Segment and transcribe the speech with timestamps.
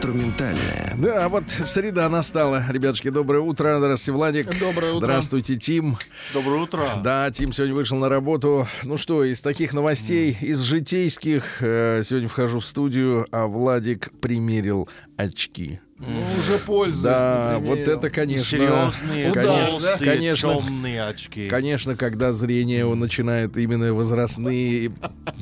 [0.00, 0.94] Инструментальная.
[0.96, 2.64] Да, вот среда настала.
[2.70, 3.76] Ребятушки, доброе утро.
[3.78, 4.58] Здравствуйте, Владик.
[4.58, 5.04] Доброе утро.
[5.04, 5.98] Здравствуйте, Тим.
[6.32, 6.88] Доброе утро.
[7.04, 8.66] Да, Тим сегодня вышел на работу.
[8.82, 14.88] Ну что, из таких новостей, из житейских, э, сегодня вхожу в студию, а Владик примерил
[15.20, 15.80] очки.
[15.98, 16.06] Ну,
[16.38, 17.02] уже пользуюсь.
[17.02, 17.76] Да, например.
[17.76, 18.44] вот это, конечно...
[18.44, 19.98] Серьезные, толстые, да?
[19.98, 20.54] Конечно.
[20.54, 21.48] темные очки.
[21.48, 24.92] Конечно, когда зрение его начинает именно возрастные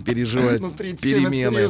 [0.05, 1.69] переживать 37 это перемены.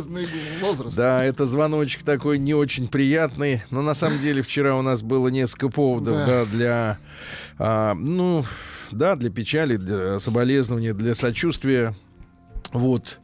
[0.96, 3.62] Да, это звоночек такой не очень приятный.
[3.70, 6.26] Но на самом деле вчера у нас было несколько поводов Да.
[6.26, 6.98] да, для,
[7.58, 8.46] а, ну,
[8.90, 11.94] да, для печали, для соболезнования, для сочувствия.
[12.72, 13.20] Вот.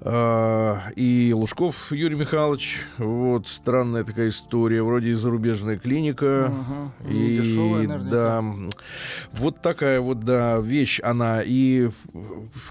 [0.00, 2.80] А, и Лужков Юрий Михайлович.
[2.98, 3.48] Вот.
[3.48, 4.82] Странная такая история.
[4.82, 6.46] Вроде и зарубежная клиника.
[6.46, 6.92] Ага.
[7.10, 8.44] И, Не дешевая, да,
[9.32, 11.42] вот такая вот, да, вещь она.
[11.44, 11.90] И,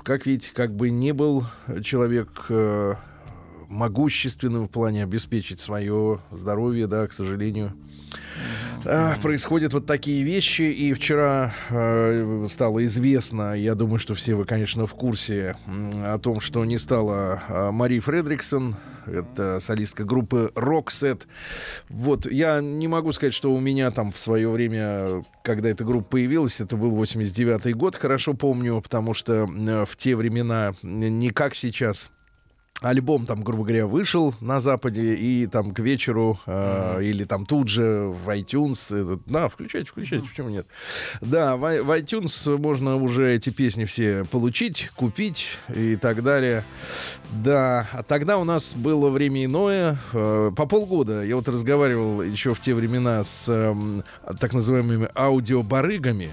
[0.03, 1.45] как видите, как бы не был
[1.83, 2.95] человек э,
[3.69, 7.73] могущественным в плане обеспечить свое здоровье, да, к сожалению.
[8.87, 14.45] А, происходят вот такие вещи, и вчера э, стало известно, я думаю, что все вы,
[14.45, 18.75] конечно, в курсе о том, что не стало а, Мари Фредриксон,
[19.07, 21.23] это солистка группы Roxette.
[21.89, 26.11] Вот, я не могу сказать, что у меня там в свое время, когда эта группа
[26.11, 31.55] появилась, это был 89-й год, хорошо помню, потому что э, в те времена не как
[31.55, 32.11] сейчас
[32.81, 37.69] альбом там, грубо говоря, вышел на Западе, и там к вечеру э, или там тут
[37.69, 40.67] же в iTunes, этот, да, включайте, включайте, почему нет?
[41.21, 46.63] Да, в, в iTunes можно уже эти песни все получить, купить и так далее.
[47.43, 51.23] Да, а тогда у нас было время иное, э, по полгода.
[51.23, 54.03] Я вот разговаривал еще в те времена с эм,
[54.39, 56.29] так называемыми аудиобарыгами,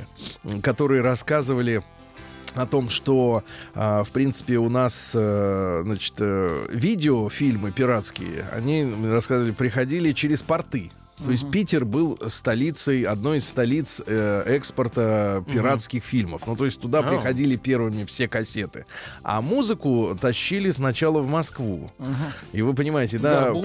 [0.62, 1.82] которые рассказывали
[2.54, 9.52] о том, что, а, в принципе, у нас, э, значит, э, видеофильмы пиратские, они рассказывали,
[9.52, 10.90] приходили через порты.
[11.24, 16.42] То есть Питер был столицей, одной из столиц э, экспорта пиратских фильмов.
[16.46, 18.84] Ну, то есть туда приходили первыми все кассеты.
[19.22, 21.90] А музыку тащили сначала в Москву.
[22.52, 23.60] И вы понимаете, да, п-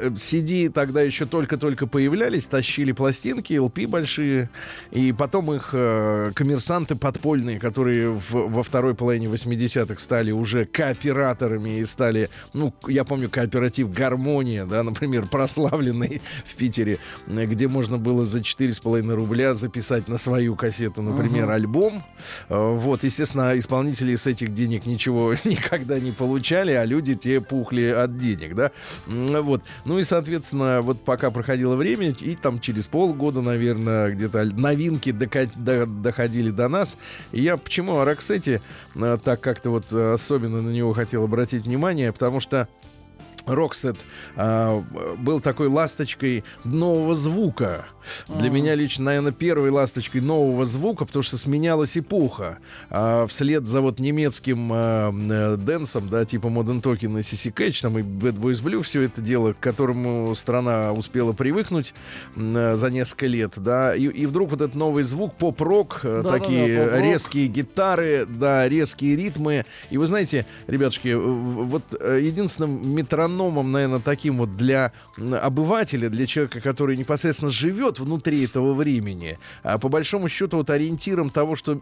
[0.00, 4.50] э, CD тогда еще только-только появлялись, тащили пластинки, LP большие,
[4.90, 11.80] и потом их э, коммерсанты подпольные, которые в- во второй половине 80-х стали уже кооператорами
[11.80, 16.87] и стали, ну, я помню, кооператив «Гармония», да, например, прославленный в Питере,
[17.26, 22.02] э, где можно было за 4,5 рубля записать на свою кассету, например, альбом.
[22.48, 27.84] Э, Вот, естественно, исполнители с этих денег ничего никогда не получали, а люди те пухли
[27.84, 28.70] от денег, да.
[29.06, 29.62] Вот.
[29.84, 36.50] Ну и, соответственно, вот пока проходило время, и там через полгода, наверное, где-то новинки доходили
[36.50, 36.96] до нас.
[37.32, 38.60] И я почему о Роксете
[38.94, 42.68] э, так как-то вот э, особенно на него хотел обратить внимание, потому что
[43.48, 43.96] Роксет
[44.36, 44.82] а,
[45.18, 47.86] был такой ласточкой нового звука.
[48.28, 52.58] Для меня лично, наверное, первой ласточкой нового звука, потому что сменялась эпоха.
[52.90, 57.82] А, вслед за вот немецким а, э, дэнсом, да, типа Modern Talking и CC Catch,
[57.82, 61.94] там и Bad Boys Blue, все это дело, к которому страна успела привыкнуть
[62.36, 66.38] э, за несколько лет, да, и, и вдруг вот этот новый звук, поп-рок, э, Да-да-да,
[66.38, 67.02] такие поп-рок.
[67.02, 69.64] резкие гитары, да, резкие ритмы.
[69.90, 72.94] И вы знаете, ребятушки, вот э, единственным
[73.38, 79.78] метрономом, наверное, таким вот для обывателя, для человека, который непосредственно живет внутри этого времени, а
[79.78, 81.80] по большому счету вот ориентиром того, что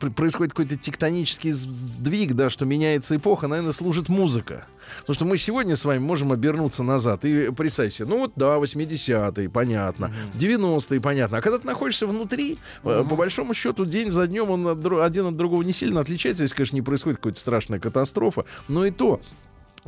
[0.00, 4.66] происходит какой-то тектонический сдвиг, да, что меняется эпоха, наверное, служит музыка.
[5.00, 8.56] Потому что мы сегодня с вами можем обернуться назад и представьте себе, ну вот да,
[8.56, 11.38] 80-е, понятно, 90-е, понятно.
[11.38, 14.66] А когда ты находишься внутри, э, по большому счету, день за днем он
[15.02, 18.46] один от другого не сильно отличается, если, конечно, не происходит какая-то страшная катастрофа.
[18.66, 19.20] Но и то,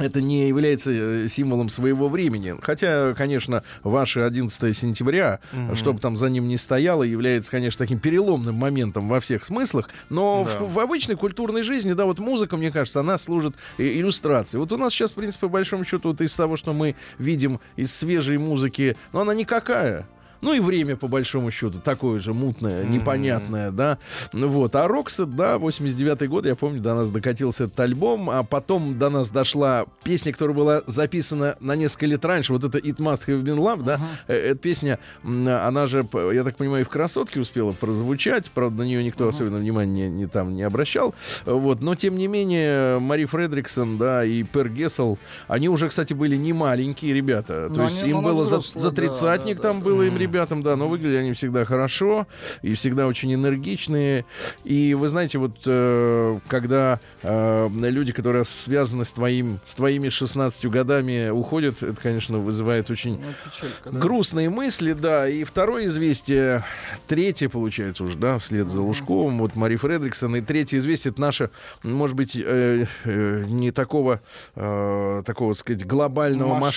[0.01, 2.55] это не является э, символом своего времени.
[2.63, 5.41] Хотя, конечно, ваше 11 сентября,
[5.75, 9.89] что бы там за ним ни стояло, является, конечно, таким переломным моментом во всех смыслах.
[10.09, 10.61] Но Да.
[10.65, 14.61] в, в обычной культурной жизни, да, вот музыка, мне кажется, она служит и- иллюстрацией.
[14.61, 17.61] Вот у нас сейчас, в принципе, по большому счету, вот из того, что мы видим
[17.77, 20.07] из свежей музыки, но она никакая.
[20.41, 23.99] Ну и время, по большому счету, такое же мутное, непонятное, да.
[24.33, 24.75] Вот.
[24.75, 29.11] А Роксет, да, 89-й год, я помню, до нас докатился этот альбом, а потом до
[29.11, 32.53] нас дошла песня, которая была записана на несколько лет раньше.
[32.53, 34.01] Вот это It Must Have Been Love, да.
[34.29, 38.51] Э, Эта песня, она же, я так понимаю, и в «Красотке» успела прозвучать.
[38.51, 41.15] Правда, на нее никто особенно внимания не, не там не обращал.
[41.45, 41.81] Вот.
[41.83, 46.53] Но, тем не менее, Мари Фредриксон, да, и Пер Гессел, они уже, кстати, были не
[46.53, 47.69] маленькие ребята.
[47.69, 50.17] То Ну, есть им было за, взрослые, за да, тридцатник да, там да, было им
[50.31, 52.27] ребятам, да, но выглядели они всегда хорошо
[52.63, 54.25] и всегда очень энергичные.
[54.65, 60.67] И вы знаете, вот э, когда э, люди, которые связаны с, твоим, с твоими 16
[60.67, 63.99] годами, уходят, это, конечно, вызывает очень Ну, печалька, да.
[63.99, 65.29] грустные мысли, да.
[65.29, 66.65] И второе известие,
[67.09, 70.37] третье, получается уже, да, вслед за Лужковым, вот Мари Фредриксон.
[70.37, 71.51] И третье известие, это наше,
[71.83, 74.21] может быть, э, э, не такого,
[74.55, 76.71] э, такого, так сказать, глобального Масштаба.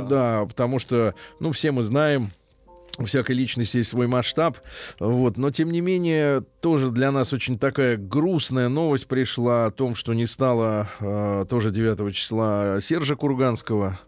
[0.00, 2.30] масштаба, да, потому что, ну, все мы знаем,
[2.98, 4.58] у всякой личности есть свой масштаб,
[4.98, 9.94] вот, но тем не менее тоже для нас очень такая грустная новость пришла о том,
[9.94, 14.00] что не стало э, тоже 9 числа Сержа Курганского,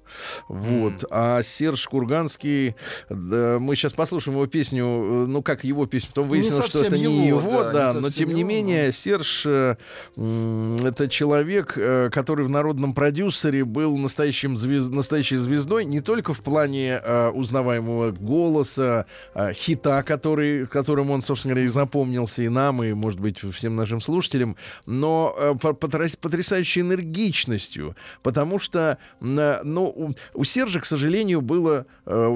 [0.48, 2.74] вот, а Серж Курганский,
[3.08, 6.84] да, мы сейчас послушаем его песню, э, ну как его песню, потом Не выяснилось, что
[6.84, 9.76] это не его, его, да, да, не но тем не менее Серж э,
[10.16, 16.40] это человек, э, который в народном продюсере был настоящим звез- настоящей звездой не только в
[16.40, 22.82] плане э, узнаваемого голоса, э, хита, который, которым он, собственно говоря, и запомнился и нам,
[22.82, 24.56] и, может быть, всем нашим слушателям,
[24.86, 31.40] но э, по- потряс- потрясающей энергичностью, потому что, э, ну, у, у Сержа, к сожалению,
[31.40, 31.86] было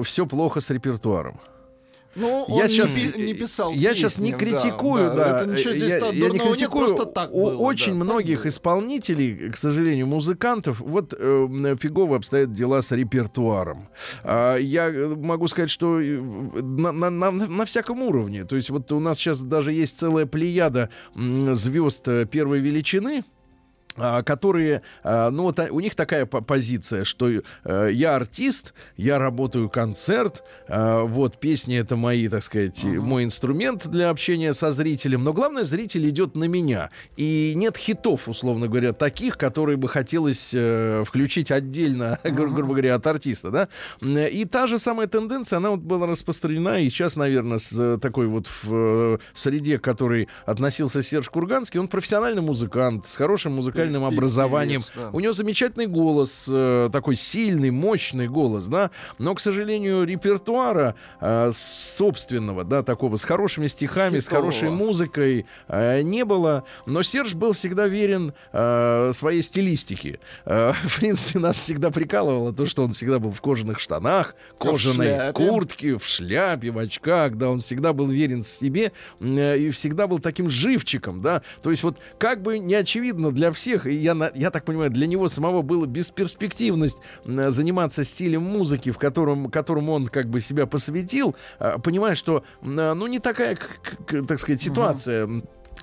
[0.03, 1.39] все плохо с репертуаром.
[2.19, 5.41] Ну, он Я не, сейчас, пи- не писал я сейчас не песни, да, критикую, да.
[5.41, 6.85] Это ничего здесь я, так я не дурного нет, критикую.
[6.87, 8.47] просто так У было, очень да, так многих было.
[8.47, 13.87] исполнителей, к сожалению, музыкантов, вот э, фигово обстоят дела с репертуаром.
[14.23, 18.45] А, я э, могу сказать, что э, на, на- на- на всяком уровне.
[18.45, 23.25] То есть вот у нас сейчас даже есть целая плеяда звезд э, первой величины,
[24.21, 29.17] которые, а, ну вот а, у них такая по- позиция, что э, я артист, я
[29.19, 34.71] работаю концерт, а, вот песни это мои, так сказать, э, мой инструмент для общения со
[34.71, 39.89] зрителем, но главное зритель идет на меня, и нет хитов, условно говоря, таких, которые бы
[39.89, 43.67] хотелось э, включить отдельно, гру- грубо говоря, от артиста, да,
[44.27, 48.27] и та же самая тенденция, она вот была распространена и сейчас, наверное, с э, такой
[48.27, 53.53] вот в, э, в среде, к которой относился Серж Курганский, он профессиональный музыкант с хорошим
[53.53, 54.81] музыкальным Певец, образованием.
[54.95, 55.09] да.
[55.13, 61.51] У него замечательный голос, э, такой сильный, мощный голос, да, но, к сожалению, репертуара э,
[61.53, 64.51] собственного, да, такого, с хорошими стихами, с Хитового.
[64.51, 70.19] хорошей музыкой э, не было, но Серж был всегда верен своей стилистике.
[70.45, 75.33] В принципе, нас всегда прикалывало то, что он всегда был в кожаных штанах, кожаной шляпе.
[75.33, 80.49] куртке, в шляпе, в очках, да, он всегда был верен себе и всегда был таким
[80.49, 84.65] живчиком, да, то есть вот как бы не очевидно для всех, и я, я так
[84.65, 90.27] понимаю, для него самого было бесперспективность э, заниматься стилем музыки, в котором, которому он как
[90.27, 93.57] бы себя посвятил, э, понимая, что, э, ну, не такая,
[94.27, 95.27] так сказать, ситуация,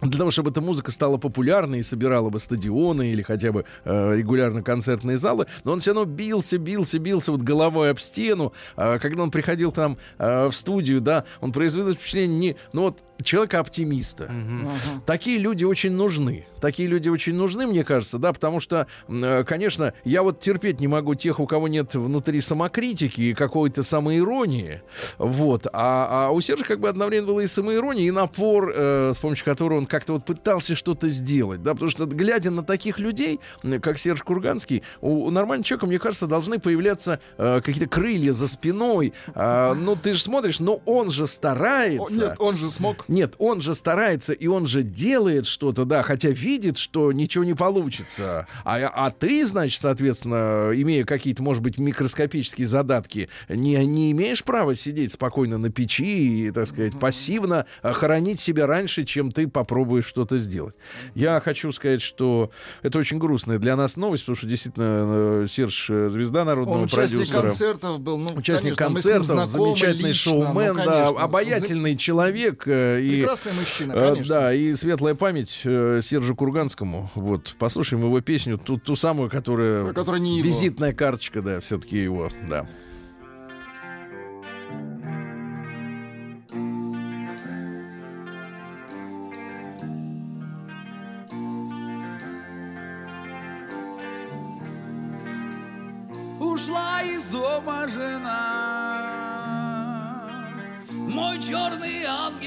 [0.01, 4.17] для того, чтобы эта музыка стала популярной и собирала бы стадионы или хотя бы э,
[4.17, 8.53] регулярно концертные залы, но он все равно бился, бился, бился вот головой об стену.
[8.77, 12.99] А когда он приходил там э, в студию, да, он производил впечатление не, ну вот
[13.23, 14.25] человека-оптимиста.
[14.25, 15.03] Ага.
[15.07, 16.47] Такие люди очень нужны.
[16.61, 20.89] Такие люди очень нужны, мне кажется, да, потому что, э, конечно, я вот терпеть не
[20.89, 24.83] могу тех, у кого нет внутри самокритики и какой-то самоиронии.
[25.19, 25.67] Вот.
[25.73, 29.45] А, а у Сержа как бы одновременно была и самоирония, и напор, э, с помощью
[29.45, 33.41] которого он как-то вот пытался что-то сделать, да, потому что, глядя на таких людей,
[33.83, 38.49] как Серж Курганский, у, у нормального человека, мне кажется, должны появляться э, какие-то крылья за
[38.49, 39.13] спиной.
[39.35, 42.29] А, ну, ты же смотришь, но он же О, старается.
[42.29, 43.05] Нет, он же смог.
[43.09, 47.55] Нет, он же старается, и он же делает что-то, да, хотя видит, что ничего не
[47.55, 48.47] получится.
[48.65, 54.75] А, а ты, значит, соответственно, имея какие-то, может быть, микроскопические задатки, не, не имеешь права
[54.75, 59.74] сидеть спокойно на печи и, так сказать, пассивно а, хоронить себя раньше, чем ты попробуешь
[60.03, 60.75] что-то сделать.
[61.15, 62.51] Я хочу сказать, что
[62.83, 66.85] это очень грустная для нас новость, потому что действительно э, Серж э, звезда народного Он
[66.85, 67.41] участник продюсера.
[67.43, 68.19] концертов был.
[68.19, 72.63] Ну, Участник конечно, концертов, знакомы замечательный лично, шоумен, ну, да, обаятельный человек.
[72.67, 74.35] э, И, Прекрасный мужчина, конечно.
[74.35, 77.11] да, и светлая память Сержу Курганскому.
[77.15, 79.93] Вот, послушаем его песню, ту, ту самую, которая...
[79.93, 80.47] Которая не его.
[80.49, 82.67] Визитная карточка, да, все-таки его, да.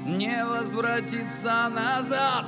[0.05, 2.45] Не возвратится назад.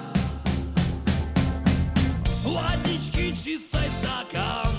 [2.43, 4.78] Водички чистой стакан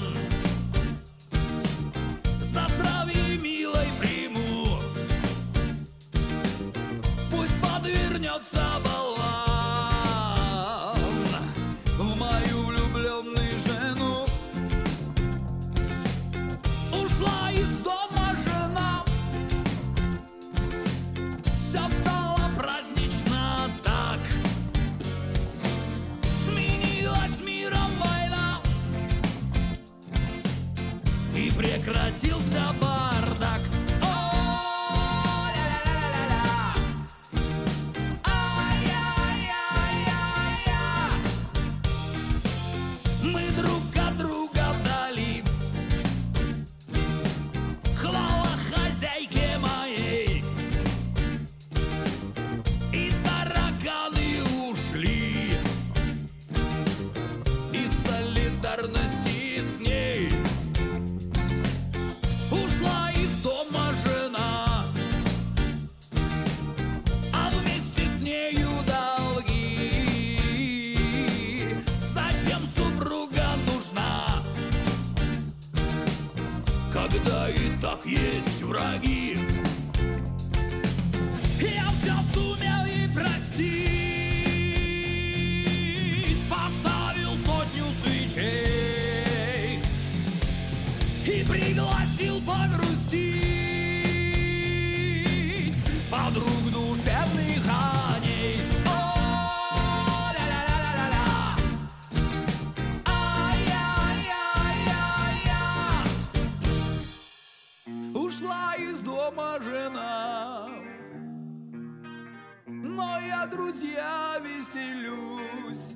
[113.50, 115.94] друзья, веселюсь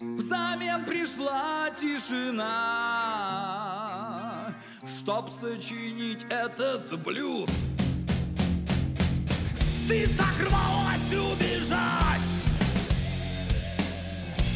[0.00, 2.44] Взамен пришла тишина
[4.86, 7.50] Чтоб сочинить этот блюз.
[9.88, 12.20] Ты так рвалась убежать.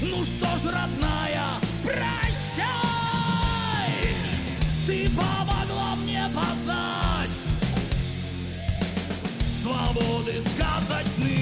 [0.01, 2.67] Ну что ж, родная, прощай.
[4.87, 7.39] Ты помогла мне познать
[9.63, 11.38] Свободы сказочный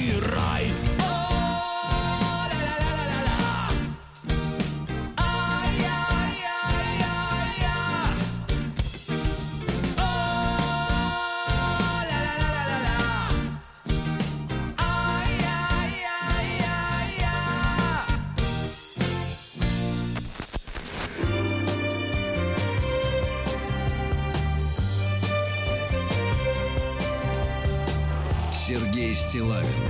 [29.37, 29.86] Сергей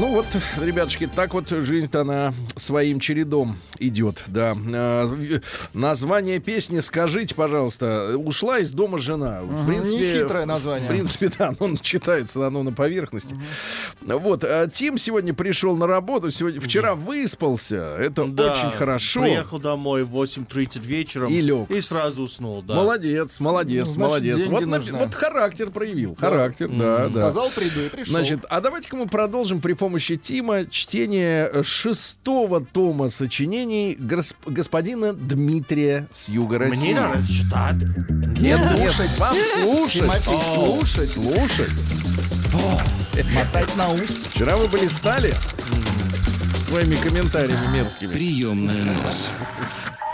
[0.00, 0.24] Ну вот,
[0.58, 4.56] ребятушки, так вот жизнь-то она своим чередом идет, да.
[4.72, 5.40] А, в-
[5.74, 8.16] Название песни «Скажите, пожалуйста».
[8.16, 9.42] «Ушла из дома жена».
[9.42, 10.86] В принципе, Нехитрое название.
[10.86, 13.36] В принципе, да, оно читается, оно на поверхности.
[14.00, 17.76] Вот, а Тим сегодня пришел на работу, сегодня, вчера выспался.
[17.98, 19.20] Это Да, очень хорошо.
[19.20, 21.30] Приехал домой в 8.30 вечером.
[21.30, 21.70] И лег.
[21.70, 22.74] И сразу уснул, да.
[22.74, 24.46] Молодец, молодец, Ну, значит, молодец.
[24.46, 24.98] Вот, нужны.
[24.98, 26.16] вот характер проявил.
[26.18, 27.10] Характер, да, да.
[27.10, 28.12] Сказал, приду и пришел.
[28.12, 35.12] Значит, а давайте-ка мы продолжим при помощи Тима чтение э, шестого тома сочинений гос- господина
[35.12, 36.92] Дмитрия с юга России.
[36.92, 37.76] Мне надо читать.
[38.38, 40.02] Нет, слушать, вам слушать.
[40.02, 41.10] Тимофей, слушать.
[41.10, 41.70] Слушать.
[43.34, 44.28] Мотать на ус.
[44.32, 45.34] Вчера вы блистали
[46.62, 48.12] своими комментариями мерзкими.
[48.12, 49.30] Приемная нос.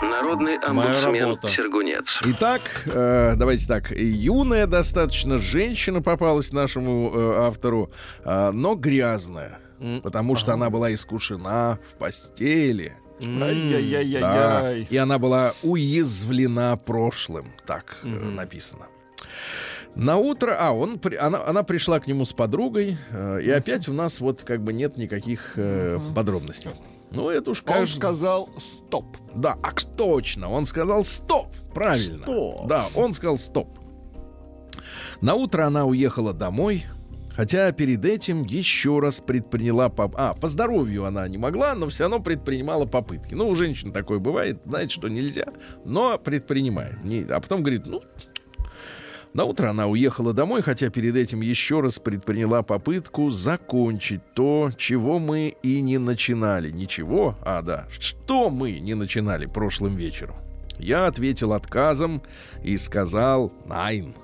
[0.01, 1.37] Народный омбудсмен.
[1.47, 2.19] Сергунец.
[2.25, 3.91] Итак, э, давайте так.
[3.91, 7.91] Юная достаточно женщина попалась нашему э, автору,
[8.23, 9.59] э, но грязная.
[9.79, 12.93] М, Потому что она была искушена в постели.
[13.19, 13.45] Да.
[13.47, 14.87] Ай-яй-яй-яй.
[14.89, 17.47] И она была уязвлена прошлым.
[17.65, 18.87] Так э, написано.
[19.95, 23.93] На утро, а он, она, она пришла к нему с подругой, э, и опять у
[23.93, 26.71] нас вот как бы нет никаких э, подробностей.
[27.09, 29.17] Ну это уж Он как сказал стоп.
[29.33, 32.23] да, а точно, он сказал стоп, правильно.
[32.23, 32.67] Стоп.
[32.67, 33.79] Да, он сказал стоп.
[35.21, 36.85] На утро она уехала домой,
[37.37, 39.87] хотя перед этим еще раз предприняла...
[39.87, 40.15] Поп...
[40.17, 43.35] А, по здоровью она не могла, но все равно предпринимала попытки.
[43.35, 45.45] Ну, у женщин такое бывает, знает, что нельзя,
[45.85, 47.01] но предпринимает.
[47.05, 48.01] Не- А потом говорит, ну,
[49.33, 55.19] На утро она уехала домой, хотя перед этим еще раз предприняла попытку закончить то, чего
[55.19, 56.71] мы и не начинали.
[56.71, 60.35] Ничего, а да, что мы не начинали прошлым вечером.
[60.79, 62.23] Я ответил отказом
[62.63, 64.15] и сказал «Найн»,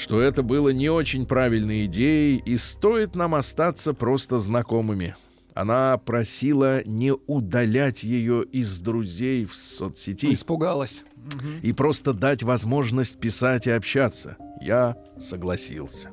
[0.00, 5.14] что это было не очень правильной идеей и стоит нам остаться просто знакомыми.
[5.52, 10.32] Она просила не удалять ее из друзей в соцсети.
[10.32, 11.02] Испугалась.
[11.62, 14.38] И просто дать возможность писать и общаться.
[14.62, 16.10] Я согласился.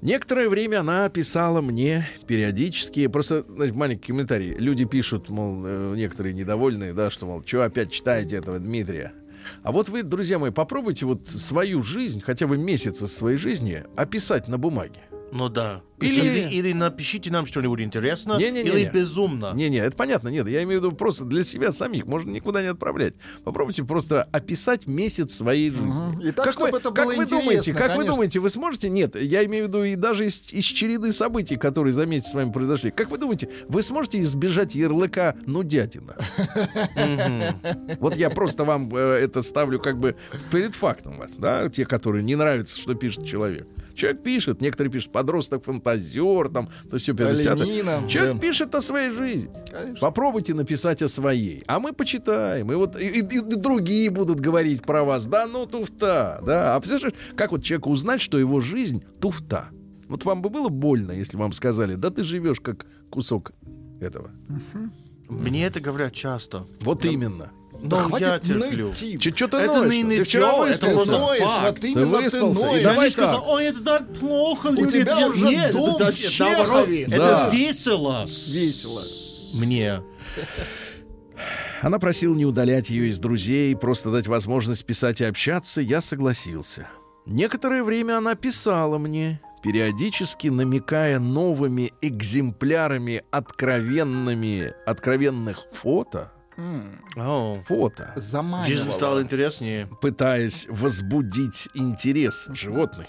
[0.00, 4.54] Некоторое время она писала мне периодически, просто значит, маленький комментарий.
[4.54, 9.12] Люди пишут, мол, э, некоторые недовольные, да, что, мол, что опять читаете этого Дмитрия?
[9.62, 13.84] А вот вы, друзья мои, попробуйте вот свою жизнь, хотя бы месяц из своей жизни,
[13.96, 15.00] описать на бумаге.
[15.32, 15.82] Ну да.
[16.00, 18.82] Или- Или, или напишите нам что-нибудь интересно, Не-не-не-не.
[18.82, 19.52] или безумно.
[19.54, 22.68] Не-не, это понятно, нет, я имею в виду просто для себя самих, можно никуда не
[22.68, 23.14] отправлять.
[23.42, 25.86] Попробуйте просто описать месяц своей жизни.
[25.86, 26.20] Мгм.
[26.20, 28.12] И так, как чтобы вы, это как было вы думаете, как вы конечно.
[28.12, 28.88] думаете, вы сможете?
[28.90, 32.34] Нет, я имею в виду и даже из, из череды событий, которые за месяц с
[32.34, 32.90] вами произошли.
[32.90, 36.16] Как вы думаете, вы сможете избежать ярлыка «нудятина»?
[37.98, 40.16] Вот я просто вам э, это ставлю как бы
[40.50, 43.66] перед фактом вас, да, те, которые не нравится, что пишет человек.
[43.94, 48.40] Человек пишет, некоторые пишут подросток-фантазер, там, то все 50 Оленина, Человек да.
[48.40, 49.50] пишет о своей жизни.
[49.70, 50.00] Конечно.
[50.00, 52.70] Попробуйте написать о своей, а мы почитаем.
[52.72, 55.26] И вот и, и- и другие будут говорить про вас.
[55.26, 56.74] Да, ну туфта, да.
[56.76, 59.68] А представляешь, как вот человеку узнать, что его жизнь туфта?
[60.08, 63.52] Вот вам бы было больно, если вам сказали, да ты живешь как кусок
[64.00, 64.30] этого.
[65.28, 66.66] Мне это говорят часто.
[66.82, 67.50] Вот именно.
[67.84, 68.88] Но Да я хватит терплю.
[68.88, 69.20] ныть.
[69.22, 69.92] Че, что ты Это ноешь?
[69.92, 70.94] не Ты нытьё, вчера это Ты выспался.
[70.94, 71.78] просто ноешь, факт.
[71.78, 72.82] вот именно ты выспался, и ноешь.
[72.82, 75.00] Я Давай не сказал, ой, это так плохо, люди.
[75.02, 77.08] тебя это- уже Нет, дом это, в это.
[77.10, 77.46] Да.
[77.46, 78.24] Это весело.
[78.26, 79.02] Весело.
[79.54, 80.00] Мне.
[81.82, 85.82] Она просила не удалять ее из друзей, просто дать возможность писать и общаться.
[85.82, 86.88] Я согласился.
[87.26, 98.90] Некоторое время она писала мне, периодически намекая новыми экземплярами откровенными, откровенных фото, Фото, Жизнь Заманивала.
[98.90, 99.88] стала интереснее.
[100.00, 103.06] пытаясь возбудить интерес животных.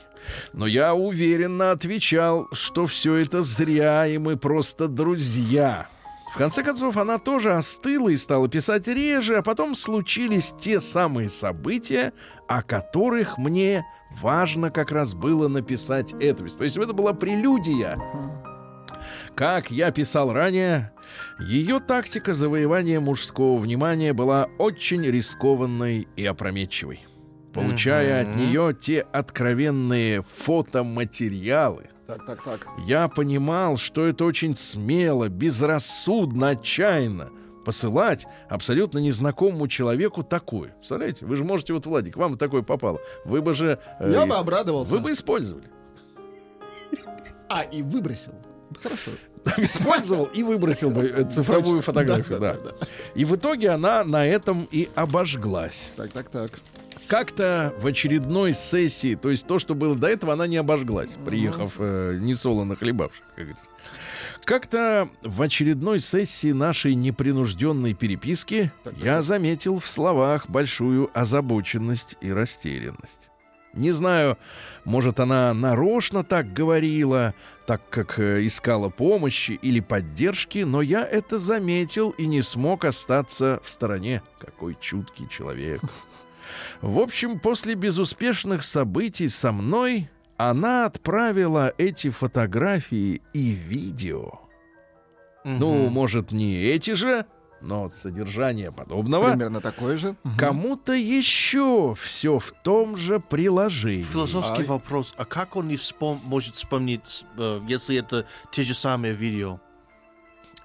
[0.54, 5.88] Но я уверенно отвечал, что все это зря, и мы просто друзья.
[6.34, 11.30] В конце концов, она тоже остыла и стала писать реже, а потом случились те самые
[11.30, 12.12] события,
[12.50, 13.86] о которых мне
[14.20, 16.44] важно как раз было написать это.
[16.46, 17.98] То есть это была прелюдия.
[19.36, 20.92] Как я писал ранее,
[21.40, 27.02] ее тактика завоевания мужского внимания была очень рискованной и опрометчивой.
[27.54, 28.38] Получая от Мгм.
[28.38, 32.68] нее те откровенные фотоматериалы, Так, так, так.
[32.86, 37.30] я понимал, что это очень смело, безрассудно, отчаянно
[37.64, 40.72] посылать абсолютно незнакомому человеку такое.
[40.72, 41.26] Представляете?
[41.26, 43.00] Вы же можете, вот, Владик, вам такое попало.
[43.24, 43.80] Вы бы же...
[44.00, 44.92] э, Я бы обрадовался.
[44.98, 45.66] Вы бы использовали.
[47.50, 48.34] А, и выбросил.
[48.84, 49.12] Хорошо.
[49.58, 52.54] Использовал и выбросил бы э, цифровую фотографию, да.
[52.54, 52.72] да.
[53.14, 55.92] И в итоге она на этом и обожглась.
[55.96, 56.52] Так, так, так.
[57.08, 61.76] Как-то в очередной сессии, то есть то, что было до этого, она не обожглась, приехав
[61.78, 63.70] э, несолоно хлебавших, как говорится.
[64.44, 73.30] Как-то в очередной сессии нашей непринужденной переписки я заметил в словах большую озабоченность и растерянность.
[73.76, 74.38] Не знаю,
[74.86, 77.34] может, она нарочно так говорила,
[77.66, 83.60] так как э, искала помощи или поддержки, но я это заметил и не смог остаться
[83.64, 84.22] в стороне.
[84.40, 85.82] Какой чуткий человек.
[86.82, 94.40] В общем, после безуспешных событий со мной она отправила эти фотографии и видео.
[95.44, 97.26] Ну, может, не эти же,
[97.66, 99.30] но от содержания подобного.
[99.32, 100.16] Примерно такой же.
[100.38, 104.04] Кому-то еще все в том же приложении.
[104.04, 104.66] Философский Ай.
[104.66, 105.14] вопрос.
[105.18, 109.60] А как он не вспом- может вспомнить, э, если это те же самые видео?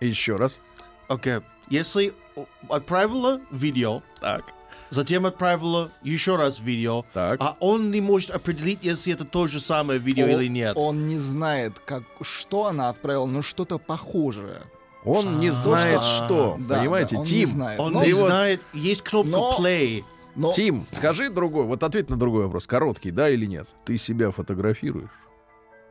[0.00, 0.60] Еще раз.
[1.08, 1.40] Окей.
[1.68, 4.44] Если о- отправила видео, Так.
[4.90, 7.36] затем отправила еще раз видео, Так.
[7.40, 10.72] а он не может определить, если это то же самое видео Он- или нет.
[10.76, 14.62] Он не знает, как, что она отправила, но что-то похожее.
[15.04, 17.62] Он не А, знает, что- Понимаете, Тим.
[17.78, 20.04] Он не вот- знает, есть кнопка но- play.
[20.36, 21.64] но Тим, скажи другой.
[21.64, 22.66] Вот ответь на другой вопрос.
[22.66, 23.66] Короткий, да или нет?
[23.84, 25.08] Ты себя фотографируешь?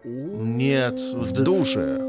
[0.03, 0.93] Нет.
[0.99, 1.99] В душе.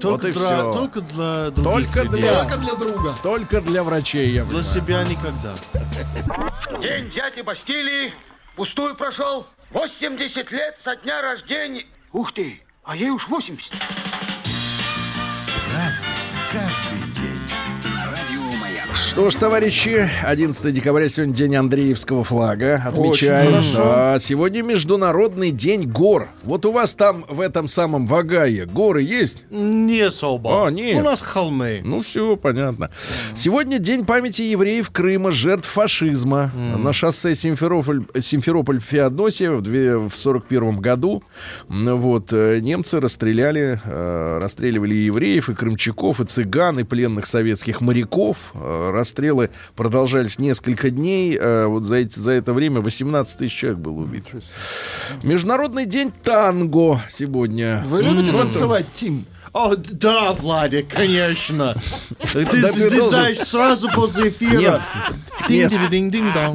[0.00, 0.72] Только, и для, всё.
[0.72, 2.20] только для других Только людей.
[2.22, 3.14] для- только для друга.
[3.22, 4.64] Только для врачей, я Для понимаю.
[4.64, 6.80] себя никогда.
[6.80, 8.12] День дяди Бастилии
[8.56, 9.46] пустую прошел.
[9.72, 11.84] 80 лет со дня рождения.
[12.12, 13.72] Ух ты, а ей уж 80.
[15.80, 16.08] Разный,
[16.52, 16.89] каждый
[19.10, 22.80] Что ж, товарищи, 11 декабря сегодня день Андреевского флага.
[22.86, 23.62] Отмечаем.
[23.74, 26.28] Да, сегодня Международный день гор.
[26.44, 29.44] Вот у вас там в этом самом Вагае горы есть?
[29.50, 30.66] Не особо.
[30.66, 30.96] А, нет.
[30.96, 31.82] У нас холмы.
[31.84, 32.90] Ну, все понятно.
[33.34, 36.52] Сегодня день памяти евреев Крыма, жертв фашизма.
[36.78, 41.24] На шоссе Симферополь, Симферополь-Феодосия в, две- в 41 году
[41.68, 47.80] вот, э, немцы расстреляли, э, расстреливали и евреев, и крымчаков, и цыган, и пленных советских
[47.80, 48.52] моряков.
[48.54, 51.34] Э, Расстрелы продолжались несколько дней.
[51.40, 54.40] Э, Вот за, эти- за это время 18 тысяч человек было убито.
[55.22, 57.82] Международный день танго сегодня.
[57.86, 59.24] Вы любите танцевать, Тим?
[59.52, 61.74] О, да, Владик, конечно.
[62.32, 64.80] Ты, Да ты ты должен- знаешь, сразу после эфира.
[65.48, 65.72] Нет.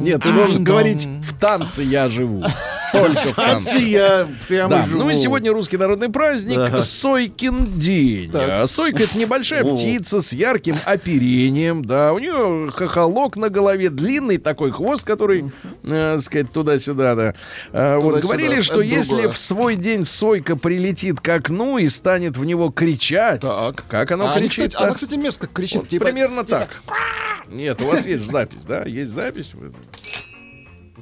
[0.00, 0.22] Нет.
[0.22, 2.42] Ты должен говорить «в танце я живу».
[2.92, 3.34] Только в танце.
[3.72, 4.98] Танцы я прямо Да, живу.
[5.02, 6.58] ну и сегодня русский народный праздник.
[6.80, 8.30] Сойкин день.
[8.30, 8.48] Так.
[8.48, 9.74] А Сойка это небольшая О.
[9.74, 16.18] птица с ярким оперением, да, у нее хохолок на голове, длинный такой хвост, который, э,
[16.22, 17.34] сказать, туда-сюда, да.
[17.72, 19.32] А, вот говорили, что это если другое.
[19.32, 23.84] в свой день Сойка прилетит к окну и станет в него кричать, Так.
[23.88, 24.68] как она А они, кричит?
[24.68, 25.78] кстати, она, кстати, мерзко кричит.
[25.78, 26.82] Вот типа, примерно так.
[27.48, 28.84] Нет, у вас есть запись, да?
[28.84, 29.54] Есть запись?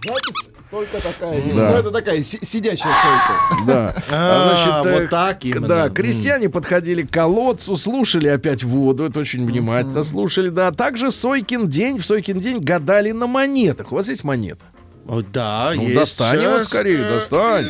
[0.03, 1.57] Запись только такая есть.
[1.57, 1.71] Да.
[1.71, 3.65] Но это такая си- сидящая сойка.
[3.67, 3.95] Да.
[4.11, 5.69] А, э, вот так именно.
[5.69, 10.73] Да, крестьяне подходили к колодцу, слушали опять воду, это очень внимательно слушали, да.
[10.73, 13.93] Также Сойкин день, в Сойкин день гадали на монетах.
[13.93, 14.65] У вас есть монета?
[15.07, 15.95] Да, Ну, есть.
[15.95, 16.69] достань его Сейчас.
[16.69, 17.69] скорее, достань.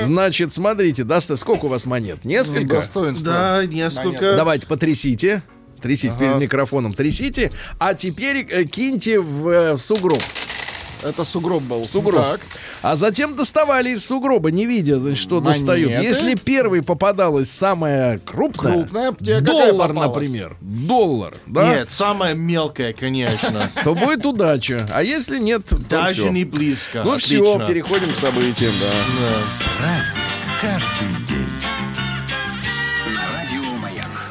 [0.00, 1.36] Значит, смотрите, достань.
[1.36, 2.24] Сколько у вас монет?
[2.24, 2.76] Несколько?
[2.76, 3.28] Достоинство.
[3.32, 4.36] Да, несколько.
[4.36, 5.42] Давайте потрясите.
[5.80, 7.52] Трясите перед микрофоном, трясите.
[7.78, 10.22] А теперь э, киньте в э, сугроб.
[11.04, 11.84] Это сугроб был.
[11.84, 12.22] Сугроб.
[12.22, 12.40] Так.
[12.82, 15.58] А затем доставали из сугроба, не видя, значит, что Монеты.
[15.58, 15.92] достают.
[16.02, 23.70] Если первый попадалась самая крупная, Крупная, какая доллар, например, доллар, да, Нет, самая мелкая, конечно.
[23.84, 24.86] то будет удача.
[24.92, 27.02] А если нет, Даже не близко.
[27.04, 28.72] Ну все, переходим к событиям.
[28.80, 29.78] Да.
[29.78, 31.83] Праздник каждый день.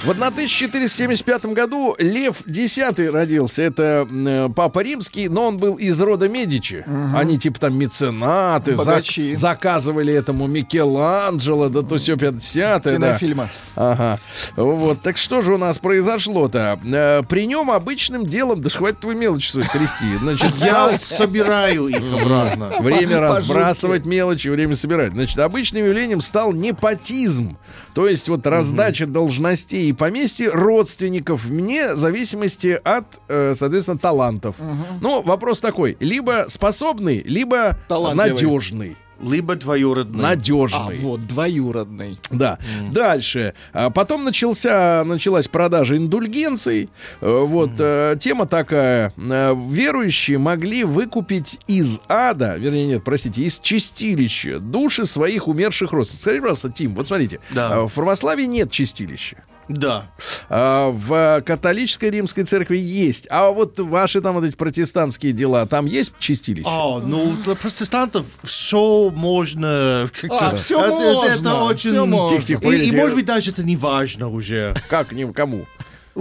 [0.04, 3.62] В 1475 году Лев X родился.
[3.62, 6.86] Это э, папа римский, но он был из рода Медичи.
[7.16, 12.94] Они типа там меценаты, зак- заказывали этому Микеланджело, да то все 50 да.
[12.94, 13.50] Кинофильма.
[13.76, 14.20] Ага.
[14.58, 15.02] Вот.
[15.02, 16.80] Так что же у нас произошло-то?
[16.84, 20.18] Э, При нем обычным делом, да ж хватит твою мелочь свою трясти.
[20.20, 22.74] Значит, Я взял собираю их обратно.
[22.82, 25.14] время разбрасывать мелочи, время собирать.
[25.14, 27.58] Значит, обычным явлением стал непотизм.
[27.94, 34.56] То есть вот раздача должностей и поместья родственников вне зависимости от, э, соответственно, талантов.
[35.02, 35.96] Ну, вопрос такой.
[36.00, 38.32] Либо способный, либо Талантливый.
[38.34, 38.98] надежный.
[39.22, 40.20] Либо двоюродный.
[40.20, 40.98] А, Надежный.
[40.98, 42.20] вот, двоюродный.
[42.32, 42.58] Да.
[42.92, 43.54] Дальше.
[43.72, 46.90] А Потом начался, началась продажа индульгенций.
[47.22, 49.14] Э, Вот э, тема такая.
[49.18, 56.22] Э, Верующие могли выкупить из ада, вернее, нет, простите, из чистилища души своих умерших родственников.
[56.22, 57.40] Скажите, пожалуйста, Тим, вот смотрите.
[57.52, 57.70] Да.
[57.74, 59.38] а, В православии нет чистилища.
[59.70, 60.06] Да.
[60.50, 63.28] А В католической римской церкви есть.
[63.30, 66.68] А вот ваши там вот эти протестантские дела, там есть чистилище?
[66.68, 70.10] О, ну для протестантов все можно.
[70.30, 72.06] А, всё это, это- это можно, очень.
[72.06, 72.36] можно.
[72.38, 72.98] Тихо-тихо, И- и, погодите.
[72.98, 74.76] может быть даже это не важно уже.
[74.90, 75.66] Как, не, кому?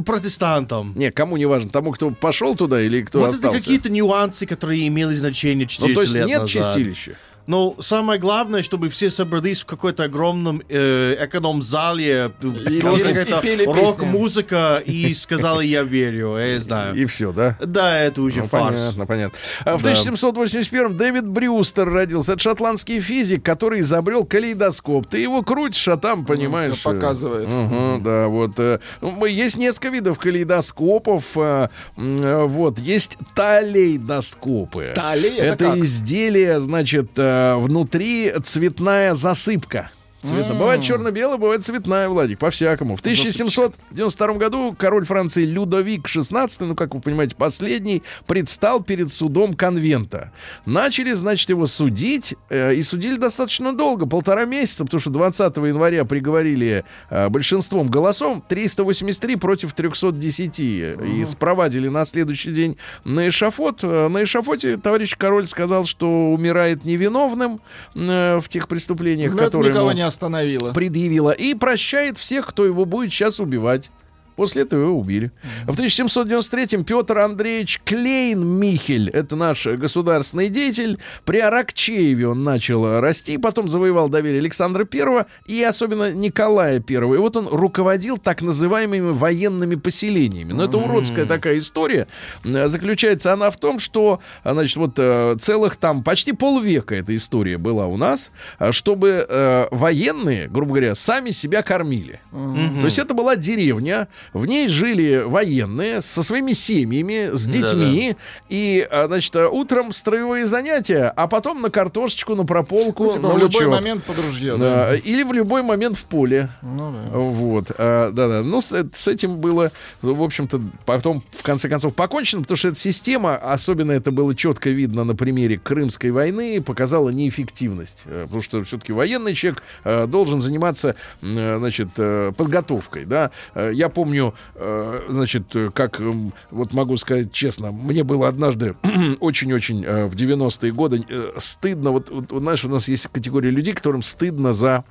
[0.07, 0.95] Протестантам.
[0.97, 1.69] Не, кому не важно.
[1.71, 3.49] Тому, кто пошел туда или кто вот остался?
[3.57, 6.51] это какие-то нюансы, которые имели значение 400 Ну, то есть лет нет назад.
[6.77, 7.13] чистилища?
[7.47, 15.13] Но самое главное, чтобы все собрались в какой-то огромном э, эконом-зале, была какая-то рок-музыка и
[15.15, 16.95] сказали «я верю», я знаю.
[16.95, 17.57] И все, да?
[17.61, 18.81] Да, это уже Ну, фарс.
[18.81, 19.39] понятно, понятно.
[19.65, 19.91] А в Да.
[19.91, 22.33] 1781 Дэвид Брюстер родился.
[22.33, 25.07] Это шотландский физик, который изобрел калейдоскоп.
[25.09, 26.81] Ты его крутишь, а там, понимаешь...
[26.81, 27.49] тебя показывает.
[27.49, 28.53] мгм, да, вот.
[28.59, 31.25] э, ну, Есть несколько видов калейдоскопов.
[31.37, 32.79] э, м, э, Вот.
[32.79, 34.93] Есть талейдоскопы.
[34.95, 35.79] Талей это как?
[35.79, 39.91] изделие, значит, э, внутри цветная засыпка.
[40.23, 40.55] Цветно.
[40.55, 42.97] Бывает черно-белая, бывает цветная, Владик, по-всякому.
[42.97, 49.55] В 1792 году король Франции Людовик XVI, ну, как вы понимаете, последний, предстал перед судом
[49.55, 50.31] конвента.
[50.65, 56.05] Начали, значит, его судить, э, и судили достаточно долго, полтора месяца, потому что 20 января
[56.05, 63.81] приговорили э, большинством голосов 383 против 310 и спровадили на следующий день на эшафот.
[63.83, 67.61] Э, На эшафоте товарищ король сказал, что умирает невиновным
[67.95, 70.73] э, в тех преступлениях, Но это которые никого ему не остановило.
[70.73, 73.91] предъявила, и прощает всех, кто его будет сейчас убивать.
[74.37, 75.31] После этого его убили.
[75.67, 83.69] В 1793-м Петр Андреевич Клейн-Михель, это наш государственный деятель, при Аракчееве он начал расти, потом
[83.69, 86.95] завоевал доверие Александра I и особенно Николая I.
[86.97, 90.53] И вот он руководил так называемыми военными поселениями.
[90.53, 92.07] Но это уродская такая история.
[92.45, 97.87] Заключается она в том, что, значит, вот э, целых там почти полвека эта история была
[97.87, 98.31] у нас,
[98.71, 102.21] чтобы э, военные, грубо говоря, сами себя кормили.
[102.31, 108.17] То есть это была деревня, в ней жили военные со своими семьями, с детьми,
[108.49, 113.35] и, а, значит, утром строевые занятия, а потом на картошечку, на прополку, Ну, типа, на
[113.35, 113.69] в любой лучок.
[113.81, 114.91] момент под ружье, да.
[114.91, 116.49] Да, Или в любой момент в поле.
[116.63, 117.19] Ну да.
[117.19, 118.43] Вот, а, да-да.
[118.43, 119.71] Ну, с, с этим было,
[120.03, 124.71] в общем-то, потом, в конце концов, покончено, потому что эта система, особенно это было четко
[124.71, 128.03] видно на примере Крымской войны, показала неэффективность.
[128.07, 131.89] Э, Потому что все-таки военный человек э, должен заниматься, э, значит,
[132.37, 133.31] подготовкой, да.
[133.55, 134.12] Я помню,
[134.55, 138.75] э, значит, э, как, м, вот могу сказать честно, мне было однажды
[139.21, 143.75] очень-очень э, в 90-е годы э, стыдно, вот, вот, знаешь, у нас есть категория людей,
[143.75, 144.85] которым стыдно за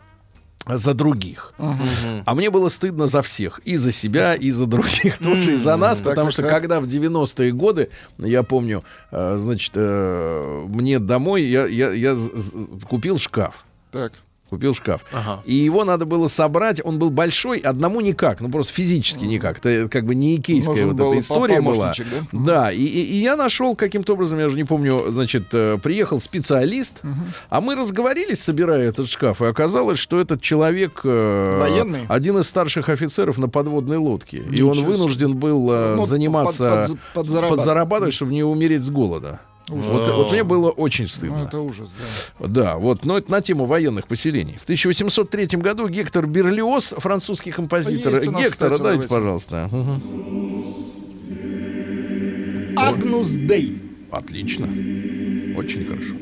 [0.67, 1.53] за других.
[1.57, 3.61] А мне было стыдно за всех.
[3.65, 6.01] И за себя, и за других тоже, и за нас.
[6.01, 6.51] Потому так, что так.
[6.51, 12.15] когда в 90-е годы, я помню, значит, мне домой, я, я, я
[12.87, 13.65] купил шкаф.
[13.91, 14.13] Так.
[14.51, 15.05] Купил шкаф.
[15.13, 15.41] Ага.
[15.45, 16.81] И его надо было собрать.
[16.83, 18.41] Он был большой, одному никак.
[18.41, 19.65] Ну, просто физически никак.
[19.65, 21.93] Это как бы не икейская Нужен вот эта история была.
[21.97, 22.27] да?
[22.33, 26.19] Да, и, и- и я нашел каким-то образом, я же не помню, значит, э, приехал
[26.19, 27.01] специалист,
[27.49, 30.99] а мы разговорились, собирая этот шкаф, и оказалось, что этот человек...
[31.05, 32.01] э, Военный?
[32.09, 34.37] Один из старших офицеров на подводной лодке.
[34.39, 34.87] И Ничего он себе.
[34.87, 36.57] вынужден был э, Ну, заниматься...
[36.89, 37.57] под- под- подзарабатывать.
[37.59, 39.39] подзарабатывать, чтобы не умереть с голода.
[39.71, 41.39] Вот, вот мне было очень стыдно.
[41.39, 41.93] Ну, это ужас,
[42.39, 42.47] да.
[42.47, 44.57] Да, вот, но это на тему военных поселений.
[44.59, 48.13] В 1803 году Гектор Берлиоз, французский композитор.
[48.13, 49.07] Есть у нас, Гектора, кстати, дайте, давайте.
[49.07, 49.69] пожалуйста.
[52.75, 53.81] Агнус Дей.
[54.11, 54.65] Отлично.
[55.57, 56.15] Очень хорошо.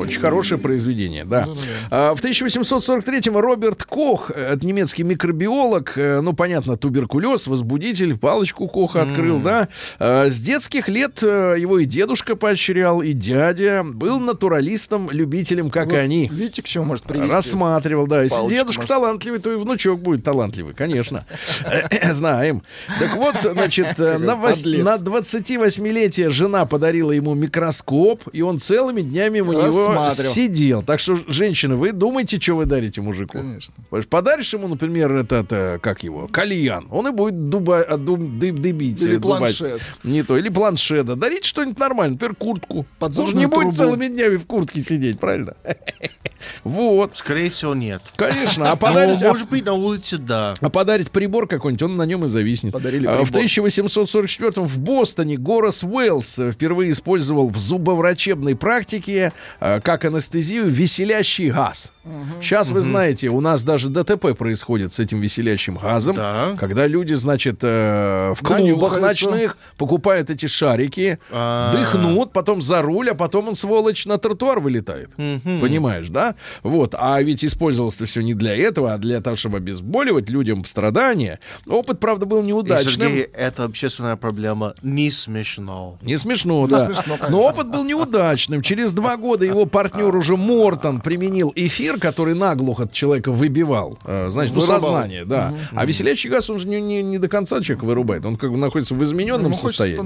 [0.00, 1.46] Очень хорошее произведение, да.
[1.90, 9.02] А, В 1843-м Роберт Кох, э, немецкий микробиолог, э, ну, понятно, туберкулез, возбудитель, палочку Коха
[9.02, 9.68] открыл, да.
[9.98, 13.82] А, С детских лет э, его и дедушка поощрял, и дядя.
[13.84, 16.28] Был натуралистом, любителем, как и они.
[16.32, 17.32] Видите, к чему может привести?
[17.32, 18.22] Рассматривал, да.
[18.22, 18.88] Если дедушка может.
[18.88, 21.26] талантливый, то и внучок будет талантливый, конечно.
[22.12, 22.62] Знаем.
[22.98, 29.89] Так вот, значит, на 28-летие жена подарила ему микроскоп, и он целыми днями у него
[29.94, 30.34] Рассматривал.
[30.34, 30.82] сидел.
[30.82, 33.38] Так что, женщины, вы думаете, что вы дарите мужику?
[33.38, 33.74] Конечно.
[34.08, 38.58] Подаришь ему, например, этот, э, как его, кальян, он и будет дуба, а, дум- дыб-
[38.58, 39.00] дыбить.
[39.02, 39.58] Или э, дубать.
[39.58, 39.80] планшет.
[40.04, 41.16] Не то, или планшета.
[41.16, 42.78] Дарить что-нибудь нормальное, например, куртку.
[42.78, 43.72] Он же Подзорную не будет трубу.
[43.76, 45.54] целыми днями в куртке сидеть, правильно?
[46.64, 47.16] Вот.
[47.16, 48.02] Скорее всего, нет.
[48.16, 50.54] Конечно, а Ну, подарить, а, может быть, на улице, да.
[50.60, 52.72] а подарить прибор какой-нибудь, он на нем и зависнет.
[52.72, 53.40] Подарили А, В прибор.
[53.42, 61.50] 1844 в Бостоне Горас Уэллс э, впервые использовал в зубоврачебной практике э, как анестезию веселящий
[61.50, 61.92] газ.
[62.40, 66.56] Сейчас вы знаете, у нас даже ДТП происходит с этим веселящим газом, Да.
[66.58, 69.00] когда люди, значит, э, в клубах Нанюхаются.
[69.00, 71.72] ночных покупают эти шарики, А.
[71.72, 75.10] дыхнут, потом за руль, а потом он, сволочь, на тротуар вылетает.
[75.60, 76.34] Понимаешь, да?
[76.62, 76.94] Вот.
[76.98, 81.38] А ведь использовалось-то все не для этого, а для того, чтобы обезболивать людям страдания.
[81.66, 83.08] Опыт, правда, был И, неудачным.
[83.10, 84.74] Сергей, это общественная проблема.
[84.82, 85.98] Не смешно.
[86.00, 86.86] Не смешно, да.
[86.86, 87.28] смешно, конечно.
[87.28, 88.62] Но опыт был неудачным.
[88.62, 93.98] Через два года его партнер уже Мортон применил эфир, который наглухо от человека выбивал.
[94.04, 94.80] э, Значит, ну, Вырубал.
[94.80, 95.54] сознание, да.
[95.72, 98.24] А веселящий газ, он же не, не- не до конца человека вырубает.
[98.26, 99.96] Он как бы находится в измененном хочется состоянии.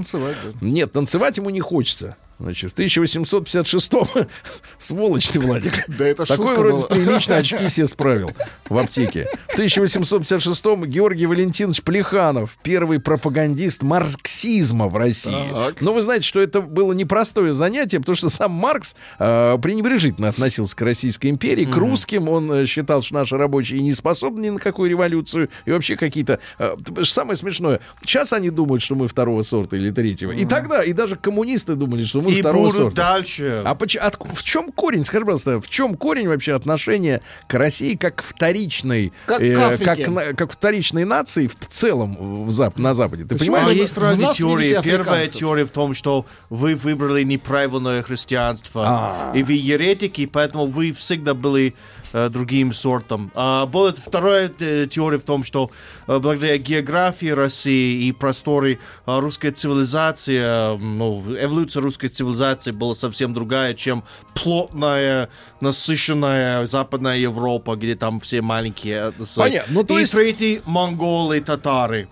[0.61, 2.15] Нет, танцевать ему не хочется.
[2.39, 4.27] Значит, в 1856-м,
[4.79, 5.85] сволочь ты, Владик.
[5.87, 6.87] Да это Такой шутка вроде была.
[6.87, 8.31] прилично очки себе справил
[8.67, 9.27] в аптеке.
[9.47, 15.49] В 1856-м Георгий Валентинович Плеханов, первый пропагандист марксизма в России.
[15.51, 15.81] Так.
[15.81, 20.75] Но вы знаете, что это было непростое занятие, потому что сам Маркс э, пренебрежительно относился
[20.75, 22.27] к Российской империи, к русским.
[22.27, 25.49] Он э, считал, что наши рабочие не способны ни на какую революцию.
[25.65, 26.39] И вообще какие-то...
[26.59, 30.31] э, самое смешное, сейчас они думают, что мы второго сорта или третьего.
[30.31, 32.95] И тогда, и даже коммунисты думали, что мы И второго будут сорта.
[33.13, 33.61] дальше.
[33.65, 37.95] А поч- от- в чем корень, скажи, пожалуйста, в чем корень вообще отношения к России
[37.95, 43.23] как вторичной, Как э, как, на- как вторичной нации в целом в зап- на Западе?
[43.23, 43.67] Ты Почему понимаешь?
[43.77, 44.81] вы- есть разные теории.
[44.83, 49.31] Первая теория в том, что вы выбрали неправильное христианство, А.
[49.35, 51.73] и вы еретики, поэтому вы всегда были
[52.29, 53.31] другим сортом.
[53.35, 55.69] А была вторая э, теория в том, что
[56.07, 63.33] э, благодаря географии России и просторы э, русская цивилизация, ну, эволюция русской цивилизации была совсем
[63.33, 65.29] другая, чем плотная,
[65.61, 69.13] насыщенная Западная Европа, где там все маленькие.
[69.17, 69.73] э, Понятно.
[69.73, 72.07] Ну, то и есть- третий монголы, татары.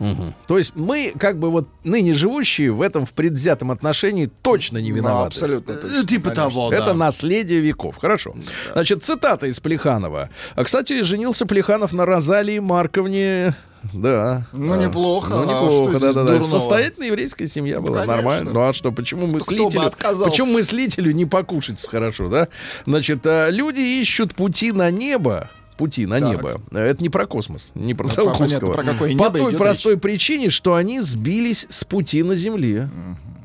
[0.47, 4.91] То есть мы, как бы вот ныне живущие, в этом в предвзятом отношении точно не
[4.91, 5.27] Ну, виноваты.
[5.35, 6.49] абсолютно Э, точно, Типа конечно.
[6.49, 6.93] того, Это да.
[6.93, 7.97] наследие веков.
[7.99, 8.35] Хорошо.
[8.73, 9.59] Значит, цитата из
[9.99, 10.29] Плеханова.
[10.55, 13.53] А, кстати, женился Плеханов на Розалии Марковне.
[13.91, 14.45] Да.
[14.53, 15.29] Ну, А, неплохо.
[15.29, 16.41] Ну, А неплохо, что да, да, да.
[16.41, 17.99] Состоятельная еврейская семья была.
[18.01, 18.15] конечно.
[18.15, 18.51] Нормально.
[18.53, 19.85] Ну, а что, почему мы Кто бы слителю...
[19.85, 20.31] отказался?
[20.31, 22.47] Почему мыслителю не покушать хорошо, да?
[22.85, 26.29] Значит, а, люди ищут пути на небо, пути на Так.
[26.29, 26.61] небо.
[26.71, 28.45] Это не про космос, не про Ну, Циолковского.
[28.45, 32.89] понятно, про какое По той простой причине, что они сбились с пути на Земле.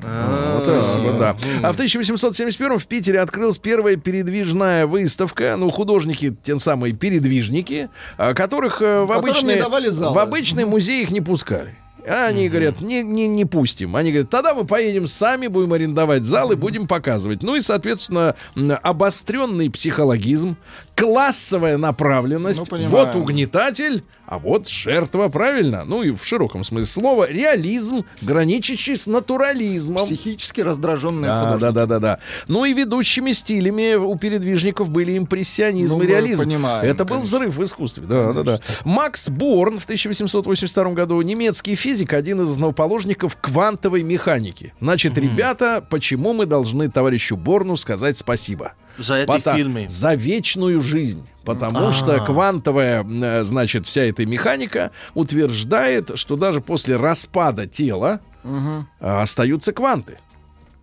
[0.01, 1.37] Вот так вот, да.
[1.62, 5.57] А в 1871 в Питере открылась первая передвижная выставка.
[5.59, 11.21] Ну, художники, те самые передвижники, а, которых э, в обычные, в обычные музеи их не
[11.21, 11.75] пускали.
[12.07, 13.95] А Они говорят, не, не, не пустим.
[13.97, 17.43] Они говорят, тогда мы поедем сами, будем арендовать зал и будем показывать.
[17.43, 18.35] Ну и, соответственно,
[18.83, 20.57] обостренный психологизм,
[20.99, 22.61] классовая направленность.
[22.71, 25.85] Ну, вот угнетатель, а вот жертва, правильно?
[25.85, 30.05] Ну и в широком смысле слова, реализм, граничащий с натурализмом.
[30.05, 31.61] Психически раздраженные Да, художники.
[31.63, 32.19] да, да, да, да.
[32.49, 36.43] Ну и ведущими стилями у передвижников были импрессионизм Ну, и реализм.
[36.43, 37.39] понимаем, Это был конечно.
[37.39, 38.05] взрыв в искусстве.
[38.07, 38.61] Да, да, да.
[38.85, 44.75] Макс Борн в 1882 году немецкий физик, один из основоположников квантовой механики.
[44.81, 48.73] Значит, ребята, почему мы должны товарищу Борну сказать спасибо?
[48.99, 49.87] За эти Пота- фильмы.
[49.89, 51.27] За вечную жизнь.
[51.45, 58.83] Потому что квантовая, э, значит, вся эта механика утверждает, что даже после распада тела э,
[59.01, 60.19] остаются кванты.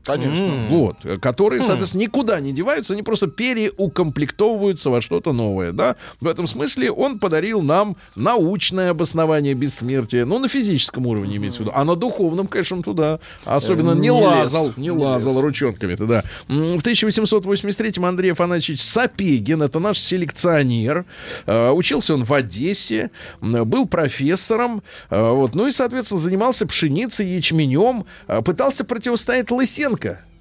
[0.06, 0.68] Конечно.
[0.70, 5.96] Вот, э, которые, соответственно, никуда не деваются, они просто переукомплектовываются во что-то новое, да.
[6.20, 11.62] В этом смысле он подарил нам научное обоснование бессмертия, ну, на физическом уровне имеется в
[11.62, 15.42] виду, а на духовном, конечно, он туда особенно Э, не, не лазал, не, Не лазал
[15.42, 16.24] ручонками-то, да.
[16.48, 21.06] В 1883-м Андрей Афанасьевич Сапегин, это наш селекционер,
[21.46, 28.06] э, учился он в Одессе, был профессором, э, вот, ну и, соответственно, занимался пшеницей, ячменем,
[28.44, 29.95] пытался противостоять Лысенко.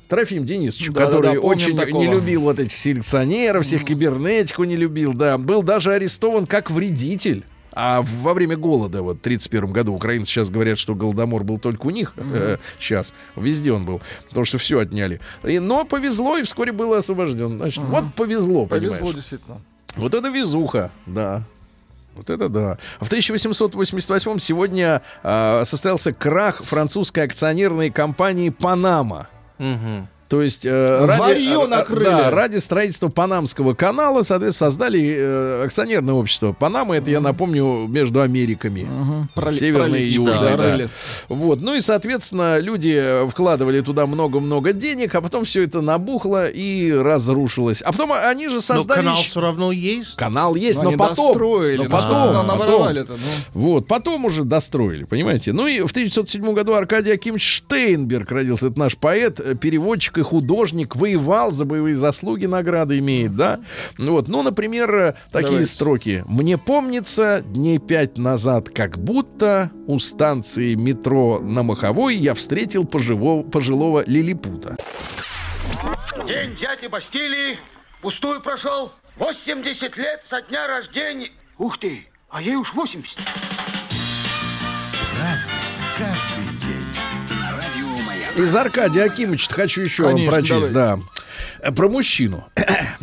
[0.09, 2.03] Трофим Денисович, Да-да-да, который помним очень такого.
[2.03, 5.39] не любил вот этих селекционеров, всех кибернетику не любил, да.
[5.39, 7.45] Был даже арестован как вредитель.
[7.77, 11.87] А во время голода, вот, в 31 году, украинцы сейчас говорят, что голодомор был только
[11.87, 15.21] у них, э, сейчас, везде он был, потому что все отняли.
[15.43, 17.59] И- но повезло, и вскоре был освобожден.
[17.59, 19.17] Значит, вот повезло, Повезло, понимаешь.
[19.17, 19.57] действительно.
[19.97, 21.43] Вот это везуха, да.
[22.15, 22.79] Вот это да.
[23.01, 29.29] В 1888 сегодня а, состоялся крах французской акционерной компании «Панама».
[29.59, 30.14] 嗯哼。
[30.29, 32.05] То есть э, Варьё э, э, накрыли.
[32.05, 36.53] да, ради строительства Панамского канала, соответственно, создали э, акционерное общество.
[36.53, 38.89] Панама, это, я напомню, между Америками.
[39.35, 40.89] Проли- Северной и южной, да, да.
[41.29, 41.61] Вот.
[41.61, 47.83] Ну и, соответственно, люди вкладывали туда много-много денег, а потом все это набухло и разрушилось.
[47.83, 48.99] А потом они же Но создали...
[49.01, 50.17] канал еще- все равно есть.
[50.17, 51.27] Канал есть, Но но, потом.
[51.35, 52.09] достроили, но потом.
[52.11, 52.47] ну, потом.
[52.47, 53.19] наворовали-то, ну.
[53.53, 55.53] Вот, потом уже достроили, понимаете?
[55.53, 58.69] Ну и в 1907 году Аркадий Акимович Штейнберг родился.
[58.69, 59.55] Это наш поэт, э,
[60.15, 63.61] переводчик и художник, воевал за боевые заслуги, награды имеет, да?
[63.99, 65.71] Ну Вот, ну, например, э, такие Давайте.
[65.71, 66.25] строки.
[66.27, 73.43] «Мне помнится, дней пять назад, как будто у станции метро на Маховой я встретил поживо-
[73.43, 74.77] пожилого лилипута».
[76.27, 77.59] День дяди Бастилии
[78.01, 78.93] пустую прошел.
[79.17, 81.29] 80 лет со дня рождения.
[81.59, 83.19] Ух ты, а ей уж 80.
[85.19, 85.55] Разный,
[85.97, 86.34] каждый
[88.37, 90.99] Из Аркадия Акимовича хочу еще вам Конечно, прочесть, да.
[91.61, 92.49] Э, Про мужчину.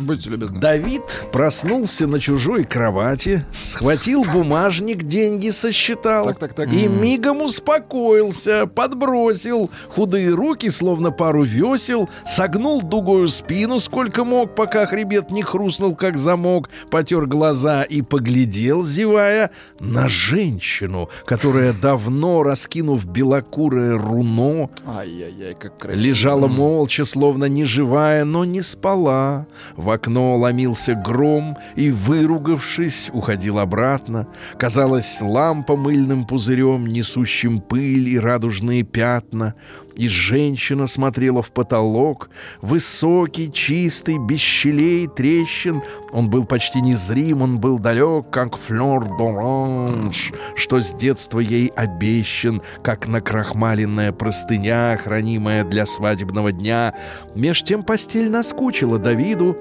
[0.02, 0.60] Будьте любезны.
[0.60, 6.72] Давид проснулся на чужой кровати, схватил бумажник, деньги сосчитал Так, так, так.
[6.72, 14.86] и мигом успокоился, подбросил худые руки, словно пару весел, согнул дугою спину сколько мог, пока
[14.86, 23.04] хребет не хрустнул, как замок, потер глаза и поглядел, зевая, на женщину, которая давно, раскинув
[23.04, 26.04] белокурое руно, Ай-яй-яй, как красиво.
[26.04, 29.46] Лежала молча, словно неживая, но не спала.
[29.76, 34.26] В окно ломился гром и, выругавшись, уходил обратно.
[34.58, 39.54] Казалось, лампа мыльным пузырем, несущим пыль и радужные пятна.
[39.94, 42.30] И женщина смотрела в потолок,
[42.62, 45.82] высокий, чистый, без щелей, трещин.
[46.12, 52.62] Он был почти незрим, он был далек, как флёр д'оранж, что с детства ей обещан,
[52.82, 56.94] как накрахмаленная простыня, хранимая для свадебного дня.
[57.34, 59.56] Меж тем постель наскучила Давиду,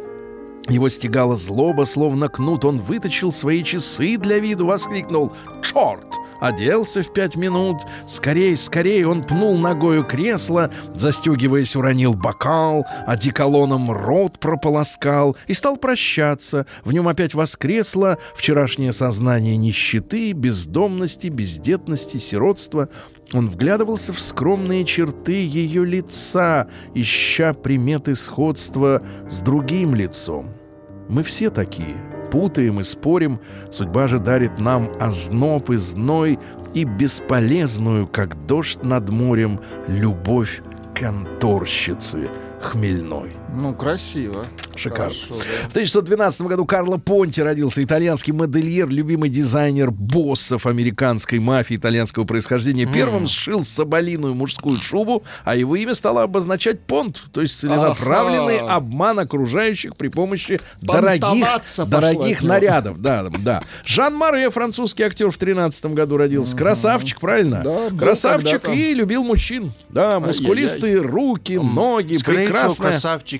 [0.71, 2.63] Его стегала злоба, словно кнут.
[2.63, 6.07] Он вытащил свои часы для виду, воскликнул «Черт!»
[6.41, 7.83] Оделся в пять минут.
[8.07, 16.65] Скорей, скорей он пнул ногою кресло, застегиваясь, уронил бокал, одеколоном рот прополоскал и стал прощаться.
[16.83, 22.89] В нем опять воскресло вчерашнее сознание нищеты, бездомности, бездетности, сиротства.
[23.33, 30.60] Он вглядывался в скромные черты ее лица, ища приметы сходства с другим лицом.
[31.09, 31.95] Мы все такие.
[32.31, 33.39] Путаем и спорим.
[33.71, 36.39] Судьба же дарит нам озноб и зной
[36.73, 40.61] и бесполезную, как дождь над морем, любовь
[40.95, 42.29] конторщицы
[42.61, 43.40] хмельной.
[43.53, 44.45] Ну, красиво.
[44.75, 45.13] Шикарно.
[45.13, 45.33] Хорошо,
[45.67, 52.85] В 1912 году Карло Понти родился итальянский модельер, любимый дизайнер боссов американской мафии итальянского происхождения.
[52.85, 58.75] Первым сшил соболиную мужскую шубу, а его имя стало обозначать понт, то есть целенаправленный Ага.
[58.75, 61.45] обман окружающих при помощи дорогих,
[61.87, 63.01] дорогих нарядов.
[63.01, 63.61] Да, да.
[63.85, 66.55] Жан Маре, французский актер, в 13 году родился.
[66.55, 67.61] Красавчик, правильно?
[67.63, 69.73] Да, Красавчик и любил мужчин.
[69.89, 72.91] Да, мускулистые руки, ноги, Скорее всего,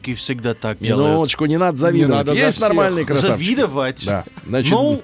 [0.02, 1.10] красавчики всегда так делают.
[1.14, 2.18] Минуточку, не надо завидовать.
[2.28, 2.70] надо за Есть всех.
[2.70, 3.38] нормальные красавчики.
[3.38, 4.06] Завидовать?
[4.06, 4.24] Да.
[4.48, 5.02] Значит, ну,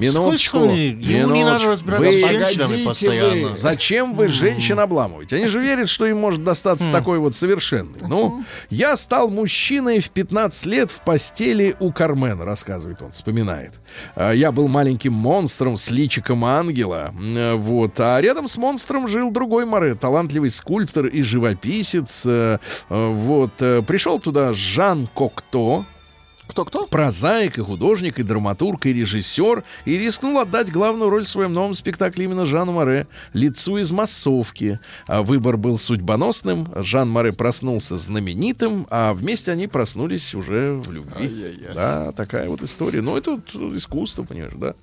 [0.00, 0.58] минуточку.
[0.58, 0.70] с?
[0.78, 3.48] Ему не надо разбираться с Вы- женщинами Погодите постоянно.
[3.50, 3.56] вы.
[3.56, 5.36] Зачем вы женщин обламываете?
[5.36, 8.00] Они же верят, что им может достаться такой вот совершенный.
[8.02, 13.74] Ну, я стал мужчиной в 15 лет в постели у Кармена, рассказывает он, вспоминает.
[14.16, 17.12] А, Я был маленьким монстром с личиком ангела.
[17.18, 17.98] М, Вот.
[18.00, 22.22] А рядом с монстром жил другой Море, талантливый скульптор и живописец.
[22.24, 23.50] Э, э, Вот.
[23.60, 25.84] Э, Пришел туда Жан Кокто,
[26.50, 26.86] Кто-кто?
[26.86, 31.74] прозаик и художник, и драматург, и режиссер, и рискнул отдать главную роль в своем новом
[31.74, 34.80] спектакле именно Жану Море, лицу из массовки.
[35.06, 41.26] А выбор был судьбоносным, Жан Море проснулся знаменитым, а вместе они проснулись уже в любви.
[41.26, 41.74] Ай-яй-яй.
[41.74, 43.00] Да, такая вот история.
[43.00, 44.74] Ну, это вот искусство, понимаешь, да?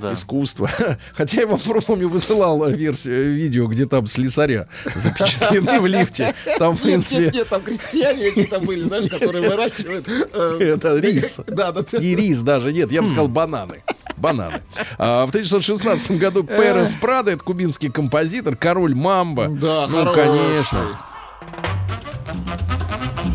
[0.00, 0.12] Да.
[0.14, 0.70] Искусство.
[1.14, 6.34] Хотя я вам, помню, высылал версию, видео, где там слесаря запечатлены в лифте.
[6.58, 10.08] Там, в нет, принципе, нет, там крестьяне какие-то были, знаешь, которые выращивают.
[10.08, 11.40] э, это рис.
[11.46, 11.82] Да, да.
[11.98, 13.82] И рис даже нет, я бы сказал бананы.
[14.16, 14.62] Бананы.
[14.98, 19.48] А в 1916 году Перес Прадо, это кубинский композитор, король мамба.
[19.48, 20.14] Да, ну, хороший.
[20.14, 20.98] конечно.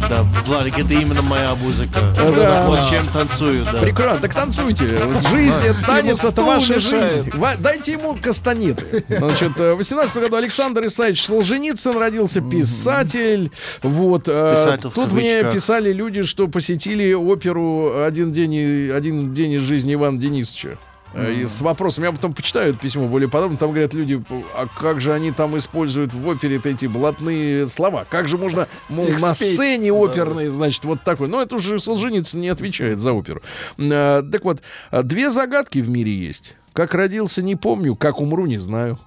[0.10, 2.14] Да, Владик, это именно моя музыка.
[2.16, 2.66] Да.
[2.66, 3.82] Вот чем танцую, да.
[3.82, 4.98] Прекрасно, так танцуйте.
[5.30, 7.26] Жизнь, танец, это ваша мешает.
[7.26, 7.32] жизнь.
[7.60, 9.04] Дайте ему кастанеты.
[9.10, 13.52] Значит, э, в 18 году Александр Исаевич Солженицын родился, писатель.
[13.82, 14.24] Вот.
[14.28, 19.96] э, Писатель Тут мне писали люди, что посетили оперу «Один день, один день из жизни
[19.96, 20.78] Ивана Денисовича.
[21.14, 24.22] Э, И с вопросом, я потом почитаю это письмо более подробно, там говорят люди,
[24.56, 28.06] а как же они там используют в опере эти блатные слова?
[28.10, 29.56] Как же можно, мол, Их на спеть.
[29.56, 29.98] сцене Да.
[29.98, 31.28] оперной, значит, вот такой.
[31.28, 33.42] Но это уже Солженицын не отвечает за оперу.
[33.78, 36.56] Э, Так вот, э, две загадки в мире есть.
[36.74, 39.00] Как родился, не помню, как умру, не знаю.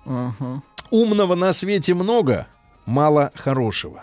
[0.90, 2.48] Умного на свете много,
[2.86, 4.02] мало хорошего.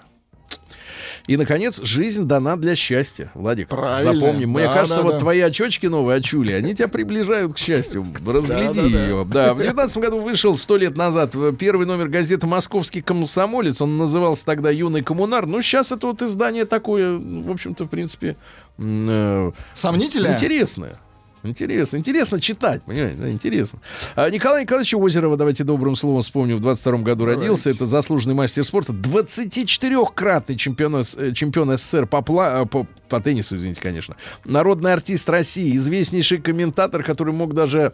[1.27, 3.67] И, наконец, жизнь дана для счастья, Владик.
[3.67, 4.13] Правильно.
[4.15, 4.45] Запомни.
[4.45, 5.19] Мне Да, кажется, да, вот да.
[5.19, 8.05] твои очечки новые очули, они тебя приближают к счастью.
[8.25, 9.05] Разгляди Да, да, да.
[9.05, 9.25] ее.
[9.25, 13.81] Да, в 19 году вышел сто лет назад э, первый номер газеты «Московский комсомолец».
[13.81, 15.45] Он назывался тогда «Юный коммунар».
[15.45, 18.37] Ну, сейчас это вот издание такое, в общем-то, в принципе,
[18.77, 20.33] э, Сомнительное?
[20.33, 20.97] Интересное.
[21.43, 23.79] Интересно, интересно читать, понимаете, да, интересно.
[24.15, 27.69] А Николай Николаевич Озерова, давайте добрым словом вспомню, в 22 году родился.
[27.69, 33.55] Это заслуженный мастер спорта, 24-кратный чемпион, э, чемпион СССР по, пла- э, по, по теннису,
[33.55, 34.15] извините, конечно.
[34.45, 37.93] Народный артист России, известнейший комментатор, который мог даже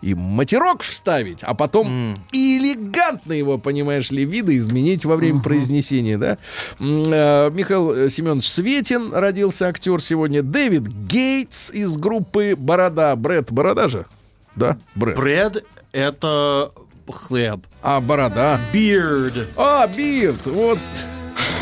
[0.00, 6.18] и матерок вставить, а потом и элегантно его, понимаешь ли, виды изменить во время произнесения,
[6.18, 6.38] да.
[6.78, 10.42] Э, Михаил э, Семенович Светин родился актер сегодня.
[10.42, 13.14] Дэвид Гейтс из группы Борода.
[13.16, 14.06] Брэд Борода же?
[14.54, 15.16] Да, Брэд.
[15.16, 16.70] Бред— это
[17.12, 17.60] хлеб.
[17.82, 18.60] А, Борода.
[18.72, 19.46] Beard.
[19.56, 20.78] А, Бирд, вот.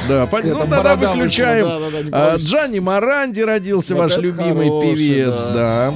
[0.09, 1.65] Да, пон- Это ну тогда выключаем.
[1.65, 2.37] вышла, да-да-да, не А.
[2.37, 5.53] Джанни Маранди родился, Вот ваш любимый хороший, певец, да.
[5.53, 5.95] да.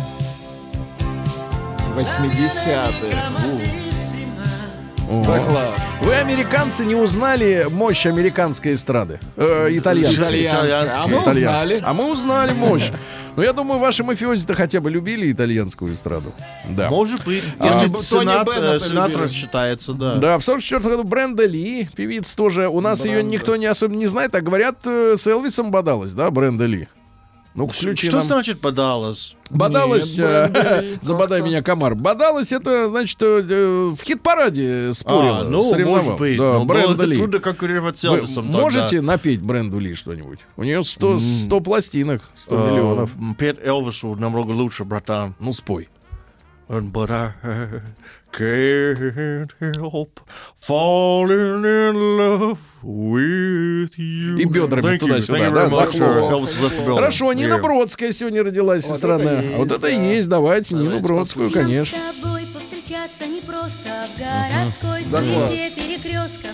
[1.97, 3.15] 80-е.
[5.11, 5.25] О.
[5.25, 5.81] Да класс.
[6.03, 9.19] Вы, американцы, не узнали мощь американской эстрады?
[9.37, 10.23] Э, итальянской.
[10.47, 10.95] Итальянская.
[10.97, 11.83] А мы Итальян- узнали.
[11.85, 12.91] А мы узнали мощь.
[13.37, 16.31] Но я думаю, ваши мафиози-то хотя бы любили итальянскую эстраду.
[16.69, 16.91] Да.
[16.91, 17.43] Может быть.
[17.59, 20.17] А, Если Тони Сенат, э, Сенатор считается, да.
[20.17, 22.69] Да, в 44 году Бренда Ли, певица тоже.
[22.69, 23.33] У нас ее Бренда.
[23.33, 26.89] никто не особо не знает, а говорят, э, с Элвисом бодалась, да, Бренда Ли?
[27.55, 28.27] Ну, включи Что нам.
[28.27, 29.35] значит подалась?
[29.51, 31.97] Бодалась, э, забодай меня, комар.
[31.97, 33.41] Бодалась, это, значит, э,
[33.91, 36.07] в хит-параде спорила, А, ну, соревновалась.
[36.07, 36.39] может быть.
[36.39, 37.17] Да, но Бренда было Ли.
[37.17, 38.61] трудно конкурировать с Вы Элвисом тогда.
[38.61, 40.39] можете напеть Бренду Ли что-нибудь?
[40.57, 43.11] У нее 100, 100 пластинок, 100 Э, миллионов.
[43.37, 45.35] Петь Элвису намного лучше, братан.
[45.41, 45.89] Ну, спой.
[46.71, 47.33] But I
[48.31, 50.21] can't help
[50.55, 54.39] falling in love with you.
[54.39, 55.09] И бедрами Thank you.
[55.09, 56.45] туда-сюда, Thank you да, захлопал.
[56.45, 56.95] uh.
[56.95, 57.59] Хорошо, Нина.
[57.59, 59.17] Бродская сегодня родилась, сестра.
[59.17, 59.89] А вот это да.
[59.89, 61.99] есть, давайте Давайте Бродскую, конечно.
[63.11, 66.53] Повстречаться непросто в городской Да суете перекрестках.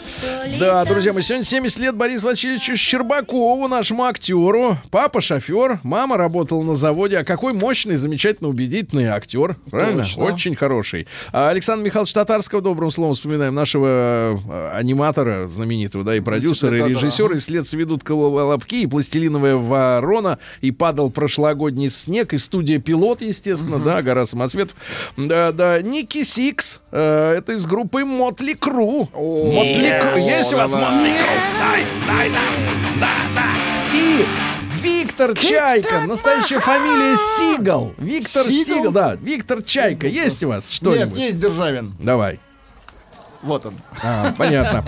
[0.59, 4.79] Да, друзья, мы сегодня 70 лет Борису Васильевичу Щербакову, нашему актеру.
[4.91, 7.19] Папа шофер, мама работала на заводе.
[7.19, 9.57] А какой мощный, замечательно убедительный актер.
[9.71, 10.05] Правильно?
[10.05, 10.25] Точно.
[10.25, 11.07] Очень хороший.
[11.33, 16.91] А Александр Михайлович Татарского, добрым словом вспоминаем, нашего э, аниматора знаменитого, да, и продюсера, и
[16.91, 17.37] режиссера.
[17.37, 23.79] И следствие ведут колобки, и пластилиновая ворона, и падал прошлогодний снег, и студия пилот, естественно,
[23.79, 24.77] да, гора самоцветов.
[25.17, 26.46] Да, да, Ники Сикс,
[26.93, 29.09] э, это из группы Mötley Crüe.
[29.13, 30.17] Mötley Crüe.
[30.19, 31.29] Есть у вас Mötley Crüe?
[33.95, 34.27] И
[34.83, 37.95] Виктор Чайка, настоящая фамилия Сигал.
[37.99, 38.77] Виктор Сигал?
[38.77, 40.07] Сигал, да, Виктор Чайка.
[40.07, 41.19] Есть у вас Нет, что-нибудь?
[41.19, 41.95] есть Державин.
[41.99, 42.41] Давай.
[43.43, 43.75] Вот он.
[44.03, 44.85] А, понятно.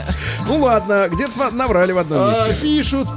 [0.46, 2.60] Ну ладно, где-то наврали в одном А, месте.
[2.62, 3.08] пишут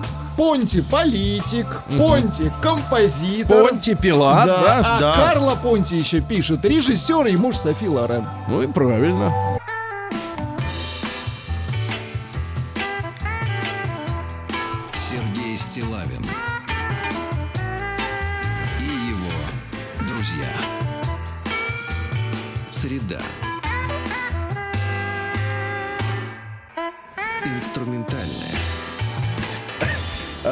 [0.42, 1.68] Понти политик,
[2.00, 3.70] Понти композитор.
[3.70, 4.82] Понти Пилат, да, да?
[4.84, 5.14] а Да.
[5.14, 8.26] Карла Понти еще пишет, режиссер и муж Софи Лорен.
[8.48, 9.32] Ну и правильно.
[14.96, 16.26] Сергей Стилавин
[18.80, 20.50] и его друзья.
[22.72, 23.22] Среда.
[27.46, 28.21] Инструментальная.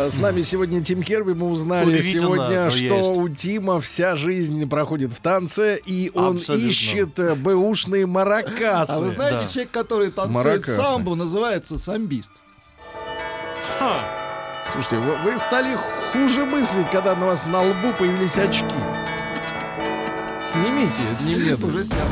[0.01, 1.33] А С нами сегодня Тим Керби.
[1.33, 3.17] Мы узнали сегодня, что есть.
[3.17, 6.67] у Тима вся жизнь проходит в танце, и он Абсолютно.
[6.67, 8.91] ищет э, бэушные маракасы.
[8.93, 9.47] А вы знаете, Да.
[9.49, 10.75] человек, который танцует Маракасы.
[10.77, 12.31] самбу, называется самбист.
[14.71, 15.77] Слушайте, вы, вы стали
[16.13, 18.65] хуже мыслить, когда на вас на лбу появились очки.
[20.45, 20.93] Снимите
[21.25, 21.67] немедленно.
[21.67, 22.07] Уже снял.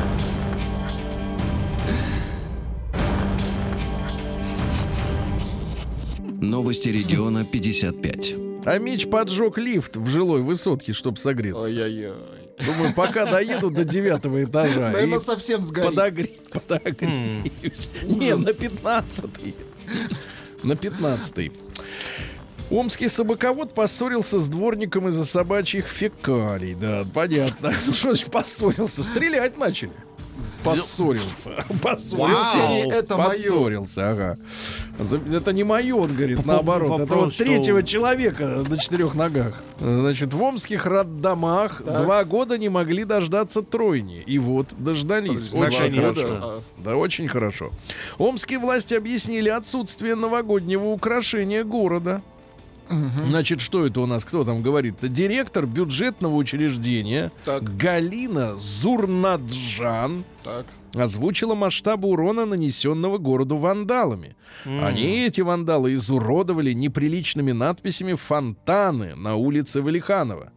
[6.42, 8.36] Новости региона 55.
[8.66, 11.62] А Мич поджег лифт в жилой высотке, чтобы согреться.
[11.62, 12.16] Ой-ой-ой.
[12.66, 14.92] Думаю, пока доеду до девятого этажа.
[14.92, 15.92] Наверное, совсем сгорит.
[15.92, 17.90] подогре- подогреюсь.
[18.04, 19.56] Не, на пятнадцатый.
[20.64, 21.52] На пятнадцатый.
[22.70, 26.74] Омский собаковод поссорился с дворником из-за собачьих фекалий.
[26.76, 27.74] Да, понятно.
[27.86, 29.04] Ну что ж поссорился?
[29.04, 29.92] Стрелять начали.
[30.64, 31.52] Поссорился.
[31.82, 32.58] Поссорился.
[32.58, 32.92] Вау.
[32.92, 33.16] Это.
[33.18, 34.38] Поссорился, ага.
[35.00, 36.90] За- Это не мое, он говорит, наоборот.
[36.92, 39.62] Это вопрос, вот что- третьего человека на четырех ногах.
[39.80, 42.04] Значит, в омских роддомах Так.
[42.04, 44.24] два года не могли дождаться тройни.
[44.26, 45.42] И вот дождались.
[45.42, 46.22] Значит, Очень хорошо.
[46.22, 47.72] это- Да, очень хорошо.
[48.18, 52.22] Омские власти объяснили отсутствие новогоднего украшения города.
[53.28, 54.24] Значит, что это у нас?
[54.26, 54.96] Кто там говорит?
[55.02, 57.78] Директор бюджетного учреждения Так.
[57.78, 60.66] Галина Зурнаджан Так.
[60.94, 64.36] озвучила масштабы урона, нанесенного городу вандалами.
[64.66, 70.52] Они, эти вандалы, изуродовали неприличными надписями фонтаны на улице Валиханова.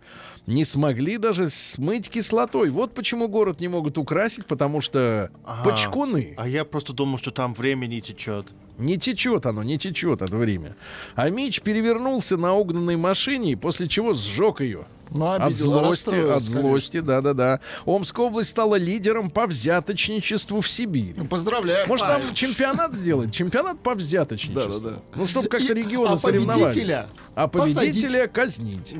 [0.46, 2.70] Не смогли даже смыть кислотой.
[2.70, 5.70] Вот почему город не могут украсить, потому что Ага.
[5.70, 6.34] почкуны.
[6.38, 8.46] А я просто думал, что там время не течет.
[8.80, 10.74] Не течет оно, не течет это время.
[11.14, 14.86] А Мич перевернулся на угнанной машине, после чего сжег ее.
[15.12, 17.58] Ну, От обидел, злости, расстроился, от злости, да-да-да.
[17.84, 21.14] Омская область стала лидером по взяточничеству в Сибири.
[21.16, 21.86] Ну, Поздравляю.
[21.88, 22.34] Может, там Ай.
[22.34, 23.34] чемпионат сделать?
[23.34, 24.80] Чемпионат по взяточничеству.
[24.80, 25.02] Да-да-да.
[25.16, 26.74] Ну, чтобы как-то И- регионы а соревновались.
[26.74, 28.94] победителя А победителя казнить.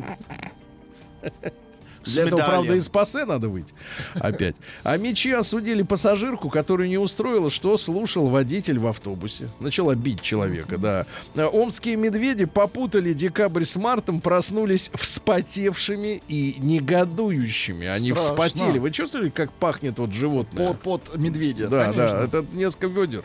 [2.04, 3.72] Для этого, правда, из пассе надо выйти.
[4.14, 4.56] Опять.
[4.82, 9.48] А мечи осудили пассажирку, которую не устроило, что слушал водитель в автобусе.
[9.60, 11.06] Начала бить человека, да.
[11.36, 17.86] Омские медведи попутали декабрь с мартом, проснулись вспотевшими и негодующими.
[17.86, 18.30] Они Страшно.
[18.30, 18.78] вспотели.
[18.78, 20.68] Вы чувствовали, как пахнет вот животное?
[20.68, 21.68] Под, под медведя.
[21.68, 22.18] Да, конечно.
[22.18, 23.24] да, это несколько ведер.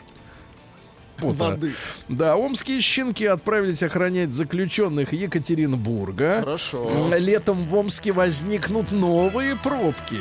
[1.16, 1.50] Пота.
[1.50, 1.74] Воды.
[2.08, 6.40] Да, омские щенки отправились охранять заключенных Екатеринбурга.
[6.40, 6.90] Хорошо.
[7.16, 10.20] Летом в Омске возникнут новые пробки.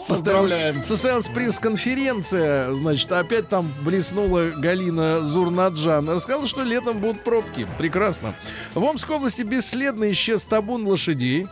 [0.00, 6.08] Состоялась, состоялась пресс-конференция, значит, опять там блеснула Галина Зурнаджан.
[6.08, 7.66] Рассказала, что летом будут пробки.
[7.78, 8.34] Прекрасно.
[8.74, 11.48] В Омской области бесследно исчез табун лошадей.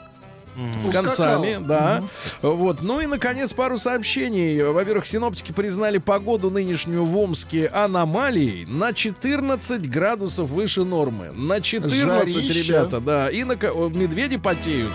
[0.81, 1.05] С Ускакал.
[1.05, 2.03] концами, да.
[2.43, 2.83] Вот.
[2.83, 4.63] Ну и, наконец, пару сообщений.
[4.63, 11.31] Во-первых, синоптики признали погоду нынешнюю в Омске аномалией на 14 градусов выше нормы.
[11.33, 12.53] На 14, Жарища.
[12.53, 13.31] ребята, да.
[13.31, 13.55] И на...
[13.55, 14.93] медведи потеют.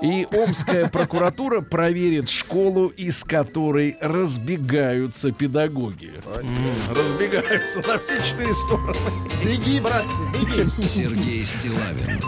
[0.00, 6.12] И Омская прокуратура проверит школу, из которой разбегаются педагоги.
[6.90, 8.94] Разбегаются на все четыре стороны.
[9.44, 10.68] Беги, братцы, беги.
[10.86, 12.20] Сергей Стилавин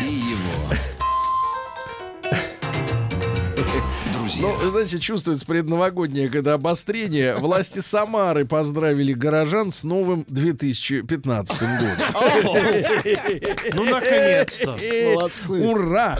[0.00, 0.29] и
[4.40, 7.36] Ну, знаете, чувствуется предновогоднее когда обострение.
[7.36, 11.96] Власти Самары поздравили горожан с новым 2015 годом.
[13.74, 14.76] Ну, наконец-то.
[15.14, 15.66] Молодцы.
[15.68, 16.18] Ура!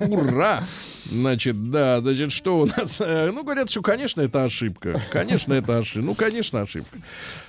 [0.00, 0.62] Ура!
[1.10, 2.98] Значит, да, значит, что у нас?
[3.08, 5.00] Э, Ну, говорят, что, конечно, это ошибка.
[5.10, 6.06] Конечно, это ошибка.
[6.06, 6.98] Ну, конечно, ошибка.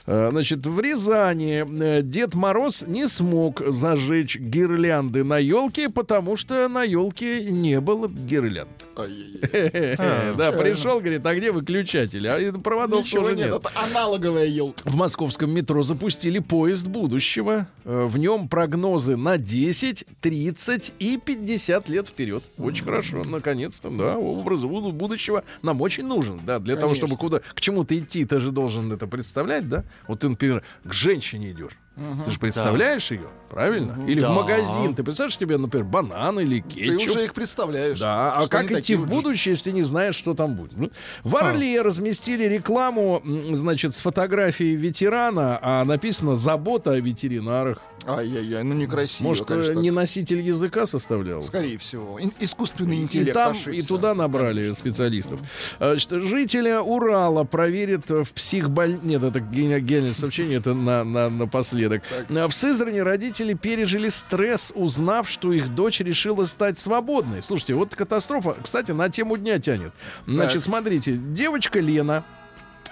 [0.06, 6.68] Э, Значит, в Рязани э, Дед Мороз не смог зажечь гирлянды на елке, потому что
[6.68, 8.70] на елке не было гирлянд.
[10.38, 12.28] Да, пришел, говорит, а где выключатель?
[12.28, 14.82] А проводов тоже нет, это аналоговая елка.
[14.86, 17.68] В московском метро запустили поезд будущего.
[17.84, 22.44] В нем прогнозы на 10, 30 и 50 лет вперед.
[22.58, 27.40] Очень хорошо, наконец-то, да, образ буду- будущего нам очень нужен, да, для того, чтобы куда,
[27.40, 29.84] к чему-то идти, ты же должен это представлять, да.
[30.08, 31.74] Вот ты, например, к женщине идешь.
[32.26, 34.06] Ты же представляешь ее, правильно?
[34.08, 34.32] Или в Да.
[34.32, 34.96] магазин.
[34.96, 37.10] Ты представляешь тебе, например, банан или Ты кетчуп?
[37.12, 38.00] уже их представляешь.
[38.00, 40.94] Да, а как идти в будущее, если не знаешь, что там будет?
[41.26, 43.22] В Орле разместили рекламу,
[43.52, 47.82] значит, с фотографией ветерана, а написано «Забота о ветеринарах».
[48.18, 49.80] Ай-яй-яй, ну некрасиво, Может, конечно.
[49.80, 51.44] э, не носитель языка составлял?
[51.44, 52.20] Скорее всего.
[52.40, 53.72] Искусственный И интеллект там, ошибся.
[53.72, 55.40] и туда набрали специалистов.
[55.80, 59.00] А, Значит, жителя Урала проверят в психболь...
[59.04, 62.04] Нет, это ге- гениальное сообщение, это на, на, напоследок.
[62.30, 67.44] А В Сызрани родители пережили стресс, узнав, что их дочь решила стать свободной.
[67.44, 69.92] Слушайте, вот катастрофа, кстати, на тему дня тянет.
[70.26, 72.26] Значит, смотрите, девочка Лена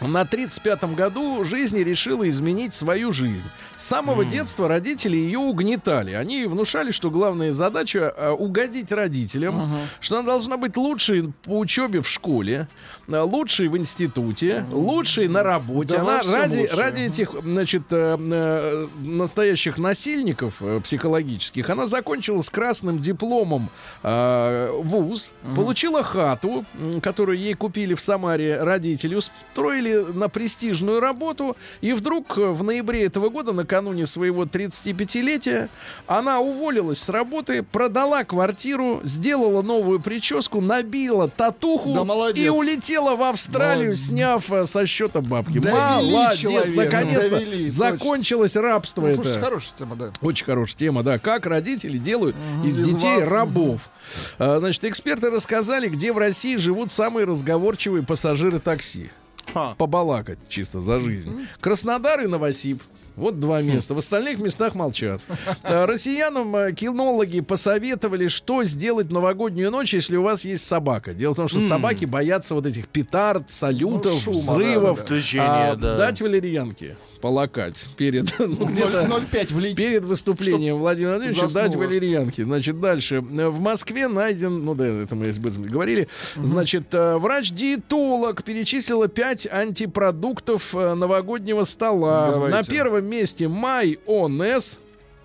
[0.01, 3.47] на 35-м году жизни решила изменить свою жизнь.
[3.75, 6.11] С самого детства родители ее угнетали.
[6.13, 9.69] Они внушали, что главная задача э, угодить родителям,
[9.99, 12.67] что она должна быть лучшей по учебе в школе,
[13.07, 15.95] э, лучшей в институте, лучшей на работе.
[15.95, 22.49] Да она ради, ради этих, значит, э, э, настоящих насильников э, психологических, она закончила с
[22.49, 23.69] красным дипломом
[24.03, 26.65] э, вуз, получила хату,
[27.01, 33.05] которую ей купили в Самаре родители, устроили на престижную работу, и вдруг э, в ноябре
[33.05, 35.69] этого года, накануне своего 35-летия,
[36.07, 42.45] она уволилась с работы, продала квартиру, сделала новую прическу, набила татуху Да молодец.
[42.45, 44.05] и улетела в Австралию, Молодец.
[44.05, 45.59] сняв э, со счета бабки.
[45.59, 47.69] Довели Молодец, наконец-то довели, точно.
[47.69, 49.15] закончилось рабство Ну, это.
[49.23, 50.11] слушайте, хорошая тема, да.
[50.21, 51.19] Очень хорошая тема, да.
[51.19, 53.89] Как родители делают из, из детей вас, рабов.
[54.37, 59.11] А, значит, эксперты рассказали, где в России живут самые разговорчивые пассажиры такси.
[59.53, 59.75] Ха.
[59.77, 61.47] Побалакать чисто за жизнь.
[61.59, 62.81] Краснодар и Новосиб.
[63.15, 63.95] Вот два места.
[63.95, 65.19] В остальных местах молчат.
[65.63, 71.15] А, Россиянам э, кинологи посоветовали, что сделать новогоднюю ночь, если у вас есть собака.
[71.15, 74.99] Дело в том, что собаки боятся вот этих петард, салютов, Ну, шума, взрывов.
[75.07, 75.97] да, да, А, да.
[75.97, 79.77] Дать валерьянки полакать перед, ну, где-то 0,5 влить.
[79.77, 81.67] перед выступлением Владимира Владимировича заснула.
[81.67, 82.43] дать валерьянки.
[82.43, 83.21] Значит, дальше.
[83.21, 85.31] В Москве найден, ну да, это мы
[85.67, 92.31] говорили, значит, э, врач-диетолог перечислила 5 антипродуктов э, новогоднего стола.
[92.31, 92.55] Давайте.
[92.57, 93.47] На первом месте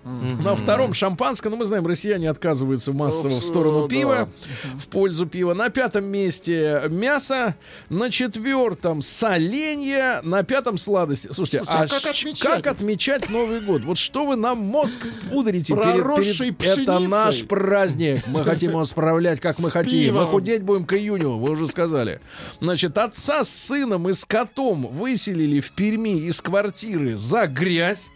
[0.03, 3.87] На втором шампанское, ну мы знаем, россияне отказываются массово в сторону да.
[3.87, 4.29] пива,
[4.75, 5.53] в пользу пива.
[5.53, 7.55] На пятом месте мясо,
[7.89, 11.29] на четвертом соленья, на пятом сладости.
[11.31, 13.83] Слушайте, Слушайте, а а как отмечать как отмечать Новый год?
[13.83, 14.99] Вот что вы нам мозг
[15.31, 16.89] пудрите Проросшей перед, перед...
[16.89, 18.27] Это наш праздник.
[18.27, 20.15] Мы хотим его справлять, как мы хотим.
[20.15, 22.19] Мы худеть будем к июню, вы уже сказали.
[22.59, 28.07] Значит, отца с сыном и с котом выселили в Перми из квартиры за грязь.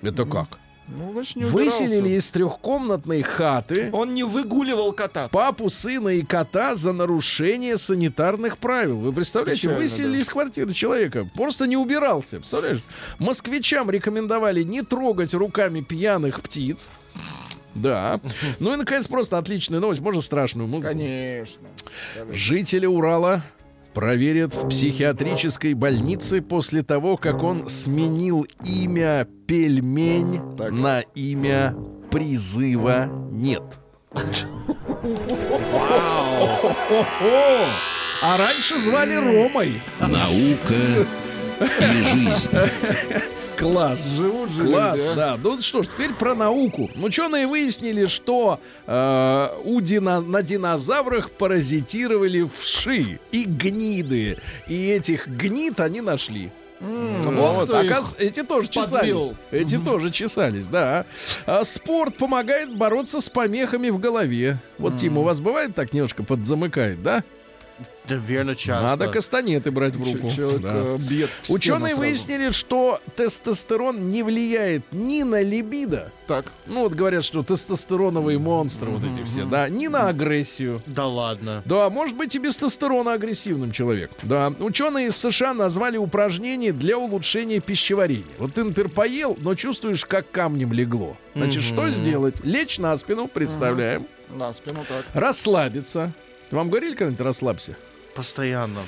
[0.00, 0.61] Это как?
[0.88, 5.28] Ну, значит, не Выселили из трехкомнатной хаты Он не выгуливал кота.
[5.28, 8.98] папу, сына и кота за нарушение санитарных правил.
[8.98, 10.18] Вы представляете, Печально, выселили да.
[10.18, 11.28] из квартиры человека.
[11.34, 12.38] Просто не убирался.
[12.38, 12.82] Представляешь?
[13.18, 16.90] Москвичам рекомендовали не трогать руками пьяных птиц.
[17.74, 18.20] Да.
[18.58, 20.00] Ну и, наконец, просто отличная новость.
[20.00, 20.68] Можно страшную?
[20.68, 21.68] Ну, Конечно.
[22.30, 23.42] Жители Урала
[23.94, 30.70] проверят в психиатрической больнице после того, как он сменил имя пельмень Так.
[30.70, 31.74] на имя
[32.10, 33.62] призыва нет.
[38.22, 39.72] А раньше звали Ромой.
[40.00, 40.74] Наука
[41.80, 42.50] и жизнь.
[43.58, 44.06] Класс.
[44.16, 45.14] Живут же Класс, люди, а.
[45.14, 45.38] да.
[45.42, 46.90] Ну что ж, теперь про науку.
[47.00, 54.38] Ученые выяснили, что э, у дина- на динозаврах паразитировали вши и гниды.
[54.68, 56.50] И этих гнид они нашли.
[56.80, 58.90] вот кто их оказ- эти тоже чесались.
[58.92, 59.34] подвел.
[59.52, 61.04] Эти тоже чесались, да.
[61.46, 64.58] А спорт помогает бороться с помехами в голове.
[64.78, 67.22] Вот, Тим, у вас бывает так немножко подзамыкает, да?
[68.08, 68.82] Наверное, часто.
[68.82, 70.30] Надо кастанеты брать в руку.
[70.34, 70.72] Человек Да.
[70.74, 72.00] э, бьет в Ученые сразу.
[72.00, 78.90] выяснили, что тестостерон не влияет ни на либидо, Так, ну вот говорят, что тестостероновые монстры
[78.90, 80.82] вот эти все, да, ни на агрессию.
[80.86, 81.62] Да ладно.
[81.64, 84.10] Да, может быть и без тестостерона агрессивным человек.
[84.22, 88.24] Да, ученые из США назвали упражнение для улучшения пищеварения.
[88.38, 91.16] Вот ты, например, поел, но чувствуешь, как камнем легло.
[91.34, 92.44] Значит, что сделать?
[92.44, 94.06] Лечь на спину, представляем,
[94.36, 95.04] на спину так.
[95.14, 96.12] расслабиться.
[96.52, 97.76] Вам говорили когда-нибудь расслабься?
[98.14, 98.80] Постоянно.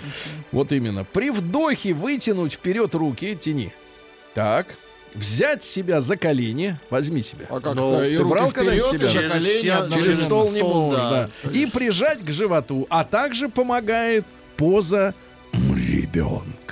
[0.53, 1.05] Вот именно.
[1.05, 3.73] При вдохе вытянуть вперед руки, тяни.
[4.35, 4.67] Так.
[5.15, 6.79] Взять себя за колени.
[6.91, 7.47] Возьми себя.
[7.49, 9.09] А как Ну, ты брал когда-нибудь себя?
[9.09, 10.13] Через колени одновременно.
[10.15, 11.31] Через стол не стол, можешь, да.
[11.45, 11.51] да.
[11.53, 12.87] И прижать к животу.
[12.91, 14.25] А также помогает
[14.57, 15.15] поза
[15.53, 16.64] ребенка.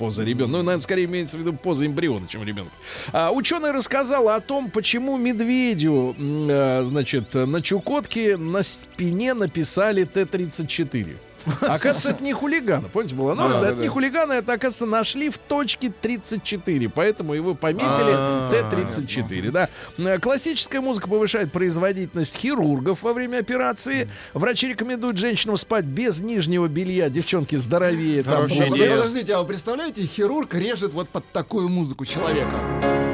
[0.00, 0.52] Поза ребенка.
[0.52, 2.72] Ну, наверное, скорее имеется в виду поза эмбриона, чем ребенка.
[3.12, 11.18] А, ученый рассказал о том, почему медведю, э, значит, на Чукотке на спине написали Т-34.
[11.60, 12.88] Оказывается, это не хулигана.
[12.88, 13.34] Помните, было?
[13.34, 13.92] Ну, Да, это да, не да.
[13.92, 16.88] хулигана, это, оказывается, нашли в точке 34.
[16.90, 19.50] Поэтому его пометили А, Т-34.
[19.50, 19.68] Да.
[19.98, 24.08] Э, Классическая музыка повышает производительность хирургов во время операции.
[24.34, 27.08] Врачи рекомендуют женщинам спать без нижнего белья.
[27.08, 28.22] Девчонки здоровее.
[28.22, 28.48] Там.
[28.48, 33.09] Подождите, а вы представляете, хирург режет вот под такую музыку человека?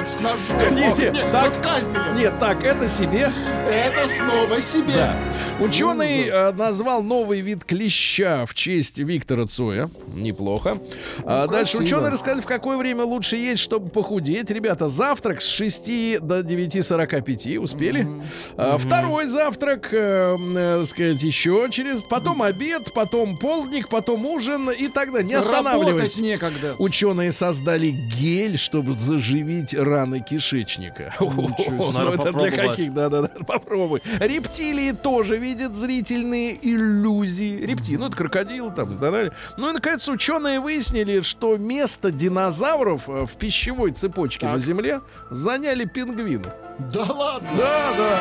[0.00, 0.56] Вот с ножом.
[0.74, 1.50] Не, Ох, не, нет, так.
[1.50, 2.14] со скальпелем.
[2.14, 3.30] Нет, так, это себе.
[3.70, 4.94] Это снова себе.
[4.94, 5.14] Да.
[5.60, 9.90] Ученый э, назвал новый вид клеща в честь Виктора Цоя.
[10.14, 10.78] Неплохо.
[11.24, 11.82] А дальше красиво.
[11.98, 14.50] ученые рассказали, в какое время лучше есть, чтобы похудеть.
[14.50, 17.58] Ребята, завтрак с 6 до 9.45.
[17.58, 18.08] Успели?
[18.56, 22.04] А, Второй завтрак, э, э, сказать, еще через...
[22.04, 25.28] Потом обед, потом полдник, потом ужин и так далее.
[25.28, 26.18] Не Работать останавливайтесь.
[26.18, 26.74] некогда.
[26.78, 31.14] Ученые создали гель, чтобы заживить раны кишечника.
[31.20, 32.92] Ну, это для каких?
[32.92, 34.02] Да-да-да, попробуй.
[34.18, 37.64] Рептилии тоже видят зрительные иллюзии.
[37.64, 39.32] Рептилии, ну это крокодил там так далее.
[39.56, 45.84] Ну и, наконец, ученые выяснили, что место динозавров э, в пищевой цепочке на Земле заняли
[45.84, 46.46] пингвины.
[46.92, 47.48] Да ладно.
[47.56, 48.18] Да, да.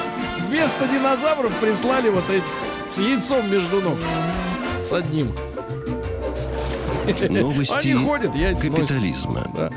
[0.47, 2.51] Вместо динозавров прислали вот этих
[2.89, 3.97] с яйцом между ног.
[4.83, 5.33] С одним.
[7.29, 8.87] Новости Они ходят, яйца носят.
[8.87, 9.51] капитализма.
[9.55, 9.71] Да.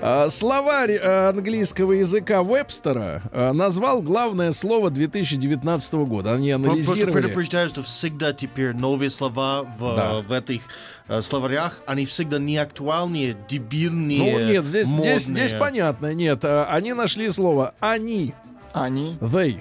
[0.00, 6.32] А, Словарь э, английского языка Вебстера э, назвал главное слово 2019 года.
[6.34, 7.12] Они Просто анализировали.
[7.12, 10.20] предупреждаю, что всегда теперь новые слова в, Да.
[10.22, 10.62] в этих
[11.08, 15.18] э, словарях, они всегда не актуальнее, дебильнее, Ну нет, здесь, модные.
[15.18, 16.12] здесь, здесь понятно.
[16.14, 18.34] Нет, они нашли слово они,
[18.72, 19.16] Они.
[19.20, 19.60] they,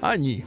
[0.00, 0.44] они.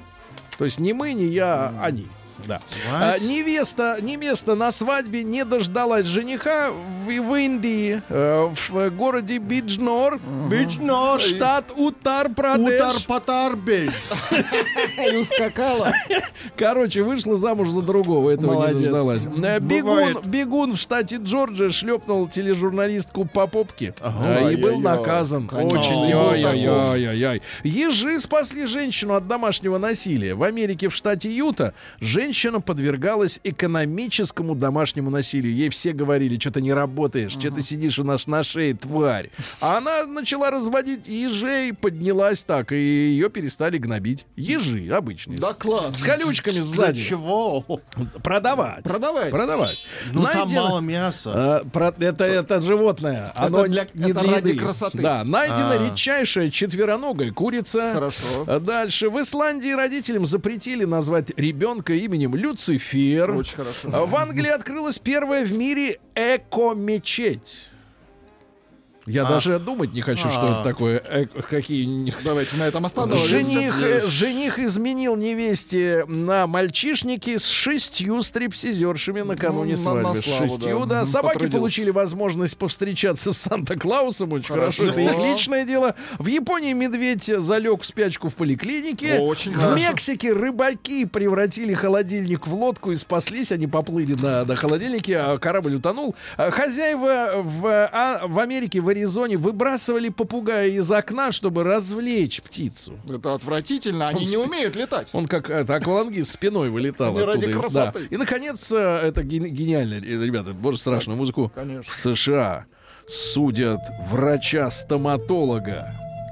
[0.58, 2.08] То есть не мы, не я, а они.
[2.48, 2.62] Да.
[2.92, 10.20] А, невеста, невеста на свадьбе не дождалась жениха в, в Индии, э, в городе Биджнор,
[10.50, 12.76] Биджнор, штат Утар-Прадеш.
[12.80, 13.90] Утар-патар беж.
[15.12, 15.94] И ускакала.
[16.58, 18.76] Короче, вышла замуж за другого, этого Молодец.
[18.78, 19.28] не дождалась.
[19.44, 24.50] Э, Бегун, бегун в штате Джорджия шлепнул тележурналистку по попке Ага.
[24.50, 25.48] э, и был наказан.
[25.48, 26.14] Конечно, Очень.
[26.14, 27.42] Ай-яй-яй-яй-яй.
[27.64, 30.36] Ежи спасли женщину от домашнего насилия.
[30.36, 32.23] В Америке, в штате Юта, женщина
[32.62, 35.54] подвергалась экономическому домашнему насилию.
[35.54, 39.30] Ей все говорили, что ты не работаешь, что ты сидишь у нас на шее, тварь.
[39.60, 44.26] А она начала разводить ежей, поднялась так, и ее перестали гнобить.
[44.36, 45.40] Ежи обычные.
[45.40, 46.00] Да класс.
[46.00, 47.04] С колючками Для сзади.
[47.04, 47.66] чего?
[48.24, 48.84] Продавать.
[48.84, 49.32] Продавать.
[49.32, 49.78] Продавать.
[50.12, 51.32] Ну там мало мяса.
[51.36, 53.32] А, про- это, это животное.
[53.36, 54.60] Оно для- не это для ради еды.
[54.60, 55.00] красоты.
[55.00, 55.90] Да, найдена А.
[55.90, 57.92] редчайшая четвероногая курица.
[57.94, 58.60] Хорошо.
[58.60, 59.10] Дальше.
[59.10, 63.32] В Исландии родителям запретили назвать ребенка именем Люцифер.
[63.32, 64.06] Очень хорошо.
[64.06, 67.70] В Англии открылась первая в мире эко-мечеть.
[69.06, 69.30] Я А.
[69.30, 70.46] даже думать не хочу, что А.
[70.62, 71.00] это такое.
[71.00, 73.28] Эко- какие Давайте на этом остановимся.
[73.28, 80.22] Жених, э, жених изменил невесте на мальчишнике с шестью стриптизершами накануне Ну, на- на свадьбы.
[80.22, 80.86] С славу, шестью, да.
[80.86, 81.02] да.
[81.02, 81.58] Мгм, Собаки потрудился.
[81.58, 84.32] получили возможность повстречаться с Санта-Клаусом.
[84.32, 84.84] Очень хорошо.
[84.84, 85.00] Хорошо.
[85.00, 85.96] Это их личное дело.
[86.20, 89.20] В Японии медведь залег в спячку в поликлинике.
[89.20, 89.76] Очень в хорошо.
[89.90, 93.52] Мексике рыбаки превратили холодильник в лодку и спаслись.
[93.52, 96.16] Они поплыли на, на холодильнике, а корабль утонул.
[96.38, 102.94] А Хозяева в, а, в Америке, в Аризоне выбрасывали попугая из окна, чтобы развлечь птицу.
[103.10, 104.08] Это отвратительно.
[104.08, 105.10] Они не умеют летать.
[105.14, 107.48] Он как это, аквалангист спиной вылетал оттуда.
[107.68, 107.94] из- да.
[108.10, 111.52] И, наконец, э, это ген- гениально, э, ребята, боже, страшную музыку.
[111.56, 111.92] Конечно.
[111.92, 112.66] В США
[113.08, 113.80] судят
[114.10, 115.88] врача-стоматолога,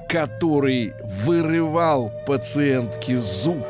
[0.09, 0.93] который
[1.25, 3.65] вырывал пациентке зуб,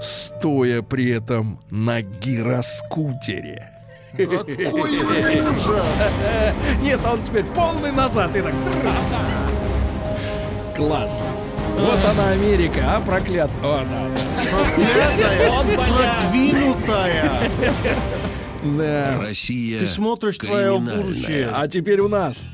[0.00, 3.71] стоя при этом на гироскутере.
[4.16, 5.86] Какой ужас!
[6.82, 8.52] Нет, он теперь полный назад и так.
[10.76, 11.20] Класс.
[11.78, 13.50] Вот она Америка, а проклят.
[13.62, 14.10] О, да.
[16.22, 17.30] Продвинутая.
[18.62, 19.18] Да.
[19.20, 21.48] Россия Ты смотришь твое будущее.
[21.52, 22.48] А теперь у нас.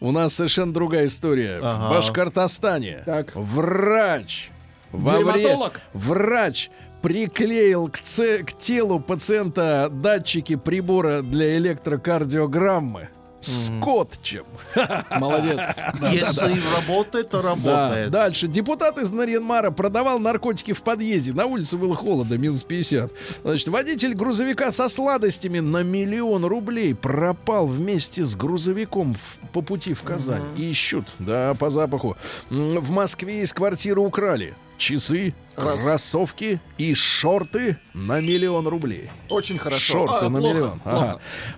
[0.00, 1.58] У нас совершенно другая история.
[1.62, 1.88] Ага.
[1.88, 3.32] В Башкортостане Так.
[3.34, 4.50] врач
[4.92, 5.56] во вре-
[5.94, 6.70] врач
[7.10, 13.08] приклеил к, це- к телу пациента датчики прибора для электрокардиограммы
[13.40, 14.44] скотчем.
[15.20, 15.76] Молодец.
[16.10, 18.10] Если работает, то работает.
[18.10, 18.48] Дальше.
[18.48, 21.32] Депутат из Нарьянмара продавал наркотики в подъезде.
[21.32, 23.12] На улице было холодно, минус 50.
[23.44, 29.16] Значит, водитель грузовика со сладостями на миллион рублей пропал вместе с грузовиком
[29.52, 30.42] по пути в Казань.
[30.56, 32.16] Ищут, да, по запаху.
[32.50, 35.34] В Москве из квартиры украли часы.
[35.56, 39.10] Кроссовки и шорты на миллион рублей.
[39.30, 40.06] Очень хорошо.
[40.06, 40.78] Шорты А, на плохо, миллион.
[40.80, 40.98] плохо.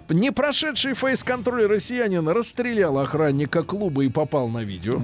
[0.08, 0.14] Ага.
[0.14, 5.00] Не прошедший фейс-контроль россиянин расстрелял охранника клуба и попал на видео.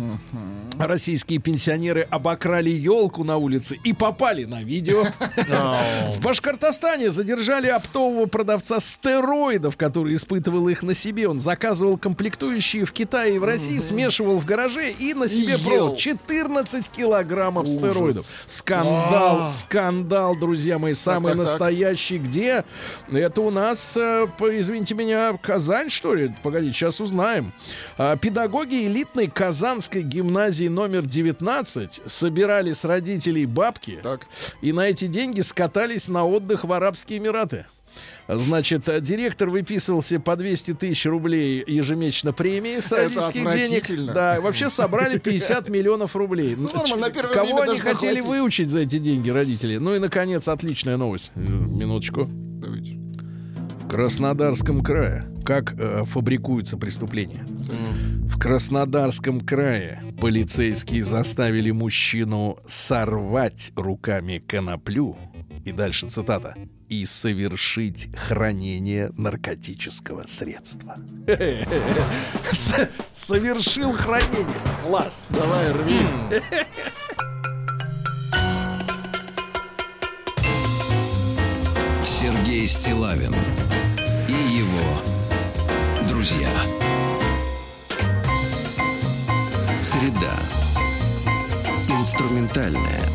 [0.79, 5.05] Российские пенсионеры обокрали елку на улице и попали на видео.
[6.13, 11.29] В Башкортостане задержали оптового продавца стероидов, который испытывал их на себе.
[11.29, 15.97] Он заказывал комплектующие в Китае и в России, смешивал в гараже и на себе пробовал
[15.97, 18.27] 14 килограммов стероидов.
[18.47, 19.49] Скандал, А.
[19.49, 22.19] скандал, друзья мои, самый настоящий.
[22.19, 22.65] Где?
[23.11, 26.35] Это у нас, э, извините меня, Казань, что ли?
[26.43, 27.53] Погодите, сейчас узнаем.
[27.97, 34.27] А, Педагоги элитной Казанской гимназии номер 19 собирали с родителей бабки Так.
[34.61, 37.67] и на эти деньги скатались на отдых в Арабские Эмираты.
[38.29, 44.13] Значит, э, директор выписывался по 200 тысяч рублей ежемесячно премии с родительских денег.
[44.15, 46.55] Да, вообще собрали 50 миллионов рублей.
[46.57, 48.25] Ну, нормально, на первое Кого они хотели хватить.
[48.25, 49.77] выучить за эти деньги, родители?
[49.77, 51.31] Ну и, наконец, отличная новость.
[51.35, 52.29] Э, Минуточку.
[52.31, 52.99] Давайте.
[53.83, 55.27] В Краснодарском крае.
[55.45, 57.47] Как э, фабрикуются преступления?
[58.25, 65.17] В Краснодарском крае полицейские заставили мужчину сорвать руками коноплю.
[65.65, 66.55] И дальше цитата.
[66.95, 70.97] И совершить хранение наркотического средства.
[73.13, 74.61] Совершил хранение.
[74.85, 75.27] Класс.
[75.29, 75.99] Давай, рви.
[82.07, 83.35] Сергей Стилавин
[84.29, 84.87] и его
[86.09, 86.49] друзья.
[89.83, 90.39] Среда.
[91.89, 93.14] Инструментальная.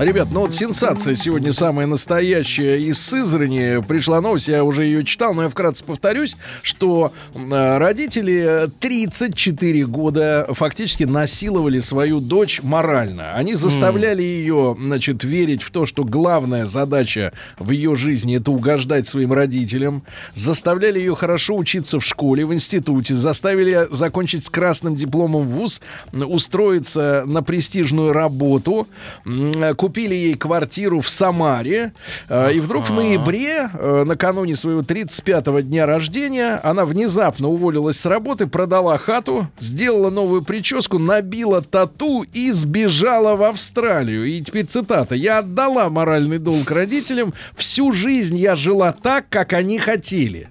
[0.00, 3.82] Ребят, ну вот сенсация сегодня самая настоящая из Сызрани.
[3.86, 10.46] Пришла новость, я уже ее читал, но я вкратце повторюсь, что э, родители 34 года
[10.52, 13.32] фактически насиловали свою дочь морально.
[13.32, 19.06] Они заставляли ее, значит, верить в то, что главная задача в ее жизни это угождать
[19.06, 20.02] своим родителям.
[20.34, 23.12] Заставляли ее хорошо учиться в школе, в институте.
[23.12, 28.88] Заставили закончить с красным дипломом вуз, устроиться на престижную работу.
[29.26, 29.52] М,
[29.90, 31.92] Купили ей квартиру в Самаре.
[32.28, 38.06] Э, И вдруг в ноябре, э, накануне своего 35-го дня рождения, она внезапно уволилась с
[38.06, 44.26] работы, продала хату, сделала новую прическу, набила тату и сбежала в Австралию.
[44.26, 45.16] И теперь цитата.
[45.16, 47.34] «Я отдала моральный долг родителям.
[47.56, 50.48] Всю жизнь я жила так, как они хотели.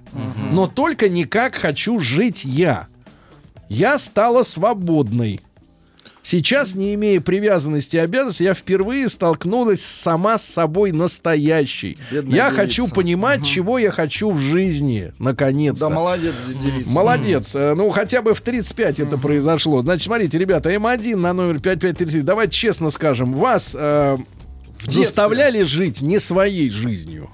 [0.51, 2.87] Но только не как хочу жить я.
[3.69, 5.39] Я стала свободной.
[6.21, 11.97] Сейчас, не имея привязанности и обязанностей, я впервые столкнулась сама с собой настоящей.
[12.11, 12.61] Бедная я девица.
[12.61, 15.87] хочу понимать, чего я хочу в жизни, наконец-то.
[15.87, 16.89] Да, молодец, девица.
[16.91, 17.55] Молодец.
[17.55, 19.81] Э, Ну, хотя бы в 35 это произошло.
[19.81, 22.21] Значит, смотрите, ребята, М1 на номер 5533.
[22.21, 24.17] Давайте честно скажем, вас э,
[24.85, 27.29] заставляли жить не своей жизнью.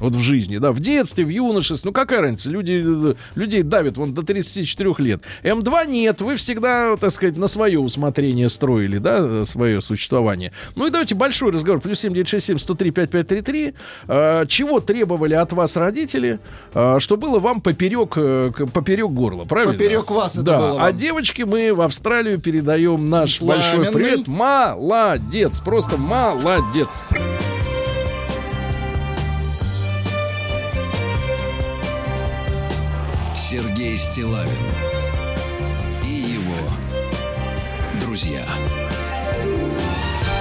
[0.00, 4.12] Вот в жизни, да, в детстве, в юношестве, ну какая разница, люди, людей давят вон
[4.12, 5.22] до 34 лет.
[5.42, 10.52] М2 нет, вы всегда, так сказать, на свое усмотрение строили, да, свое существование.
[10.74, 13.74] Ну и давайте большой разговор, плюс 7967 103 5533.
[14.08, 16.38] Э, чего требовали от вас родители,
[16.74, 19.74] э, что было вам поперек, э, поперек горла, правильно?
[19.74, 20.58] Поперек вас это да.
[20.58, 20.96] было А вам.
[20.96, 23.92] девочки мы в Австралию передаем наш большой Пламенный.
[23.92, 24.26] привет.
[24.26, 26.88] Молодец, просто молодец.
[33.54, 34.83] Сергей Стилавин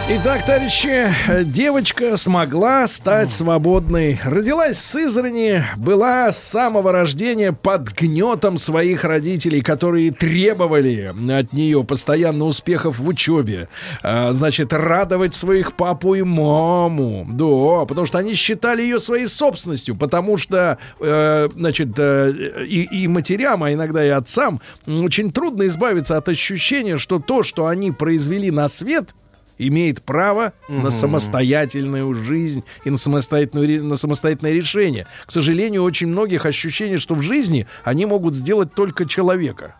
[0.05, 1.13] Итак, товарищи,
[1.45, 4.19] девочка смогла стать свободной.
[4.25, 11.85] Родилась в Сызрани, была с самого рождения под гнетом своих родителей, которые требовали от нее
[11.85, 13.69] постоянно успехов в учебе.
[14.03, 17.25] А, значит, радовать своих папу и маму.
[17.29, 22.33] Да, потому что они считали ее своей собственностью, потому что, э, значит, э,
[22.67, 27.67] и, и матерям, а иногда и отцам очень трудно избавиться от ощущения, что то, что
[27.67, 29.15] они произвели на свет,
[29.57, 35.07] имеет право на самостоятельную жизнь и на самостоятельное, на самостоятельное решение.
[35.25, 39.75] К сожалению, очень многих ощущение, что в жизни они могут сделать только человека.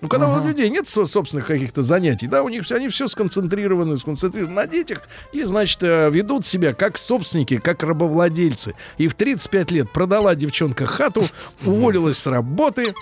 [0.00, 3.98] Ну, когда у людей нет со- собственных каких-то занятий, да, у них они все сконцентрированы,
[3.98, 5.02] сконцентрированы на детях,
[5.32, 8.74] и, значит, э, ведут себя как собственники, как рабовладельцы.
[8.96, 11.24] И в 35 лет продала девчонка хату,
[11.66, 12.94] уволилась с работы,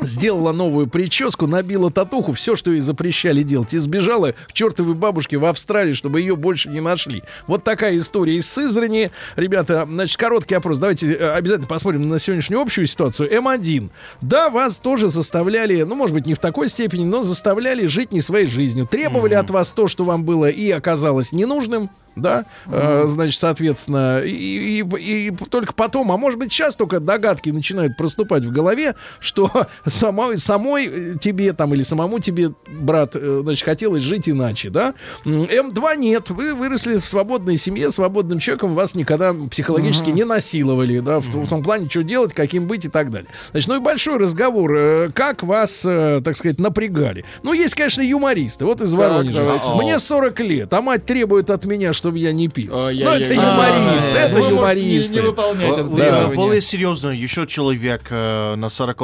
[0.00, 5.38] сделала новую прическу, набила татуху, все, что ей запрещали делать, и сбежала к чертовой бабушке
[5.38, 7.22] в Австралии, чтобы ее больше не нашли.
[7.46, 9.10] Вот такая история из Сызрани.
[9.36, 10.78] Ребята, значит, короткий опрос.
[10.78, 13.32] Давайте э, обязательно посмотрим на сегодняшнюю общую ситуацию.
[13.32, 13.90] М1.
[14.20, 18.20] Да, вас тоже заставляли, ну, может быть, не в такой степени, но заставляли жить не
[18.20, 18.86] своей жизнью.
[18.86, 24.82] Требовали от вас то, что вам было и оказалось ненужным да, э, значит, соответственно, и,
[24.82, 29.50] и- и только потом, а может быть, сейчас только догадки начинают проступать в голове, что
[29.86, 34.94] самой, самой э, тебе там или самому тебе, брат, э, значит, хотелось жить иначе, да.
[35.24, 40.98] М, М2 нет, вы выросли в свободной семье, свободным человеком, вас никогда психологически не насиловали,
[41.00, 43.28] да, в, том- в том плане, что делать, каким быть и так далее.
[43.52, 47.24] Значит, ну и большой разговор, э, как вас, так сказать, напрягали.
[47.42, 49.38] Ну, есть, конечно, юмористы, вот из Воронежа.
[49.38, 49.70] давайте.
[49.74, 52.72] Мне 40 лет, а мать требует от меня, чтобы я не пил.
[52.72, 55.14] Ну, это юморист, А, это вы можете не- юмористы.
[55.14, 56.32] не выполнять это.
[56.34, 59.02] Более серьезно, еще человек э, на 40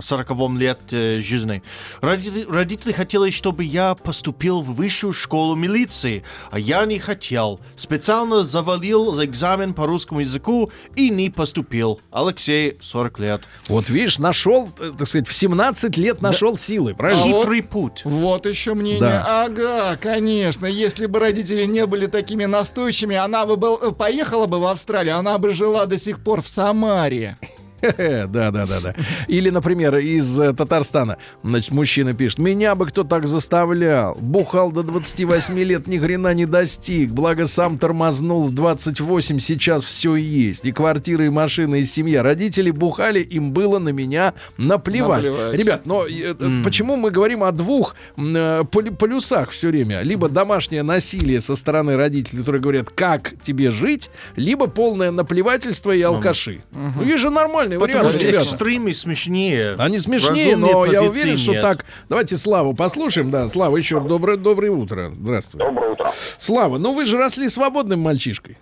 [0.00, 0.30] 40
[0.60, 1.60] лет э, жизни.
[2.00, 6.22] Родители, родители хотели, чтобы я поступил в высшую школу милиции,
[6.52, 7.58] а я не хотел.
[7.74, 12.00] Специально завалил экзамен по русскому языку и не поступил.
[12.12, 13.42] Алексей, 40 лет.
[13.68, 17.24] Вот видишь, нашел, э, так сказать, в 17 лет нашел силы, правильно?
[17.24, 18.02] Хитрый путь.
[18.04, 19.00] Вот еще мнение.
[19.00, 19.44] Да.
[19.46, 20.66] Ага, конечно.
[20.66, 25.38] Если бы родители не были такими настойчивыми, она бы был, поехала бы в Австралию, она
[25.38, 27.36] бы жила до сих пор в Самаре.
[28.26, 28.94] Да, да, да, да.
[29.28, 34.16] Или, например, из э, Татарстана, значит, мужчина пишет: Меня бы кто так заставлял.
[34.20, 37.10] Бухал до 28 лет, ни хрена не достиг.
[37.10, 40.64] Благо сам тормознул в 28, сейчас все есть.
[40.64, 42.22] И квартира, и машина, и семья.
[42.22, 45.24] Родители бухали, им было на меня наплевать.
[45.24, 45.58] Наплевать.
[45.58, 50.02] Ребят, но э, почему мы говорим о двух э, полюсах все время?
[50.02, 56.02] Либо домашнее насилие со стороны родителей, которые говорят, как тебе жить, либо полное наплевательство и
[56.02, 56.62] алкаши.
[56.72, 57.30] Ну, есть же
[57.68, 58.44] нормальные Потому варианты, что ребята.
[58.44, 59.74] экстремы смешнее.
[59.78, 61.62] Они смешнее, но я уверен, что нет.
[61.62, 61.84] так.
[62.08, 63.30] Давайте Славу послушаем.
[63.30, 65.10] Да, Слава, еще доброе, доброе утро.
[65.10, 65.58] Здравствуй.
[65.58, 66.12] Доброе утро.
[66.38, 68.56] Слава, ну вы же росли свободным мальчишкой.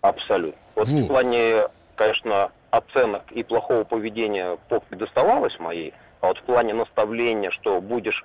[0.00, 0.60] Абсолютно.
[0.74, 1.02] Вот Вот.
[1.04, 6.74] в плане, конечно, оценок и плохого поведения поп не доставалось моей, а вот в плане
[6.74, 8.24] наставления, что будешь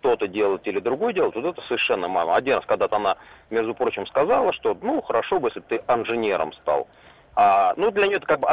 [0.00, 2.34] то-то делать или другое делать, вот это совершенно мама.
[2.34, 3.16] Один раз когда-то она,
[3.50, 6.88] между прочим, сказала, что, ну, хорошо бы, если бы ты инженером стал.
[7.34, 8.48] А, ну, для нее это как бы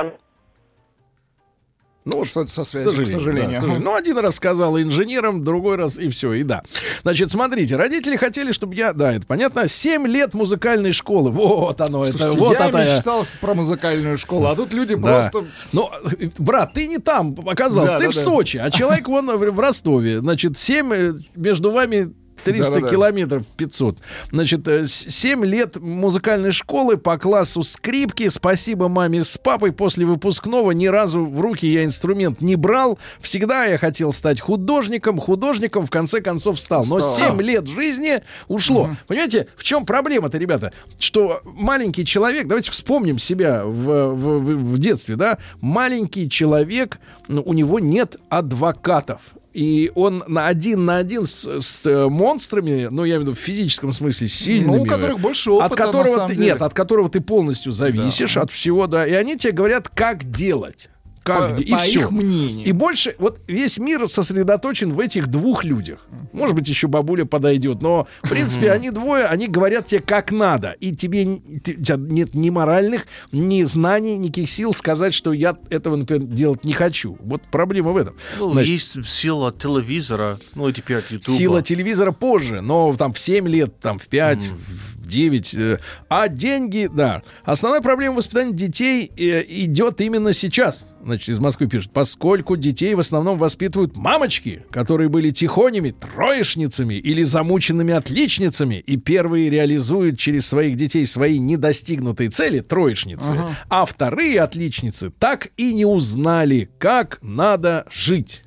[2.10, 3.62] Ну, что-то со К связью, к сожалению.
[3.62, 6.64] да, Ну, один раз сказала инженером, другой раз и все, и да.
[7.04, 11.32] Значит, смотрите, родители хотели, чтобы я, да, это понятно, 7 лет музыкальной школы.
[11.32, 12.84] Вот оно, это, Слушайте, вот я это.
[12.84, 15.02] мечтал про музыкальную школу, а тут люди Да.
[15.30, 15.46] просто...
[15.74, 15.90] Ну,
[16.20, 18.22] э, брат, ты не там оказался, Да, ты да, в да.
[18.22, 20.20] Сочи, а человек вон в в Ростове.
[20.20, 22.14] Значит, 7 между вами
[22.44, 22.90] 300 Да-да-да.
[22.90, 23.98] километров 500.
[24.32, 28.30] Значит, 7 лет музыкальной школы по классу скрипки.
[28.30, 29.72] Спасибо маме с папой.
[29.72, 33.00] После выпускного ни разу в руки я инструмент не брал.
[33.22, 35.20] Всегда я хотел стать художником.
[35.20, 36.86] Художником в конце концов стал.
[36.86, 37.32] Но Стал.
[37.36, 38.90] 7 лет жизни ушло.
[39.08, 40.72] Понимаете, в чем проблема-то, ребята?
[41.00, 45.38] Что маленький человек, давайте вспомним себя в, в- в- детстве, да?
[45.62, 49.22] Маленький человек, у него нет адвокатов.
[49.58, 53.34] И он на один на один с, с, э, монстрами, ну, я имею в виду
[53.34, 54.78] в физическом смысле, сильными.
[54.78, 56.46] Ну, у которых больше опыта, От которого на самом ты, деле.
[56.46, 59.08] Нет, от которого ты полностью зависишь, от всего, да.
[59.08, 60.90] И они тебе говорят, как делать.
[61.28, 62.66] Как, По- де- и по их мнению.
[62.66, 66.06] И больше, вот весь мир сосредоточен в этих двух людях.
[66.34, 70.72] Может быть, еще бабуля подойдет, но, в принципе, они двое, они говорят тебе, как надо.
[70.80, 76.64] И тебе нет ни моральных, ни знаний, никаких сил сказать, что я этого, например, делать
[76.64, 77.18] не хочу.
[77.20, 78.16] Вот проблема в этом.
[78.40, 81.38] Ну, Значит, есть сила телевизора, ну и теперь от Ютуба.
[81.38, 85.54] Сила телевизора позже, но там в 7 лет, там в 5, в 9.
[85.54, 85.78] э,
[86.10, 87.22] А деньги, да.
[87.44, 90.86] Основная проблема воспитания детей э, идет именно сейчас.
[91.04, 91.92] Значит, из Москвы пишет.
[91.92, 99.50] Поскольку детей в основном воспитывают мамочки, которые были тихонями, троечницами или замученными отличницами, и первые
[99.50, 103.32] реализуют через своих детей свои недостигнутые цели, троечницы,
[103.70, 108.42] а вторые отличницы так и не узнали, как надо жить.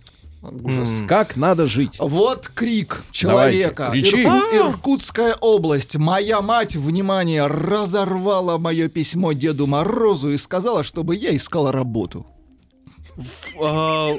[1.07, 1.97] Как надо жить.
[1.99, 3.85] Вот крик человека.
[3.87, 4.23] Давайте, кричи.
[4.23, 5.97] Ирку- Иркутская область.
[5.97, 12.27] Моя мать, внимание, разорвала мое письмо Деду Морозу и сказала, чтобы я искала работу.
[13.61, 14.13] А,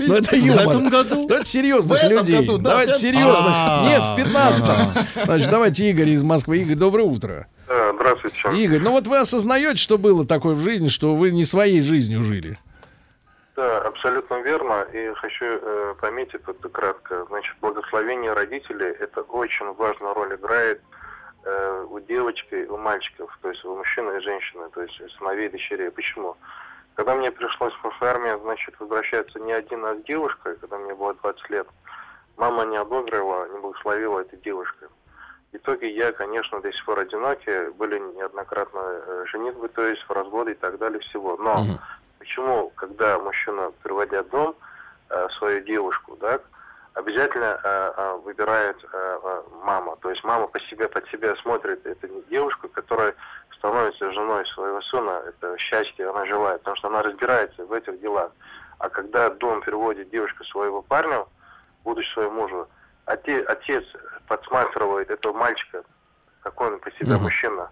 [0.00, 0.68] Ну, это в юмор.
[0.68, 1.28] этом году?
[1.28, 2.36] Давайте серьезных В этом людей.
[2.40, 3.00] году, да, давайте опять?
[3.02, 3.52] серьезных.
[3.54, 3.84] А.
[3.88, 6.58] Нет, в 15 Значит, давайте Игорь из Москвы.
[6.58, 7.46] Игорь, доброе утро.
[7.66, 8.36] Здравствуйте.
[8.64, 12.24] Игорь, ну вот вы осознаете, что было такое в жизни, что вы не своей жизнью
[12.24, 12.58] жили?
[13.60, 14.86] Да, абсолютно верно.
[14.90, 17.26] И хочу э, пометить это кратко.
[17.26, 20.80] Значит, благословение родителей– это очень важную роль играет
[21.44, 25.48] э, у девочки и у мальчиков, то есть у мужчины и женщины, то есть сыновей
[25.48, 25.90] и дочерей.
[25.90, 26.38] Почему?
[26.94, 31.12] Когда мне пришлось в армию, значит, возвращаться не один, а с девушкой, когда мне было
[31.12, 31.68] 20 лет,
[32.38, 34.88] мама не обыгрывала, не благословила этой девушкой.
[35.52, 40.52] В итоге я, конечно, до сих пор одинокий, были неоднократно э, женитьбы, то есть разводы
[40.52, 41.36] и так далее всего.
[41.36, 41.66] Но
[42.20, 44.54] почему, когда мужчина, приводя дом
[45.08, 46.38] э, свою девушку, да,
[46.94, 48.76] обязательно э, э, выбирает
[49.64, 49.96] мама.
[49.96, 51.84] То есть мама по себе, под себя смотрит.
[51.84, 53.14] Это не девушка, которая
[53.56, 55.22] становится женой своего сына.
[55.26, 58.30] Это счастье она желает, потому что она разбирается в этих делах.
[58.78, 61.24] А когда дом переводит девушка своего парня,
[61.84, 62.68] будущего своему мужу,
[63.06, 63.84] оте- отец
[64.28, 65.84] подсматривает этого мальчика,
[66.42, 67.70] какой он по себе мужчина.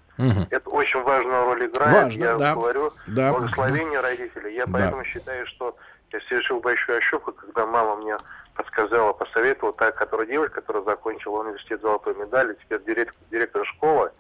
[0.51, 2.05] Это очень важную роль играет.
[2.05, 2.55] Важно, я да.
[2.55, 3.33] говорю, Да.
[3.33, 4.55] благословение родителей.
[4.55, 4.73] Я Да.
[4.73, 5.77] поэтому считаю, что
[6.13, 8.17] я совершил большую ошибку, когда мама мне
[8.55, 14.11] подсказала, посоветовала, та, которая девушка, которая закончила университет золотой медали, теперь директор, директор школы.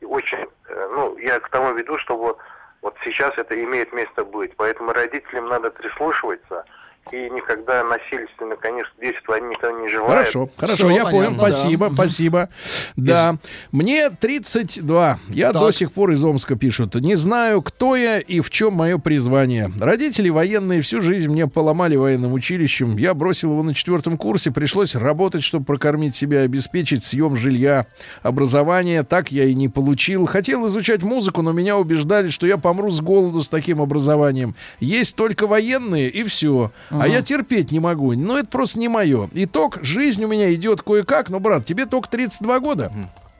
[0.00, 2.36] И очень, э, ну, я к тому веду, чтобы
[2.82, 4.54] вот сейчас это имеет место быть.
[4.56, 6.64] Поэтому родителям надо прислушиваться
[7.12, 10.10] и никогда насильственно, конечно, действовать они никогда не желают.
[10.12, 11.30] Хорошо, хорошо, Всё я понятно, понял.
[11.30, 11.52] да.
[11.52, 12.48] Спасибо, спасибо.
[12.96, 13.36] Да.
[13.72, 15.18] Мне 32.
[15.30, 15.62] Я Так.
[15.62, 16.94] до сих пор из Омска пишут.
[16.96, 19.70] Не знаю, кто я и в чем мое призвание.
[19.78, 22.96] Родители военные всю жизнь мне поломали военным училищем.
[22.96, 24.50] Я бросил его на четвертом курсе.
[24.50, 27.86] Пришлось работать, чтобы прокормить себя, обеспечить съем жилья,
[28.22, 29.02] образование.
[29.02, 30.26] Так я и не получил.
[30.26, 34.54] Хотел изучать музыку, но меня убеждали, что я помру с голоду с таким образованием.
[34.80, 36.72] Есть только военные и все.
[37.00, 38.12] А я терпеть не могу.
[38.14, 39.28] Но это просто не мое.
[39.32, 41.30] Итог, жизнь у меня идет кое-как.
[41.30, 42.92] Но, брат, тебе только 32 года.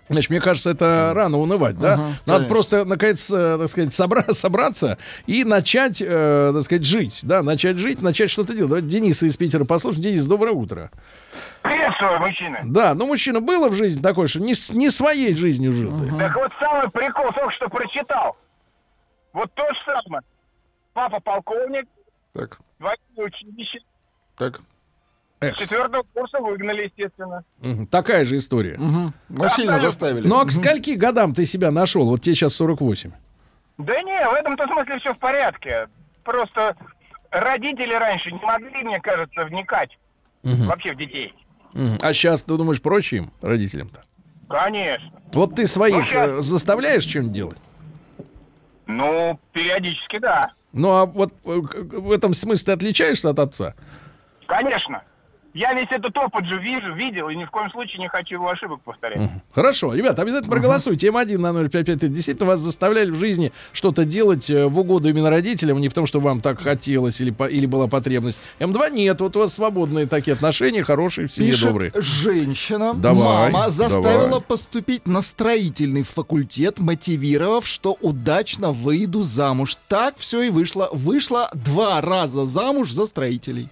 [0.08, 1.94] Значит, мне кажется, это рано унывать, да?
[1.94, 2.48] Ага, Надо конечно.
[2.48, 7.78] просто, наконец, э, так сказать, собра- собраться и начать, э, так сказать, жить, да, начать
[7.78, 8.68] жить, начать что-то делать.
[8.68, 10.02] Давайте Дениса из Питера послушаем.
[10.02, 10.90] Денис, доброе утро.
[11.62, 12.58] Приветствую, мужчины.
[12.64, 16.14] Да, ну, мужчина, было в жизни такое, что не, не своей жизнью жил ты.
[16.18, 18.36] Так вот самый прикол только что прочитал.
[19.32, 20.22] Вот то же самое.
[20.92, 21.86] Папа полковник,
[22.34, 23.78] Так, военное училище,
[24.36, 24.60] так.
[25.40, 27.44] Эх, с четвертого курса выгнали, естественно.
[27.60, 28.76] мгм, Такая же история.
[28.78, 29.12] Мгм.
[29.28, 30.26] Насильно заставили.
[30.26, 32.06] Ну, а к скольки годам ты себя нашел?
[32.06, 33.12] Вот тебе сейчас 48.
[33.78, 35.88] Да не, в этом-то смысле все в порядке.
[36.24, 36.76] Просто
[37.30, 39.96] родители раньше не могли, мне кажется, вникать
[40.42, 41.34] вообще в детей.
[42.02, 44.02] А сейчас, ты думаешь, проще им, родителям-то?
[44.48, 45.10] Конечно.
[45.32, 47.58] Вот ты своих Ну, щас- э, заставляешь что-нибудь делать?
[48.86, 50.52] Ну, периодически, да.
[50.74, 53.74] Ну, а вот э, в этом смысле ты отличаешься от отца?
[54.46, 55.02] Конечно.
[55.54, 58.48] Я весь этот опыт же вижу, видел, и ни в коем случае не хочу его
[58.48, 59.20] ошибок повторять.
[59.54, 61.06] Хорошо, ребята, обязательно проголосуйте.
[61.06, 62.12] Тема 1 на 055.
[62.12, 66.18] Действительно, вас заставляли в жизни что-то делать э, в угоду именно родителям, не потому что
[66.18, 68.40] вам так хотелось или, по- или была потребность.
[68.58, 71.92] М2 нет, вот у вас свободные такие отношения, хорошие, в семье Пишет добрые.
[71.94, 72.92] женщина.
[72.94, 74.40] Давай, Мама заставила давай.
[74.40, 79.76] поступить на строительный факультет, мотивировав, что удачно выйду замуж.
[79.88, 80.88] Так все и вышло.
[80.92, 83.68] Вышла два раза замуж за строителей.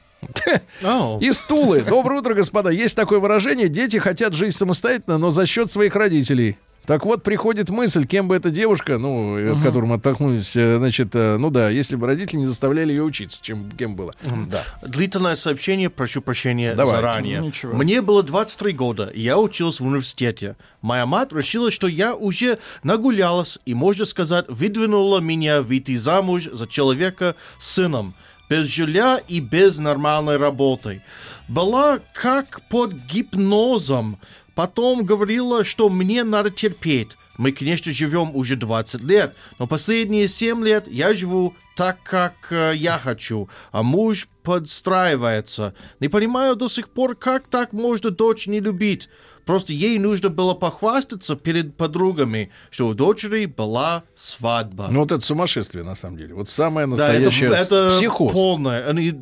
[1.20, 1.82] И стулы.
[1.82, 2.70] Доброе утро, господа.
[2.70, 3.68] Есть такое выражение.
[3.68, 6.56] Дети хотят жить самостоятельно, но за счет своих родителей.
[6.86, 11.14] Так вот, приходит мысль, кем бы эта девушка, ну, от которой мы оттолкнулись, э, значит,
[11.14, 14.12] э, ну да, если бы родители не заставляли ее учиться, чем кем было.
[14.50, 14.64] Да.
[14.82, 16.96] Длительное сообщение, прошу прощения Давайте.
[16.96, 17.40] заранее.
[17.40, 17.72] Ничего.
[17.74, 20.56] Мне было 23 года, и я учился в университете.
[20.80, 26.66] Моя мать решила, что я уже нагулялась и, можно сказать, выдвинула меня выйти замуж за
[26.66, 28.16] человека с сыном,
[28.52, 31.02] без жилья и без нормальной работы.
[31.48, 34.18] Была как под гипнозом.
[34.54, 37.16] Потом говорила, что мне надо терпеть.
[37.38, 42.74] Мы, конечно, живем уже 20 лет, но последние 7 лет я живу так, как э,
[42.76, 45.74] я хочу, а муж подстраивается.
[45.98, 49.08] Не понимаю до сих пор, как так можно дочь не любить.
[49.44, 54.88] Просто ей нужно было похвастаться перед подругами, что у дочери была свадьба.
[54.90, 56.34] Ну, вот это сумасшествие, на самом деле.
[56.34, 58.32] Вот самое да, это, настоящее это психоз.
[58.32, 58.88] полное.
[58.88, 59.12] Они-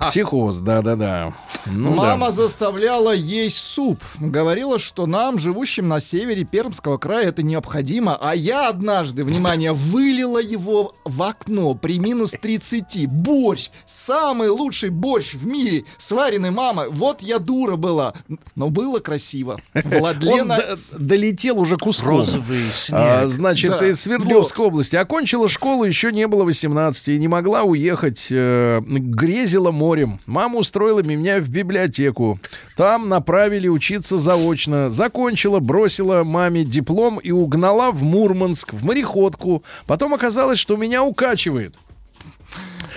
[0.00, 1.32] Психоз, да-да-да.
[1.66, 2.32] Ну, Мама да.
[2.32, 4.00] заставляла есть суп.
[4.20, 8.16] Говорила, что нам, живущим на севере Пермского края, это необходимо.
[8.20, 13.06] А я однажды, внимание, вылила его в окно при минус 30.
[13.08, 13.70] Борщ!
[13.84, 16.88] Самый лучший борщ в мире, сваренный мамой.
[16.90, 18.14] Вот я дура была.
[18.54, 19.60] Но было красиво.
[19.74, 20.58] Он Владлена...
[20.58, 22.18] д- долетел уже куском.
[22.18, 22.98] Розовый снег.
[23.00, 23.86] А, значит, Да.
[23.88, 24.94] из Свердловской области.
[24.96, 28.28] Окончила школу, еще не было 18 и не могла уехать.
[28.30, 28.80] э,
[29.26, 30.20] грезила морем.
[30.26, 32.38] Мама устроила меня в библиотеку.
[32.76, 34.90] Там направили учиться заочно.
[34.90, 39.64] Закончила, бросила маме диплом и угнала в Мурманск, в мореходку.
[39.86, 41.74] Потом оказалось, что меня укачивает.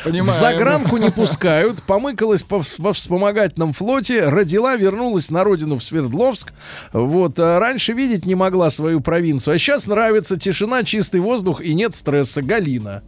[0.02, 0.40] В Понимаю.
[0.40, 6.54] загранку не пускают, помыкалась по- во вспомогательном флоте, родила, вернулась на родину в Свердловск.
[6.94, 11.74] Вот, а раньше видеть не могла свою провинцию, а сейчас нравится тишина, чистый воздух и
[11.74, 12.42] нет стресса.
[12.42, 13.04] Галина.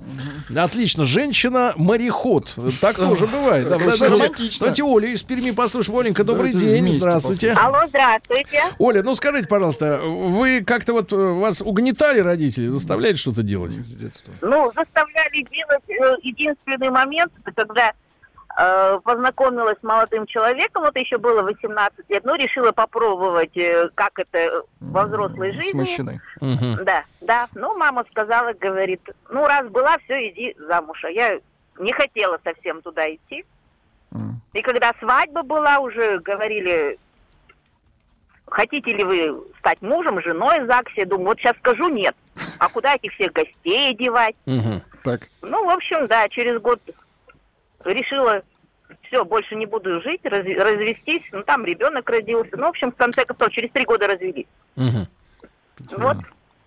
[0.56, 2.56] Отлично, женщина-мореход.
[2.82, 3.70] Так тоже бывает.
[3.70, 4.08] Да, давайте,
[4.60, 5.98] давайте Олю из Перми послушаем.
[6.00, 7.00] Оленька, добрый Давайте день.
[7.00, 7.52] Здравствуйте.
[7.52, 8.62] Алло, здравствуйте.
[8.80, 13.72] Оля, ну скажите, пожалуйста, вы как-то вот э, вас угнетали родители, заставляли что-то делать?
[14.42, 16.16] Ну, заставляли делать э,
[16.82, 17.94] единственный момент, это когда
[18.58, 24.20] э, познакомилась с молодым человеком, вот еще было 18 лет, ну, решила попробовать, э, как
[24.20, 25.80] это во взрослой С жизни.
[25.80, 26.20] мужчиной.
[26.42, 26.84] Мгм.
[26.84, 27.48] Да, да.
[27.56, 31.04] Ну, мама сказала, говорит, ну, раз была, все, иди замуж.
[31.06, 31.40] А я
[31.80, 33.46] не хотела совсем туда идти.
[34.14, 34.42] М.
[34.54, 37.00] И когда свадьба была, уже говорили,
[38.48, 40.94] хотите ли вы стать мужем, женой в ЗАГСе?
[40.98, 42.16] Я думаю, вот сейчас скажу нет.
[42.60, 44.36] А куда этих всех гостей одевать?
[44.46, 44.82] Мгм.
[45.04, 45.30] Так.
[45.42, 46.82] Ну, в общем, да, через год
[47.84, 48.44] решила,
[49.04, 51.24] все, больше не буду жить, раз- развестись.
[51.32, 52.56] Ну, там ребенок родился.
[52.58, 54.48] Ну, в общем, в конце концов, через три года развелись.
[54.76, 55.08] Мгм.
[55.98, 56.18] Вот.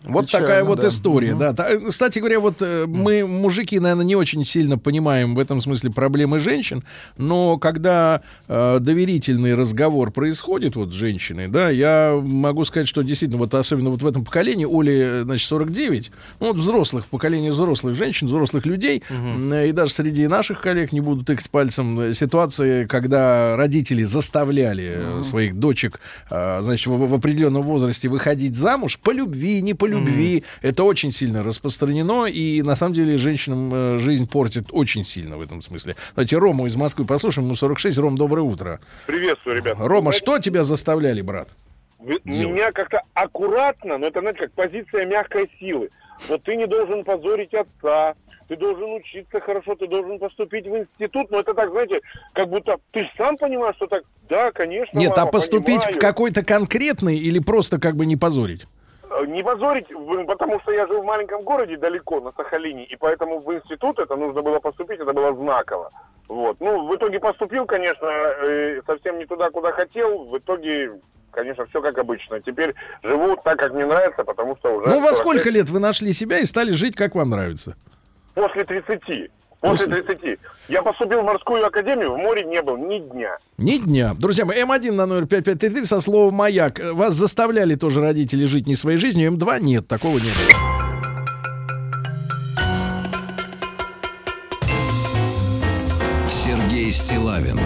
[0.05, 0.89] Вот Печально, такая вот да.
[0.89, 1.55] история, Мгм.
[1.55, 1.66] да.
[1.68, 5.90] Э, Кстати говоря, вот э, мы, мужики, наверное, не очень сильно понимаем в этом смысле
[5.90, 6.85] проблемы женщин,
[7.16, 13.39] но когда э, доверительный разговор происходит вот с женщиной, да, я могу сказать, что действительно,
[13.39, 16.10] вот особенно вот в этом поколении, Оле, значит, 49,
[16.40, 21.01] ну, вот взрослых, поколение взрослых женщин, взрослых людей, м, и даже среди наших коллег, не
[21.01, 26.01] буду тыкать пальцем, э, ситуации, когда родители заставляли э, своих дочек,
[26.31, 29.94] э, значит, в, в определенном возрасте выходить замуж по любви, не по любви.
[30.62, 35.43] Это очень сильно распространено, и на самом деле женщинам э, жизнь портит очень сильно в
[35.43, 35.97] этом смысле.
[36.15, 37.99] Давайте Рому из Москвы послушаем, ему 46.
[37.99, 38.81] Ром, доброе утро.
[39.07, 39.77] Приветствую, ребят.
[39.79, 41.49] Рома, что тебя заставляли, брат?
[41.99, 45.89] Вы- меня как-то аккуратно, но это, знаете, как позиция мягкой силы.
[46.29, 48.15] Вот ты не должен позорить отца,
[48.49, 52.01] ты должен учиться хорошо, ты должен поступить в институт, но это так, знаете,
[52.35, 56.01] как будто ты сам понимаешь, что так, да, конечно, Нет, а мама, поступить в понимаю.
[56.01, 58.66] какой-то конкретный или просто как бы не позорить?
[59.15, 59.86] Э, Не позорить,
[60.27, 64.16] потому что я жил в маленьком городе далеко, на Сахалине, и поэтому в институт это
[64.16, 65.91] нужно было поступить, это было знаково.
[66.28, 66.57] Вот.
[66.61, 70.24] Ну, в итоге поступил, конечно, э, совсем не туда, куда хотел.
[70.24, 70.93] В итоге,
[71.31, 72.41] конечно, все как обычно.
[72.41, 74.86] Теперь живу так, как мне нравится, потому что уже...
[74.89, 77.77] Ну, во 45 сколько лет вы нашли себя и стали жить, как вам нравится?
[78.35, 79.31] После 30.
[79.65, 80.39] После 30.
[80.69, 83.39] Я поступил в морскую академию, в море не был ни дня.
[83.57, 84.15] Ни дня.
[84.19, 86.78] Друзья мои, М1 на номер 5533 со словом «Маяк».
[86.78, 90.85] Э, Вас заставляли тоже родители жить не своей жизнью, М2 нет, такого не было.
[96.28, 97.59] Сергей Стилавин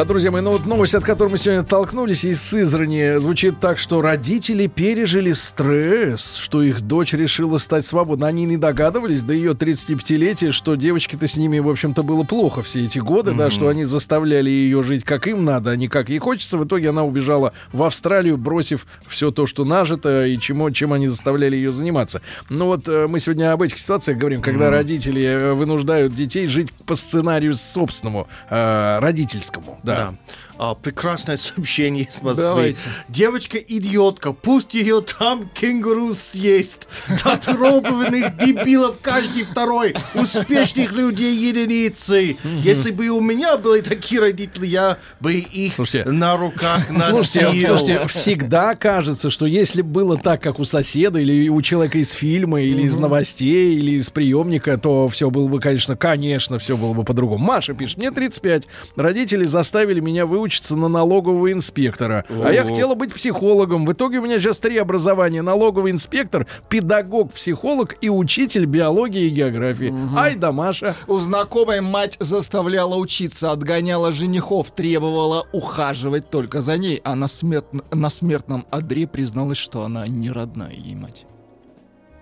[0.00, 3.78] А, друзья мои, ну вот новость, от которой мы сегодня оттолкнулись из Сызрани, звучит так,
[3.78, 8.30] что родители пережили стресс, что их дочь решила стать свободной.
[8.30, 12.86] Они не догадывались до ее 35-летия, что девочке-то с ними, в общем-то, было плохо все
[12.86, 16.18] эти годы, да, что они заставляли ее жить как им надо, а не как ей
[16.18, 16.56] хочется.
[16.56, 21.08] В итоге она убежала в Австралию, бросив все то, что нажито, и чему, чем они
[21.08, 22.22] заставляли ее заниматься.
[22.48, 26.72] Ну вот э, мы сегодня об этих ситуациях говорим, когда родители э, вынуждают детей жить
[26.86, 29.78] по сценарию собственному, э, родительскому.
[29.90, 29.96] Да.
[29.96, 30.14] Да.
[30.62, 32.42] А, прекрасное сообщение из Москвы.
[32.42, 32.82] Давайте.
[33.08, 36.86] Девочка идиотка, пусть ее там кенгуру съест.
[37.24, 42.36] Татуированных дебилов каждый второй, успешных людей единицы.
[42.62, 47.14] Если бы у меня были такие родители, я бы их Слушайте, на руках носил.
[47.14, 52.10] Слушайте, слушайте, всегда кажется, что если было так, как у соседа, или у человека из
[52.10, 56.92] фильма, или из новостей, или из приемника, то все было бы, конечно, конечно, все было
[56.92, 57.42] бы по-другому.
[57.42, 58.64] Маша пишет, мне 35.
[58.96, 62.24] Родители заставили меня выучить выучиться на налогового инспектора.
[62.28, 63.86] А я хотела быть психологом.
[63.86, 65.42] В итоге у меня сейчас три образования.
[65.42, 69.94] Налоговый инспектор, педагог, психолог и учитель биологии и географии.
[70.16, 70.94] Ай да Маша.
[71.06, 77.84] У знакомой мать заставляла учиться, отгоняла женихов, требовала ухаживать только за ней, а на, смертн-
[77.92, 81.26] на смертном одре призналась, что она не родная ей мать.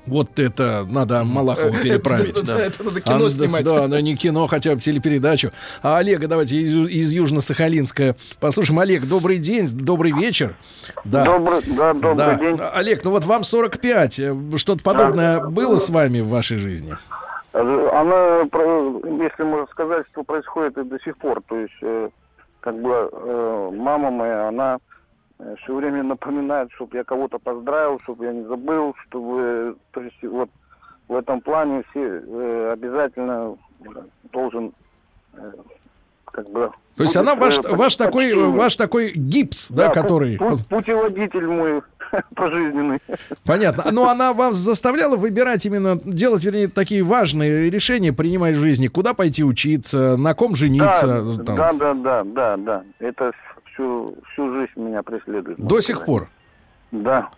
[0.08, 2.30] Вот это надо Малахову Это- переправить.
[2.38, 2.58] это- да.
[2.58, 3.64] это надо кино А, снимать.
[3.64, 5.52] Да, да, не кино, хотя бы телепередачу.
[5.82, 8.78] А Олега давайте из, из Южно-Сахалинска послушаем.
[8.80, 10.56] Олег, добрый день, добрый вечер.
[11.04, 11.24] Да.
[11.24, 12.34] Добрый, да, добрый Да.
[12.36, 12.58] день.
[12.72, 14.18] Олег, ну вот вам 45.
[14.20, 16.96] Э, Что-то подобное было с вами в вашей жизни?
[17.52, 21.42] Она, если можно сказать, что происходит и до сих пор.
[21.48, 22.08] То есть, э,
[22.60, 24.78] как бы э, мама моя, она
[25.62, 30.50] все время напоминает, чтобы я кого-то поздравил, чтобы я не забыл, чтобы, то есть, вот
[31.08, 33.56] в этом плане все э, обязательно
[34.32, 34.72] должен,
[35.34, 35.52] э,
[36.26, 36.70] как бы.
[36.96, 40.36] То есть она ваш, э, ваш, такой, э, ваш такой гипс, да, Да, который...
[40.36, 41.82] пу- путеводитель мой
[42.34, 42.98] пожизненный.
[43.44, 43.90] Понятно.
[43.92, 48.88] Но она вас заставляла выбирать именно, делать, вернее, такие важные решения принимать в жизни.
[48.88, 51.22] Куда пойти учиться, на ком жениться.
[51.22, 51.56] Да, там.
[51.56, 52.82] да, да, да, да, да.
[52.98, 53.32] Это
[53.78, 55.58] всю, всю жизнь меня преследует.
[55.58, 56.06] До сих сказать.
[56.06, 56.28] пор.
[56.90, 57.28] Да.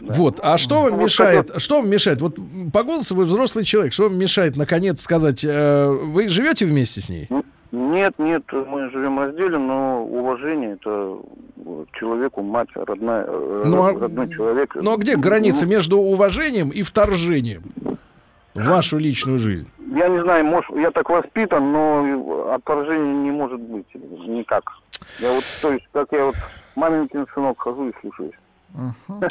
[0.00, 0.38] Вот.
[0.42, 1.50] А что вам Вот мешает?
[1.56, 2.20] Что вам мешает?
[2.20, 2.38] Вот
[2.72, 3.92] по голосу вы взрослый человек.
[3.92, 7.28] Что вам мешает, наконец, сказать, э, вы живете вместе с ней?
[7.72, 11.18] Нет, нет, мы живем раздельно, но уважение это
[11.94, 14.76] человеку, мать, родная, э, Ну, а- родной человек.
[14.76, 17.64] Ну а где граница между уважением и вторжением
[18.54, 19.68] в вашу личную жизнь?
[19.94, 24.70] Я не знаю, может, я так воспитан, но отторжения не может быть никак.
[25.18, 26.36] Я вот, то есть, как я вот
[26.74, 28.34] маменькин сынок хожу и слушаюсь.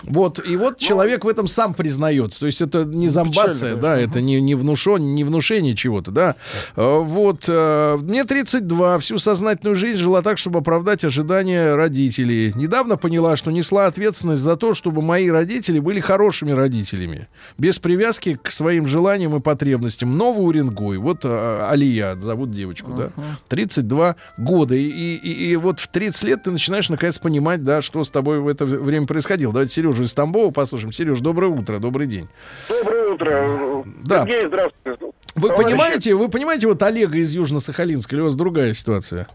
[0.05, 2.39] Вот, и вот человек в этом сам признается.
[2.39, 6.35] То есть это не зомбация, печально, да, это не, не, внушен, не внушение чего-то, да.
[6.75, 12.53] Э, Вот, э, мне 32, всю сознательную жизнь жила так, чтобы оправдать ожидания родителей.
[12.55, 17.27] Недавно поняла, что несла ответственность за то, чтобы мои родители были хорошими родителями.
[17.59, 20.17] Без привязки к своим желаниям и потребностям.
[20.17, 20.97] Новый Уренгой.
[20.97, 23.09] Вот э, Алия, зовут девочку, да.
[23.49, 24.73] 32 года.
[24.75, 28.39] И, и, и- вот в 30 лет ты начинаешь наконец понимать, да, что с тобой
[28.39, 29.53] в это время происходило.
[29.53, 30.93] Давайте Сережу из Тамбова послушаем.
[30.93, 32.27] Сереж, доброе утро, добрый день.
[32.69, 33.83] Доброе утро.
[34.03, 34.21] Да.
[34.21, 35.05] Сергей, здравствуйте.
[35.35, 39.27] Вы Товарищи, понимаете, вы понимаете вот Олега из Южно-Сахалинска, или у вас другая ситуация?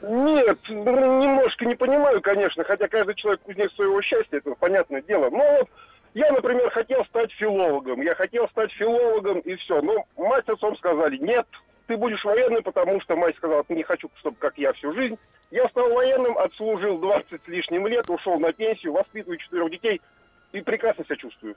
[0.00, 5.30] Нет, ну, немножко не понимаю, конечно, хотя каждый человек кузнец своего счастья, это понятное дело.
[5.30, 5.68] Но вот
[6.14, 8.02] я, например, хотел стать филологом.
[8.02, 9.80] Я хотел стать филологом и все.
[9.82, 11.46] Но мать с отцом сказали, нет,
[11.88, 15.18] ты будешь военным, потому что мать сказала, не хочу, чтобы как я всю жизнь.
[15.50, 20.00] Я стал военным, отслужил 20 с лишним лет, ушел на пенсию, воспитываю четырех детей
[20.52, 21.54] и прекрасно себя чувствую.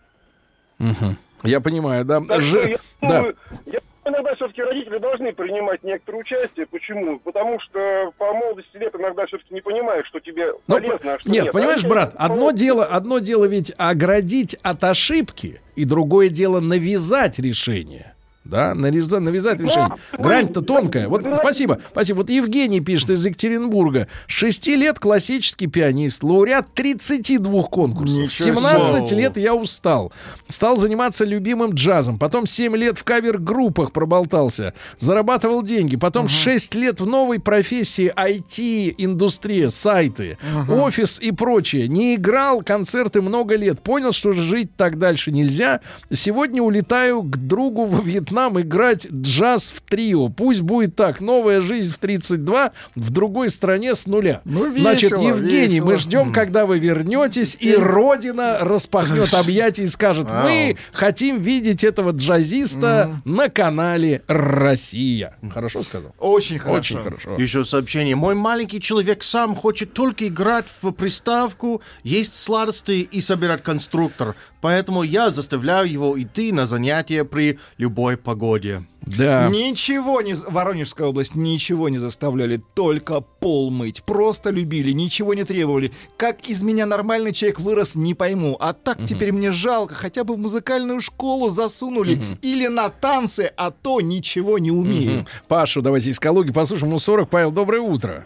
[0.80, 1.18] Мгм.
[1.44, 2.22] Я понимаю, да.
[2.22, 3.08] Так Ж- я да.
[3.18, 3.36] думаю,
[3.66, 6.66] я иногда все-таки родители должны принимать некоторое участие.
[6.68, 7.20] Почему?
[7.20, 11.30] Потому что по молодости лет иногда все-таки не понимаешь, что тебе Ну, полезно, а что
[11.30, 11.54] Нет, нет.
[11.54, 18.11] понимаешь, брат, одно дело, одно дело ведь оградить от ошибки, и другое дело навязать решение.
[18.44, 19.96] Да, нареза- навязать решение.
[20.18, 21.08] Грань-то тонкая.
[21.08, 21.80] Вот спасибо.
[21.92, 22.18] Спасибо.
[22.18, 24.08] Вот Евгений пишет из Екатеринбурга.
[24.26, 28.18] Шести лет классический пианист, лауреат 32 конкурсов.
[28.18, 29.18] Ничего В 17 себе.
[29.20, 30.12] лет я устал.
[30.50, 32.18] Стал заниматься любимым джазом.
[32.18, 34.74] Потом 7 лет в кавер-группах проболтался.
[34.98, 35.96] Зарабатывал деньги.
[35.96, 41.88] Потом 6 лет в новой профессии IT-индустрия, сайты, офис и прочее.
[41.88, 43.82] Не играл концерты много лет.
[43.82, 45.82] Понял, что жить так дальше нельзя.
[46.12, 50.30] Сегодня улетаю к другу во Вьетнам играть джаз в трио.
[50.30, 51.22] Пусть будет так.
[51.22, 54.42] Новая жизнь в 32 в другой стране с нуля.
[54.46, 55.86] Ну, весело, Значит, Евгений, весело.
[55.86, 62.12] мы ждем, когда вы вернетесь, и Родина распахнет объятия и скажет, мы хотим видеть этого
[62.12, 65.36] джазиста на канале «Россия».
[65.54, 66.14] Хорошо сказал?
[66.20, 66.80] Очень хорошо.
[66.80, 67.36] Очень хорошо.
[67.38, 68.16] Еще сообщение.
[68.16, 74.36] Мой маленький человек сам хочет только играть в приставку, есть сладости и собирать конструктор.
[74.62, 78.84] Поэтому я заставляю его идти на занятия при любой погоде.
[79.02, 79.50] Да.
[79.50, 80.34] Ничего не...
[80.36, 84.04] Воронежская область ничего не заставляли, только пол мыть.
[84.04, 85.92] Просто любили, ничего не требовали.
[86.18, 88.56] Как из меня нормальный человек вырос, не пойму.
[88.60, 92.20] А так теперь мне жалко, хотя бы в музыкальную школу засунули.
[92.42, 95.12] Или на танцы, а то ничего не умею.
[95.20, 95.28] Мгм.
[95.48, 96.90] Пашу давайте из Калуги послушаем.
[96.90, 97.30] Ему 40.
[97.30, 98.26] Павел, доброе утро.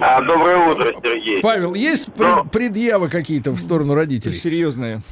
[0.00, 1.40] А, доброе утро, Сергей.
[1.42, 4.34] Павел, есть пред- предъявы какие-то в сторону родителей?
[4.34, 5.02] Серьезные.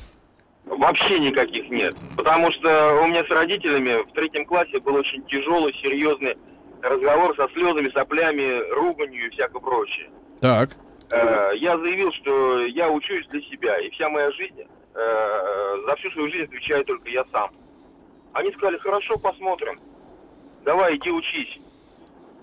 [0.78, 1.94] Вообще никаких нет.
[2.16, 6.36] Потому что у меня с родителями в третьем классе был очень тяжелый, серьезный
[6.80, 10.08] разговор со слезами, соплями, руганью и всякое прочее.
[10.40, 10.70] Так.
[11.10, 14.62] Э, Я заявил, что я учусь для себя, и вся моя жизнь,
[14.94, 17.50] э, за всю свою жизнь отвечаю только я сам.
[18.34, 19.80] Они сказали, хорошо, посмотрим.
[20.64, 21.58] Давай, иди учись.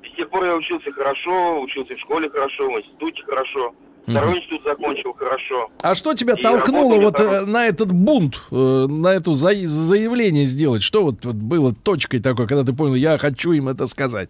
[0.03, 3.73] с тех пор я учился хорошо, учился в школе хорошо, в институте хорошо.
[4.07, 5.69] Второй институт закончил хорошо.
[5.81, 9.67] А что тебя И толкнуло вот я э, на этот бунт, э, на это за-
[9.67, 10.83] заявление сделать?
[10.83, 14.29] Что вот, вот было точкой такой, когда ты понял, я хочу им это сказать?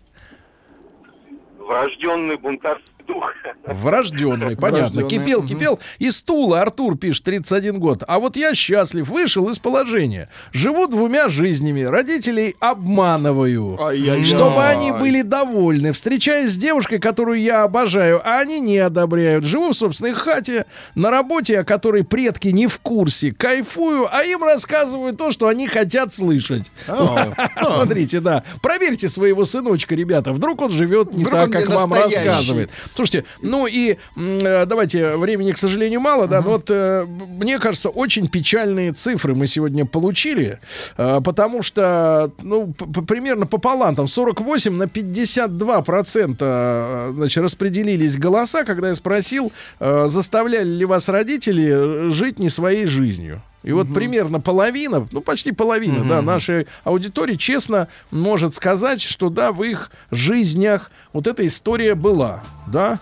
[1.59, 3.25] Врожденный бунтарский дух.
[3.65, 5.01] Врожденный, понятно.
[5.01, 5.79] Врожденный, Кипел, кипел.
[5.97, 8.03] Из Тула Артур пишет, 31 год.
[8.07, 10.29] А вот я счастлив, вышел из положения.
[10.51, 11.81] Живу двумя жизнями.
[11.81, 13.81] Родителей обманываю.
[13.81, 14.23] Ай-яй-яй.
[14.23, 15.93] Чтобы они были довольны.
[15.93, 19.45] Встречаюсь с девушкой, которую я обожаю, а они не одобряют.
[19.45, 23.33] Живу в собственной хате, на работе, о которой предки не в курсе.
[23.33, 26.71] Кайфую, а им рассказываю то, что они хотят слышать.
[27.61, 28.43] Смотрите, да.
[28.61, 30.33] Проверьте своего сыночка, ребята.
[30.33, 32.69] Вдруг он живет не так, как вам рассказывает.
[32.95, 37.89] Слушайте, ну и э, давайте, времени, к сожалению, мало, да, но вот э, мне кажется,
[37.89, 40.59] очень печальные цифры мы сегодня получили,
[40.97, 48.87] э, потому что, ну, примерно пополам, там 48 на 52 процента, значит, распределились голоса, когда
[48.87, 53.41] я спросил, заставляли ли вас родители жить не своей жизнью.
[53.65, 59.51] И вот примерно половина, ну почти половина, да, нашей аудитории честно может сказать, что да,
[59.51, 62.99] в их жизнях вот эта история была, да.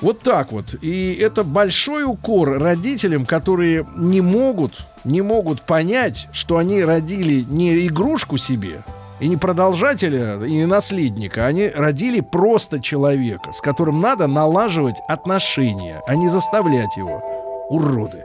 [0.00, 0.74] Вот так вот.
[0.82, 4.72] И это большой укор родителям, которые не могут,
[5.04, 8.84] не могут понять, что они родили не игрушку себе,
[9.20, 11.46] и не продолжателя, и не наследника.
[11.46, 17.22] Они родили просто человека, с которым надо налаживать отношения, а не заставлять его.
[17.70, 18.24] Уроды.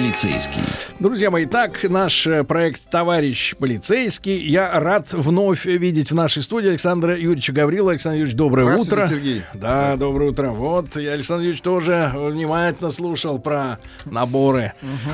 [0.00, 0.62] полицейский.
[0.98, 4.38] Друзья мои, так наш э, проект «Товарищ полицейский».
[4.48, 7.90] Я рад вновь видеть в нашей студии Александра Юрьевича Гаврила.
[7.90, 9.06] Александр Юрьевич, доброе утро.
[9.08, 9.42] Сергей.
[9.52, 10.50] Да, доброе утро.
[10.50, 14.72] Вот, я, Александр Юрьевич, тоже внимательно слушал про наборы,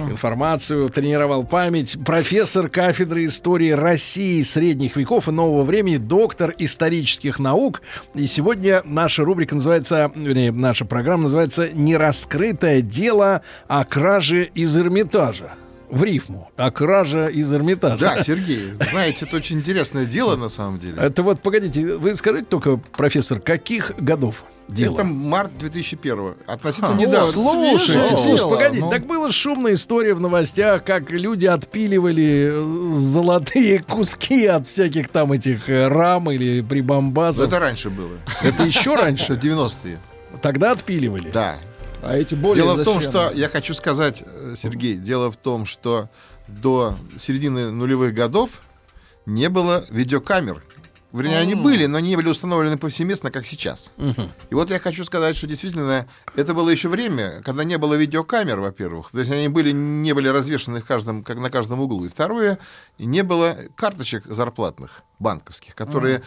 [0.09, 1.97] информацию, тренировал память.
[2.05, 7.83] Профессор кафедры истории России средних веков и нового времени, доктор исторических наук.
[8.15, 15.55] И сегодня наша рубрика называется, вернее, наша программа называется «Нераскрытое дело о краже из Эрмитажа».
[15.89, 16.51] В рифму.
[16.57, 17.99] О краже из Эрмитажа.
[17.99, 20.97] Да, Сергей, знаете, это очень интересное дело на самом деле.
[21.01, 24.95] Это вот, погодите, вы скажите только, профессор, каких годов дело?
[24.95, 27.31] Это март 2001 Относительно Ха, недавно.
[27.31, 28.91] Слушайте, слушайте, дело, погодите, ну.
[28.91, 35.31] так была шумная история в новостях, как люди отпиливали э, золотые куски от всяких там
[35.31, 37.47] этих э, рам или прибамбасов.
[37.47, 38.19] Это раньше было.
[38.43, 39.35] Это еще раньше?
[39.35, 39.99] Это 90-е.
[40.43, 41.31] Тогда отпиливали?
[41.31, 41.57] Да.
[42.07, 45.67] А эти более Дело в том, что я хочу сказать, э, Сергей, дело в том,
[45.67, 46.09] что
[46.47, 48.61] до середины нулевых годов
[49.27, 50.63] не было видеокамер.
[51.13, 51.63] Вернее, они М.
[51.63, 53.91] были, но не были установлены повсеместно, как сейчас.
[54.51, 58.61] И вот я хочу сказать, что действительно это было еще время, когда не было видеокамер,
[58.61, 59.11] во-первых.
[59.13, 62.05] То есть они были, не были развешаны в каждом, как на каждом углу.
[62.05, 62.59] И второе,
[62.99, 66.23] не было карточек зарплатных банковских, которые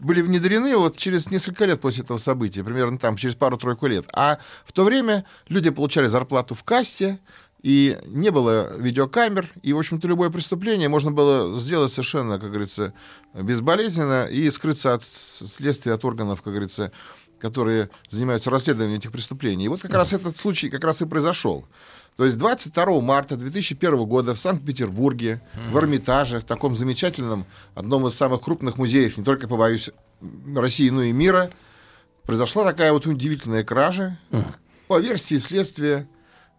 [0.00, 4.06] были внедрены вот через несколько лет после этого события, примерно там через пару-тройку лет.
[4.12, 7.20] А в то время люди получали зарплату в кассе,
[7.62, 12.92] и не было видеокамер, и, в общем-то, любое преступление можно было сделать совершенно, как говорится,
[13.32, 16.92] безболезненно и скрыться от следствия, от органов, как говорится,
[17.40, 19.64] которые занимаются расследованием этих преступлений.
[19.64, 21.66] И вот как раз этот случай как раз и произошел.
[22.16, 28.14] То есть 22 марта 2001 года в Санкт-Петербурге, в Эрмитаже, в таком замечательном, одном из
[28.14, 29.90] самых крупных музеев, не только, побоюсь,
[30.54, 31.50] России, но и мира,
[32.24, 34.18] произошла такая вот удивительная кража.
[34.86, 36.08] По версии следствия,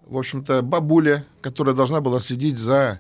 [0.05, 2.99] в общем-то, бабуля, которая должна была следить за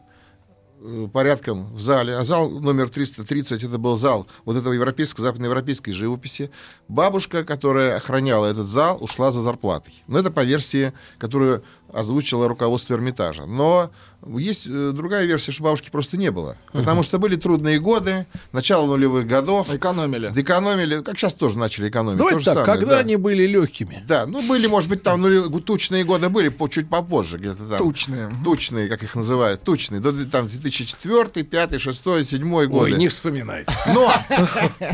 [0.79, 5.93] э, порядком в зале, а зал номер 330, это был зал вот этого европейской, западноевропейской
[5.93, 6.51] живописи.
[6.87, 10.03] Бабушка, которая охраняла этот зал, ушла за зарплатой.
[10.07, 11.63] Но это по версии, которую
[11.95, 13.45] озвучило руководство Эрмитажа.
[13.45, 13.89] Но
[14.27, 16.57] есть э, другая версия, что бабушки просто не было.
[16.73, 19.73] Потому что были трудные годы, начало нулевых годов.
[19.73, 20.31] Экономили.
[20.35, 22.17] Экономили, как сейчас тоже начали экономить.
[22.17, 22.99] Давайте То так, самое, когда да.
[22.99, 24.03] они были легкими?
[24.07, 27.77] Да, ну были, может быть, там нули- тучные годы были, по, чуть попозже где-то там.
[27.77, 28.31] Тучные.
[28.43, 30.01] Тучные, как их называют, тучные.
[30.01, 32.93] До там 2004, 5, 6, 7 годы.
[32.93, 33.71] Ой, не вспоминайте.
[33.93, 34.11] Но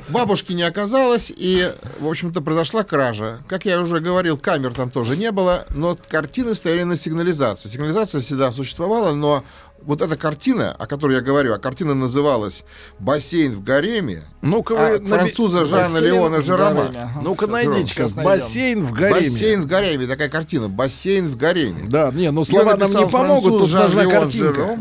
[0.09, 3.43] бабушки не оказалось, и, в общем-то, произошла кража.
[3.47, 7.69] Как я уже говорил, камер там тоже не было, но картины стояли на сигнализации.
[7.69, 9.43] Сигнализация всегда существовала, но
[9.83, 12.63] вот эта картина, о которой я говорю, а картина называлась
[12.99, 16.85] «Бассейн в гареме», Ну-ка а вы наби- француза Жана Бассейн Леона Жерома.
[16.89, 17.09] ага.
[17.23, 19.21] Ну-ка найдите-ка, «Бассейн в гареме».
[19.21, 21.89] Бассейн в гареме, такая картина, «Бассейн в гареме».
[21.89, 24.79] Да, не, ну Её слова нам не помогут, тут нужна Жан-Леон картинка.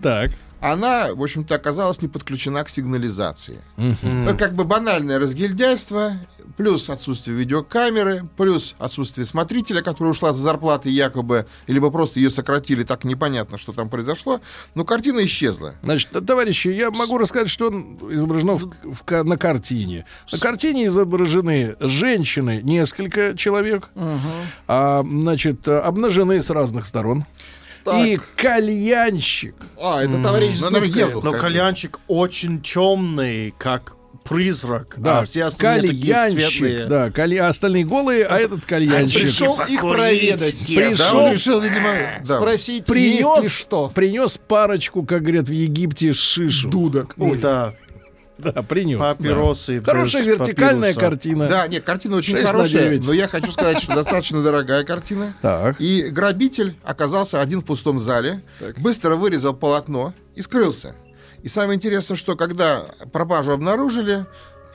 [0.00, 0.30] Так.
[0.60, 3.58] она, в общем-то, оказалась не подключена к сигнализации.
[4.02, 6.12] Это как бы банальное разгильдяйство,
[6.60, 12.82] плюс отсутствие видеокамеры, плюс отсутствие смотрителя, которая ушла за зарплатой якобы, либо просто ее сократили,
[12.82, 14.42] так непонятно, что там произошло.
[14.74, 15.76] Но картина исчезла.
[15.82, 20.04] Значит, товарищи, я могу рассказать, что он изображено в- в на картине.
[20.30, 23.88] На картине изображены женщины, несколько человек,
[24.68, 27.24] а, значит, обнажены с разных сторон.
[27.84, 28.06] Так.
[28.06, 29.54] И кальянщик.
[29.80, 30.88] А, это товарищ дудкой.
[30.88, 31.40] Евдоков Но какой-то.
[31.40, 33.94] кальянчик очень темный, как
[34.24, 34.94] призрак.
[34.98, 36.50] Да, а все остальные такие кальянщик.
[36.52, 36.86] светлые.
[36.86, 39.20] Да, а остальные голые, а этот кальянщик.
[39.22, 40.64] Пришел их проведать.
[40.68, 41.94] Да, Пришел, он решил, видимо,
[42.24, 42.36] да.
[42.38, 43.90] Спросить, есть ли принес, что.
[43.94, 46.68] принес парочку, как говорят в Египте, шишу.
[46.70, 47.14] Дудок.
[47.18, 47.74] Ой, да,
[48.38, 48.98] Да, принес.
[48.98, 49.80] папиросы.
[49.80, 49.92] да.
[49.92, 51.00] Хорошая вертикальная папируса.
[51.00, 51.48] картина.
[51.48, 53.04] Да, нет, картина очень 6 на хорошая, 9.
[53.06, 55.34] но я хочу сказать, что достаточно дорогая картина.
[55.42, 55.80] Так.
[55.80, 58.42] И грабитель оказался один в пустом зале,
[58.78, 60.94] быстро вырезал полотно и скрылся.
[61.42, 64.26] И самое интересное, что когда пропажу обнаружили,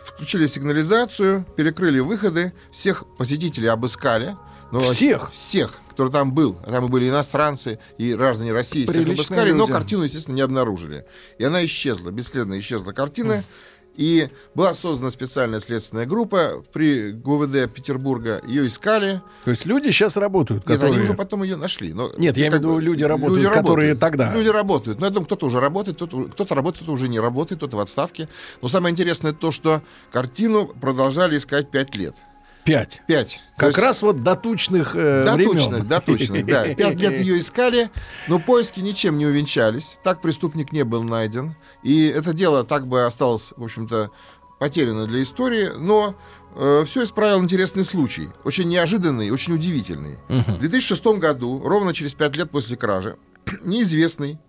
[0.03, 4.35] включили сигнализацию, перекрыли выходы, всех посетителей обыскали.
[4.71, 5.31] Но Всех?
[5.31, 6.53] Всех, кто там был.
[6.65, 8.83] Там и были иностранцы, и граждане России.
[8.83, 9.71] Всех Приличные обыскали, но люди.
[9.71, 11.05] картину, естественно, не обнаружили.
[11.37, 13.43] И она исчезла, бесследно исчезла картина.
[13.97, 18.41] И была создана специальная следственная группа при ГУВД Петербурга.
[18.45, 19.21] Ее искали.
[19.45, 20.95] То есть люди сейчас работают, Нет, которые...
[20.95, 21.93] они уже потом ее нашли.
[21.93, 24.33] Но, Нет, я имею в виду, люди работают, которые тогда.
[24.33, 24.99] Люди работают.
[24.99, 27.79] Но я думаю, кто-то уже работает, кто-то, кто-то работает, кто-то уже не работает, кто-то в
[27.79, 28.27] отставке.
[28.61, 29.81] Но самое интересное то, что
[30.11, 32.15] картину продолжали искать пять лет.
[32.65, 33.01] Пять.
[33.07, 33.39] Пять.
[33.57, 35.87] Как есть- раз вот до тучных э, до времен.
[35.87, 36.63] до точных, да.
[36.75, 37.91] Пять лет ее искали,
[38.27, 39.99] но поиски ничем не увенчались.
[40.03, 41.55] Так преступник не был найден.
[41.83, 44.09] И это дело так бы осталось, в общем-то,
[44.59, 46.15] потеряно для истории, но
[46.85, 48.29] все исправил интересный случай.
[48.43, 50.17] Очень неожиданный, очень удивительный.
[50.29, 53.17] В 2006 году, ровно через пять лет после кражи,
[53.63, 54.39] неизвестный,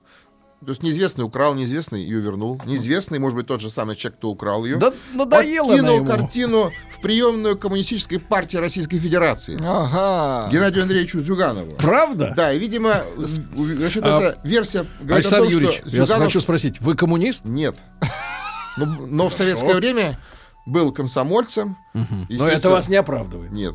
[0.65, 4.31] то есть неизвестный украл, неизвестный ее вернул, неизвестный, может быть, тот же самый человек, кто
[4.31, 6.07] украл ее, Да надоело подкинул ему.
[6.07, 9.59] картину в приемную коммунистической партии Российской Федерации.
[9.63, 10.51] Ага.
[10.51, 11.73] Геннадию Андреевичу Зюганову.
[11.73, 12.33] Правда?
[12.37, 16.25] Да, и, видимо, значит, А, эта версия говорит Александр о том, Юрьевич, что я Зюганов...
[16.27, 17.45] хочу спросить, вы коммунист?
[17.45, 17.77] Нет.
[18.79, 20.19] Но, но в советское время
[20.67, 21.77] был комсомольцем.
[21.95, 23.51] Но Естественно- это вас не оправдывает.
[23.53, 23.75] Нет.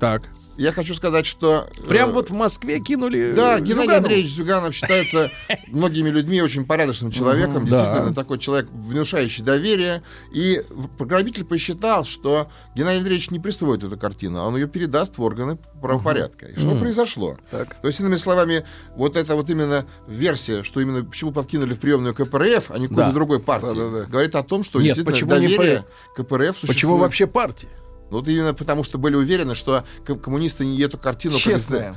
[0.00, 0.24] Так.
[0.56, 1.68] Я хочу сказать, что...
[1.78, 3.96] э, Прям вот в Москве кинули Да, э, Геннадий?
[3.96, 5.30] Андреевич Зюганов считается
[5.68, 7.66] многими людьми очень порядочным человеком.
[7.66, 10.02] Действительно, такой человек, внушающий доверие.
[10.32, 10.62] И
[10.98, 15.58] грабитель посчитал, что Геннадий Андреевич не присвоит эту картину, а он ее передаст в органы
[15.80, 16.46] правопорядка.
[16.46, 17.38] И что произошло?
[17.50, 18.64] То есть, иными словами,
[18.96, 23.12] вот эта вот именно версия, что именно почему подкинули в приемную КПРФ, а не какой-то
[23.12, 25.84] другой партии, говорит о том, что действительно доверие
[26.14, 26.68] КПРФ существует.
[26.68, 27.68] Почему вообще партия?
[28.12, 31.38] Ну, Вот именно потому, что были уверены, что коммунисты не эту картину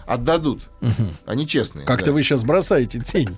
[0.08, 0.62] отдадут.
[1.26, 1.86] Они честные.
[1.86, 2.12] Как-то да.
[2.14, 3.36] вы сейчас бросаете тень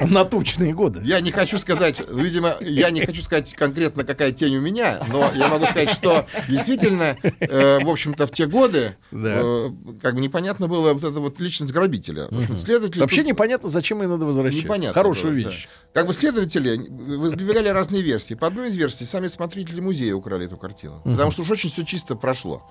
[0.10, 1.00] на тучные годы.
[1.04, 5.30] Я не хочу сказать, видимо, я не хочу сказать конкретно, какая тень у меня, но
[5.34, 9.40] я могу сказать, что действительно, э, в общем-то, в те годы, Да.
[9.42, 9.70] э,
[10.02, 12.28] как бы непонятно было вот эта вот личность грабителя.
[12.30, 14.64] В общем, следователи Вообще тут- непонятно, зачем ее надо возвращать.
[14.64, 14.94] Непонятно.
[14.94, 15.50] Хорошую было, да.
[15.50, 15.68] вещь.
[15.94, 18.34] Как бы следователи выдвигали разные версии.
[18.34, 21.00] По одной из версий сами смотрители музея украли эту картину.
[21.04, 21.14] Мгм.
[21.14, 22.62] Потому что уж очень все чисто прошло.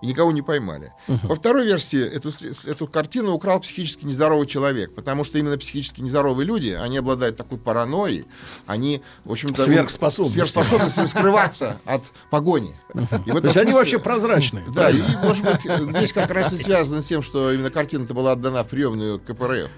[0.00, 0.92] И никого не поймали.
[1.28, 2.30] По второй версии, эту,
[2.70, 4.94] эту картину украл психически нездоровый человек.
[4.94, 8.26] Потому что именно психически нездоровые люди, они обладают такой паранойей,
[8.66, 9.62] они, в общем-то...
[9.62, 10.46] Сверхспособностью.
[10.46, 12.76] Сверхспособностью скрываться от погони.
[12.94, 14.66] И То есть они смысле- вообще прозрачные.
[14.72, 18.32] Да, и, может быть, здесь как раз и связано с тем, что именно картина-то была
[18.32, 19.70] отдана в приемную КПРФ.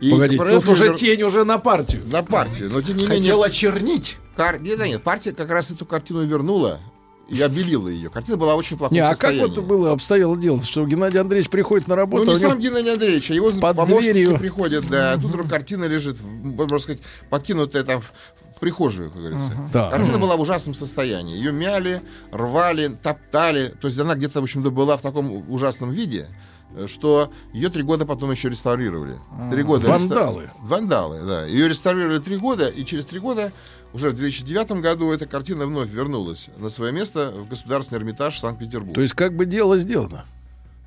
[0.00, 2.02] И Погодите, КПРФ тут уже тень уже на партию.
[2.06, 3.20] на партию, но тем не менее...
[3.20, 4.16] Хотел очернить.
[4.36, 4.60] Кар...
[4.60, 6.80] Нет, да нет, партия как раз эту картину вернула
[7.28, 8.08] и обелила ее.
[8.10, 9.40] Картина была очень плохом Не, а как состоянии.
[9.54, 12.92] вот было обстояло дело, что Геннадий Андреевич приходит на работу, Ну, не а сам Геннадий
[12.92, 14.38] Андреевич, а его под помощники дверью.
[14.38, 15.12] приходят, да.
[15.12, 18.12] а Тут вдруг картина лежит, можно сказать, подкинутая там в,
[18.60, 19.52] прихожую, как говорится.
[19.72, 19.90] Да.
[19.90, 21.36] Картина была в ужасном состоянии.
[21.36, 22.00] Ее мяли,
[22.30, 23.74] рвали, топтали.
[23.80, 26.28] То есть она где-то, в общем-то, была в таком ужасном виде,
[26.76, 29.18] э, что ее три года потом еще реставрировали.
[29.50, 29.88] Три года.
[29.88, 30.44] Вандалы.
[30.44, 31.44] реста- Вандалы, да.
[31.46, 33.52] Ее реставрировали три года, и через три года,
[33.96, 38.94] уже в 2009 году, эта картина вновь вернулась на свое место в Государственный Эрмитаж Санкт-Петербург.
[38.94, 40.26] То есть как бы дело сделано.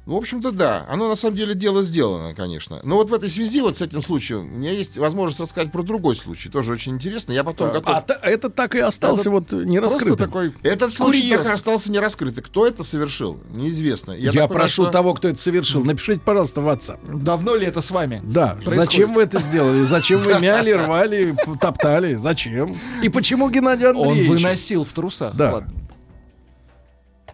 [0.10, 0.88] Ну, в общем-то, да.
[0.90, 2.80] Оно на самом деле дело сделано, конечно.
[2.84, 5.84] Но вот в этой связи, вот с этим случаем, у меня есть возможность рассказать про
[5.84, 6.50] другой случай.
[6.50, 7.32] Тоже очень интересно.
[7.32, 7.96] Я потом готов...
[7.96, 10.18] А та- это так и остался Это вот не раскрытым.
[10.18, 11.38] такой Этот случай курьез.
[11.38, 12.42] так и остался не раскрытый.
[12.42, 14.14] Кто это совершил, неизвестно.
[14.14, 17.00] Я, понимаю, прошу что- того, кто это совершил, напишите, пожалуйста, в WhatsApp.
[17.24, 18.20] Давно ли это с вами?
[18.26, 18.82] Да, происходит?
[18.86, 19.84] зачем вы это сделали?
[19.84, 22.16] Зачем вы мяли, рвали, топтали?
[22.16, 22.76] Зачем?
[23.04, 24.42] И почему Геннадий Он Андреевич?
[24.42, 25.36] выносил в трусах.
[25.36, 25.54] Да.
[25.54, 25.74] Ладно.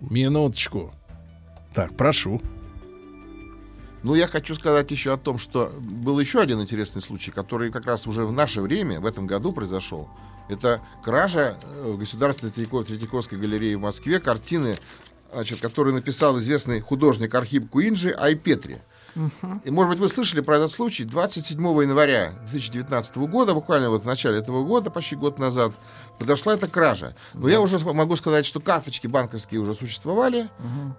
[0.01, 0.91] Минуточку.
[1.73, 2.41] Так, прошу.
[4.05, 7.87] Но я хочу сказать еще о том, что был еще один интересный случай, который как
[7.87, 10.07] раз уже в наше время, в этом году произошел.
[10.47, 14.77] Это кража э, в Государственной Третьяко- Третьяковской галерее в Москве картины,
[15.33, 18.77] значит, которую написал известный художник Архип Куинджи Айпетри.
[19.63, 21.03] И, может быть, вы слышали про этот случай.
[21.03, 25.71] 27 января 2019 года, буквально вот в начале этого года, почти год назад,
[26.19, 27.15] подошла эта кража.
[27.33, 30.49] Но я уже могу сказать, что карточки банковские уже существовали.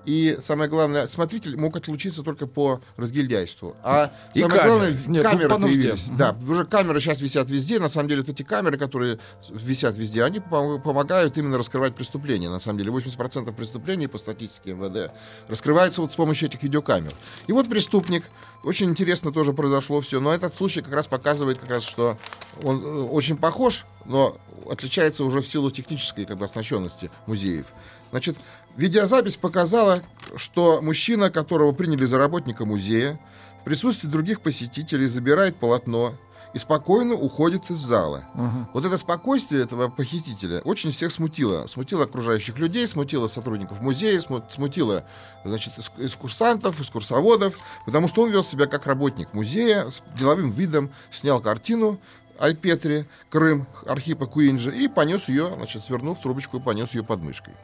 [0.05, 3.77] И самое главное, смотритель мог отлучиться только по разгильдяйству.
[3.83, 4.79] А И самое камеры.
[4.79, 6.09] главное, Нет, камеры появились.
[6.11, 7.79] Да, уже камеры сейчас висят везде.
[7.81, 9.19] На самом деле, вот эти камеры, которые
[9.51, 12.49] висят везде, они пом- помогают именно раскрывать преступления.
[12.49, 15.13] На самом деле, 80% преступлений по статистике МВД
[15.49, 17.13] раскрываются вот с помощью этих видеокамер.
[17.47, 18.25] И вот преступник,
[18.67, 22.19] очень интересно тоже произошло все, но этот случай как раз показывает, как раз, что
[22.65, 24.39] он э, очень похож, но
[24.69, 27.67] отличается уже в силу технической как бы, оснащенности музеев.
[28.11, 28.37] Значит,
[28.77, 30.03] видеозапись показала,
[30.35, 33.21] что мужчина, которого приняли за работника музея,
[33.61, 36.15] в присутствии других посетителей забирает полотно
[36.55, 38.25] и спокойно уходит из зала.
[38.73, 41.67] Вот это спокойствие этого похитителя очень всех смутило.
[41.67, 45.05] Смутило окружающих людей, смутило сотрудников музея, сму- смутило
[45.45, 51.41] значит, экскурсантов, экскурсоводов, потому что он вел себя как работник музея, с деловым видом снял
[51.41, 51.99] картину
[52.39, 57.55] Айпетри, Крым, Архипа Куинджи, и понес ее, значит, свернув трубочку и понес ее под мышкой.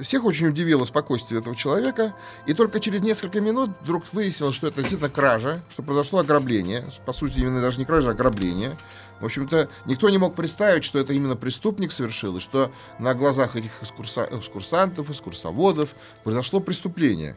[0.00, 2.14] Всех очень удивило спокойствие этого человека,
[2.46, 7.12] и только через несколько минут вдруг выяснилось, что это действительно кража, что произошло ограбление, по
[7.12, 8.76] сути, именно даже не кража, а ограбление.
[9.20, 12.70] В общем-то, никто не мог представить, что это именно преступник совершил, и что
[13.00, 15.90] на глазах этих экскурса- экскурсантов, экскурсоводов
[16.22, 17.36] произошло преступление.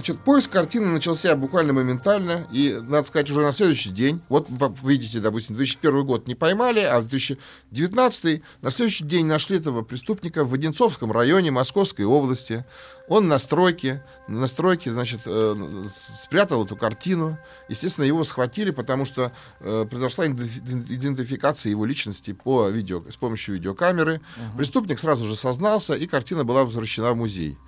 [0.00, 4.92] Значит, поиск картины начался буквально моментально, и, надо сказать, уже на следующий день, вот вы
[4.92, 10.42] видите, допустим, 2001 год не поймали, а в 2019 на следующий день нашли этого преступника
[10.42, 12.64] в Одинцовском районе Московской области.
[13.08, 17.36] Он на стройке, на стройке, значит, э, спрятал эту картину.
[17.68, 23.56] Естественно, его схватили, потому что э, произошла иденти- идентификация его личности по видео, с помощью
[23.56, 24.22] видеокамеры.
[24.56, 27.58] Преступник сразу же сознался, и картина была возвращена в музей.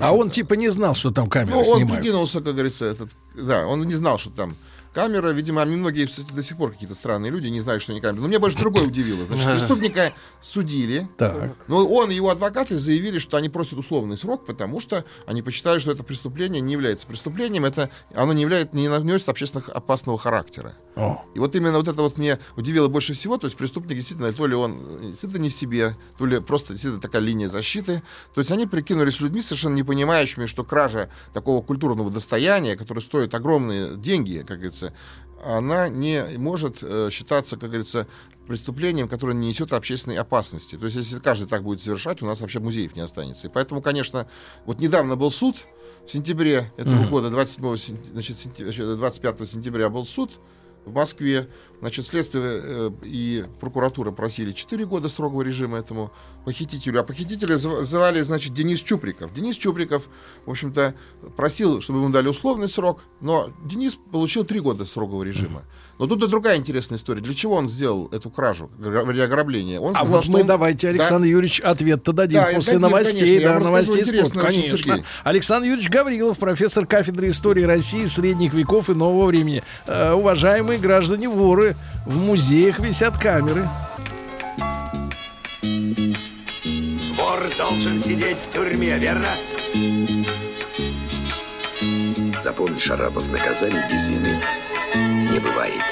[0.00, 2.02] А он типа не знал, что там камеры Ну, он снимают.
[2.02, 4.56] прикинулся, как говорится, этот, да, он не знал, что там
[4.94, 5.30] камера.
[5.30, 8.22] Видимо, они многие, кстати, до сих пор какие-то странные люди не знают, что они камеры.
[8.22, 9.24] Но меня больше другое удивило.
[9.26, 11.08] Значит, преступника судили.
[11.18, 11.54] Так.
[11.68, 15.78] Но он и его адвокаты заявили, что они просят условный срок, потому что они посчитали,
[15.78, 20.76] что это преступление не является преступлением, это оно не является, не носит общественно опасного характера.
[20.96, 21.24] О.
[21.34, 24.46] И вот именно вот это вот меня удивило больше всего, то есть преступник действительно, то
[24.46, 28.02] ли он действительно не в себе, то ли просто действительно такая линия защиты.
[28.34, 33.34] То есть они прикинулись людьми, совершенно не понимающими, что кража такого культурного достояния, которое стоит
[33.34, 34.83] огромные деньги, как говорится,
[35.44, 38.06] она не может э, считаться, как говорится,
[38.46, 40.76] преступлением, которое не несет общественной опасности.
[40.76, 43.46] То есть, если каждый так будет совершать, у нас вообще музеев не останется.
[43.46, 44.26] И поэтому, конечно,
[44.66, 45.56] вот недавно был суд,
[46.06, 47.08] в сентябре этого Мгм.
[47.10, 50.32] года, 27 сен- значит, сентя- 25 сентября был суд
[50.84, 51.48] в Москве.
[51.80, 56.12] Значит, следствие э, и прокуратура просили 4 года строгого режима этому
[56.44, 57.00] похитителю.
[57.00, 59.32] А похитителя зв- звали, значит, Денис Чуприков.
[59.34, 60.08] Денис Чуприков,
[60.46, 60.94] в общем-то,
[61.36, 65.64] просил, чтобы ему дали условный срок, но Денис получил 3 года строгого режима.
[65.98, 67.20] Но тут и другая интересная история.
[67.20, 69.78] Для чего он сделал эту кражу, ограбление?
[69.78, 70.92] Он А сказал, вот что мы он- давайте, Да.
[70.94, 73.20] Александр Юрьевич, ответ-то дадим Да, после дадим, новостей.
[73.20, 74.78] конечно, да, новостей спорта, конечно.
[74.78, 75.04] Сергей.
[75.22, 79.62] Александр Юрьевич Гаврилов, профессор кафедры истории России, средних веков и нового времени.
[79.86, 81.76] Э, уважаемые граждане воры,
[82.06, 83.68] в музеях висят камеры.
[87.16, 89.28] Вор должен сидеть в тюрьме, верно?
[92.42, 94.40] Запомни, Шарапов, наказаний без вины
[95.34, 95.82] не бывает.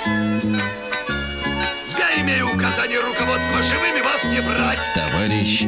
[1.99, 4.79] Я имею указание руководства живыми вас не брать.
[4.95, 5.67] Товарищ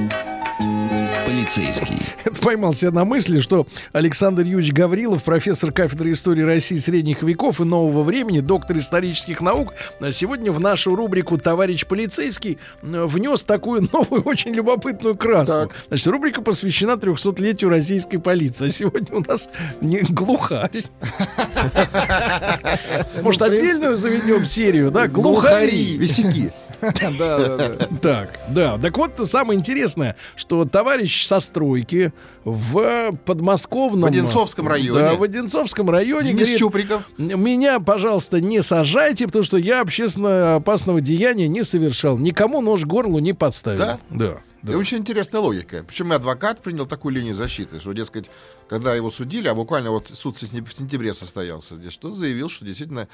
[1.45, 1.99] полицейский.
[2.25, 7.65] Это поймался на мысли, что Александр Юрьевич Гаврилов, профессор кафедры истории России средних веков и
[7.65, 14.23] нового времени, доктор исторических наук, а сегодня в нашу рубрику «Товарищ полицейский» внес такую новую,
[14.23, 15.73] очень любопытную краску.
[15.89, 18.67] Значит, рубрика посвящена 300-летию российской полиции.
[18.67, 19.49] А сегодня у нас
[19.81, 20.85] не глухарь.
[23.23, 25.09] Может, отдельную заведем серию, да?
[25.09, 25.97] Глухари.
[25.97, 26.53] Висяки.
[27.19, 27.87] Да, да, да.
[28.01, 28.79] Так, да.
[28.79, 32.13] Так вот, самое интересное, что товарищ со стройки
[32.45, 34.11] в подмосковном...
[34.11, 34.99] В Одинцовском районе.
[35.01, 36.29] Да, в Одинцовском районе.
[36.29, 37.03] Денис говорит, Чуприков.
[37.19, 42.19] Меня, пожалуйста, не сажайте, потому что я общественно опасного деяния не совершал.
[42.19, 43.79] Никому нож горлу не подставил.
[43.79, 43.99] Да?
[44.11, 44.41] Да.
[44.67, 45.85] И очень интересная логика.
[45.87, 48.31] Причем и адвокат принял такую линию защиты, что, дескать,
[48.67, 52.49] когда его судили, а буквально вот суд в сентяб- в сентябре состоялся здесь, что заявил,
[52.49, 53.09] что действительно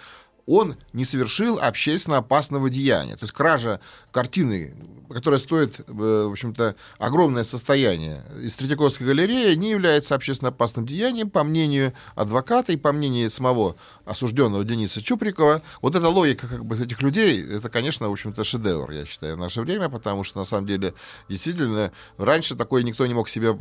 [0.51, 3.15] он не совершил общественно опасного деяния.
[3.15, 4.75] То есть кража картины,
[5.09, 11.31] которая стоит, э, в общем-то, огромное состояние из Третьяковской галереи, не является общественно опасным деянием,
[11.31, 15.63] по мнению адвоката и по мнению самого осужденного Дениса Чуприкова.
[15.83, 19.39] Вот эта логика как бы этих людей, это, конечно, в общем-то, шедевр, я считаю, в
[19.39, 20.95] наше время, потому что, на самом деле,
[21.29, 23.55] действительно, раньше такое никто не мог себе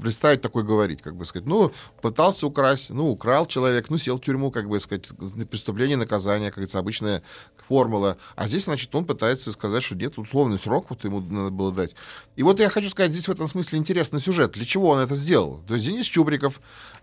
[0.00, 1.72] представить, такое говорить, как бы сказать, ну,
[2.02, 5.08] пытался украсть, ну, украл человек, ну, сел в тюрьму, как бы сказать,
[5.50, 7.22] преступление, наказание, как говорится, обычная
[7.68, 8.18] формула.
[8.36, 11.94] А здесь, значит, он пытается сказать, что нет, условный срок вот ему надо было дать.
[12.36, 14.52] И вот я хочу сказать, здесь в этом смысле интересный сюжет.
[14.52, 15.60] Для чего он это сделал?
[15.66, 16.60] То есть Денис Чубриков,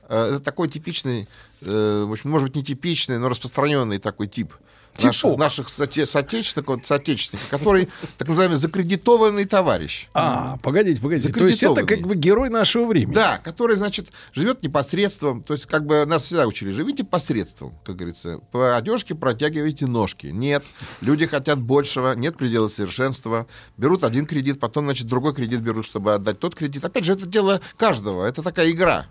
[0.09, 1.27] э, это такой типичный,
[1.61, 4.53] э, в общем, может быть, не типичный, но распространенный такой тип
[5.01, 10.07] наших, наших соте- соотечественников, соотечественников, который так называемый закредитованный товарищ.
[10.13, 11.31] А, погодите, погодите.
[11.31, 13.13] То есть это как бы герой нашего времени.
[13.13, 15.43] Да, который, значит, живет непосредством.
[15.43, 18.39] То есть, как бы нас всегда учили, живите посредством, как говорится.
[18.51, 20.27] По одежке протягивайте ножки.
[20.27, 20.63] Нет,
[21.01, 23.47] люди хотят большего, нет предела совершенства.
[23.77, 26.83] Берут один кредит, потом, значит, другой кредит берут, чтобы отдать тот кредит.
[26.83, 28.25] Опять же, это дело каждого.
[28.25, 29.07] Это такая игра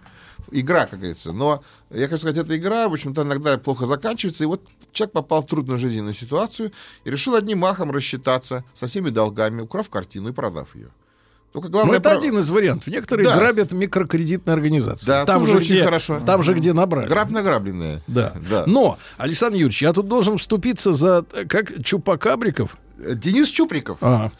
[0.51, 1.33] игра, как говорится.
[1.33, 4.45] Но, я хочу сказать, эта игра, в общем-то, иногда плохо заканчивается.
[4.45, 6.73] И вот человек попал в трудную жизненную ситуацию
[7.05, 10.91] и решил одним махом рассчитаться со всеми долгами, украв картину и продав ее.
[11.53, 12.19] Только главное, ну, это про...
[12.19, 12.87] один из вариантов.
[12.87, 13.37] Некоторые да.
[13.37, 15.07] грабят микрокредитные организации.
[15.07, 16.21] Да, там же очень где, хорошо.
[16.25, 17.09] Там же где набрали.
[17.09, 18.03] Граб награбленное.
[18.07, 18.35] Да.
[18.49, 18.65] да.
[18.67, 22.77] Но, Александр Юрьевич, я тут должен вступиться за, как Чупакабриков,
[23.15, 23.99] Денис Чуприков.
[24.01, 24.31] А.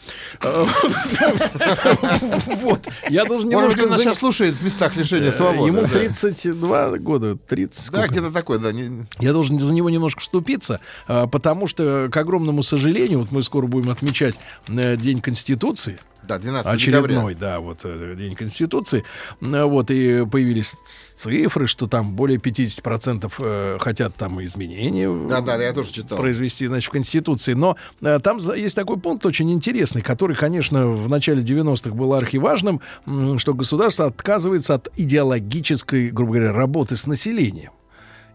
[2.61, 2.87] Вот.
[3.09, 3.81] Я должен немножко...
[3.83, 5.71] Он сейчас слушает в местах лишения Э, свободы.
[5.71, 8.69] Ему 32 года, 30 Да, где-то такой, да.
[9.19, 13.67] Я должен за него немножко вступиться, а, потому что, к огромному сожалению, вот мы скоро
[13.67, 14.35] будем отмечать
[14.67, 15.99] э, День Конституции,
[16.31, 17.35] да, 12 очередной, декабря.
[17.39, 19.03] да, вот э, День Конституции.
[19.41, 20.75] Вот, и появились
[21.15, 26.17] цифры, что там более 50% э, хотят там изменения да, да, я тоже читал.
[26.17, 27.53] произвести, значит, в Конституции.
[27.53, 32.81] Но э, там есть такой пункт очень интересный, который, конечно, в начале 90-х был архиважным,
[33.37, 37.71] что государство отказывается от идеологической, грубо говоря, работы с населением.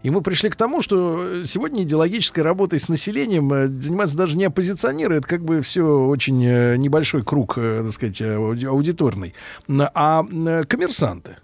[0.03, 4.45] И мы пришли к тому, что сегодня идеологической работой с населением э, занимаются даже не
[4.45, 9.33] оппозиционеры, это как бы все очень э, небольшой круг, э, так сказать, э, ауди- аудиторный,
[9.67, 11.37] а э, коммерсанты.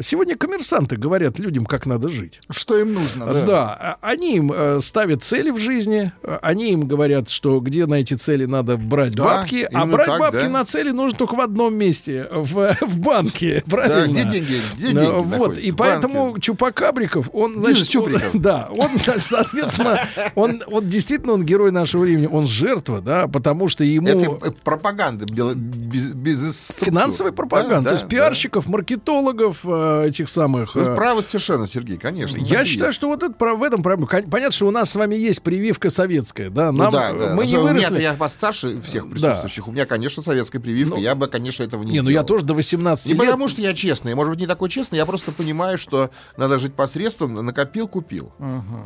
[0.00, 2.40] Сегодня коммерсанты говорят людям, как надо жить.
[2.50, 3.44] Что им нужно, да.
[3.46, 7.86] Да, а- они им э, ставят цели в жизни, э, они им говорят, что где
[7.86, 10.48] на эти цели надо брать Да, бабки, а брать так, бабки да.
[10.48, 14.12] на цели нужно только в одном месте, в, в банке, правильно?
[14.12, 15.60] где деньги- где Да, деньги Вот, находятся?
[15.62, 18.34] и поэтому Чупакабриков, он, значит, Чуприков.
[18.34, 20.06] он- да, он, значит, соответственно,
[20.36, 24.06] он, он действительно он герой нашего времени, он жертва, да, потому что ему...
[24.06, 29.60] Это э, пропаганда без Финансовая пропаганда, Да, то есть да, пиарщиков, маркетологов
[30.04, 30.74] э, этих самых...
[30.74, 32.36] Вы э, правы совершенно, Сергей, конечно.
[32.38, 32.96] я считаю, есть.
[32.98, 34.08] что вот это в этом проблема.
[34.08, 36.72] Понятно, что у нас с вами есть прививка советская, да?
[36.72, 37.34] Ну Нам, да, да.
[37.34, 38.02] Мы не У меня-то выросли.
[38.02, 39.68] я постарше всех присутствующих.
[39.68, 40.98] У меня, конечно, советская прививка.
[40.98, 42.26] я бы, конечно, этого не Не, ну я сделал.
[42.26, 43.20] тоже до 18 Не лет.
[43.20, 46.74] потому, что я честный, может быть, не такой честный, я просто понимаю, что надо жить
[46.74, 48.32] посредством, накопил, купил.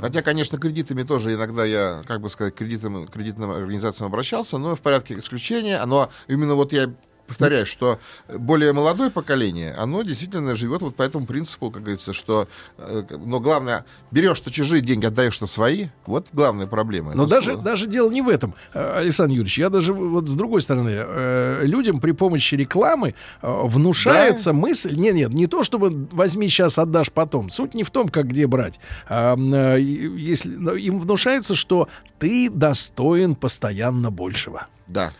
[0.00, 4.80] Хотя, конечно, кредитами тоже иногда я, как бы сказать, кредитам, кредитным организациям обращался, но в
[4.80, 5.82] порядке исключения.
[5.86, 6.92] Но именно вот я
[7.32, 7.98] повторяю, что
[8.28, 12.48] более молодое поколение, оно действительно живет вот по этому принципу, как говорится, что,
[12.78, 17.14] э, но главное, берешь что чужие деньги, отдаешь что свои, вот главная проблема.
[17.14, 17.64] Но Это даже, слово.
[17.64, 19.59] даже дело не в этом, э, Александр Юрьевич.
[19.59, 25.32] Я даже вот с другой стороны, э, людям при помощи рекламы внушается мысль, нет, нет,
[25.32, 27.50] не то, чтобы возьми сейчас, отдашь потом.
[27.50, 28.80] Суть не в том, как где брать.
[29.09, 31.88] Если, им внушается, что
[32.18, 34.66] ты достоин постоянно большего.
[34.86, 35.12] Да.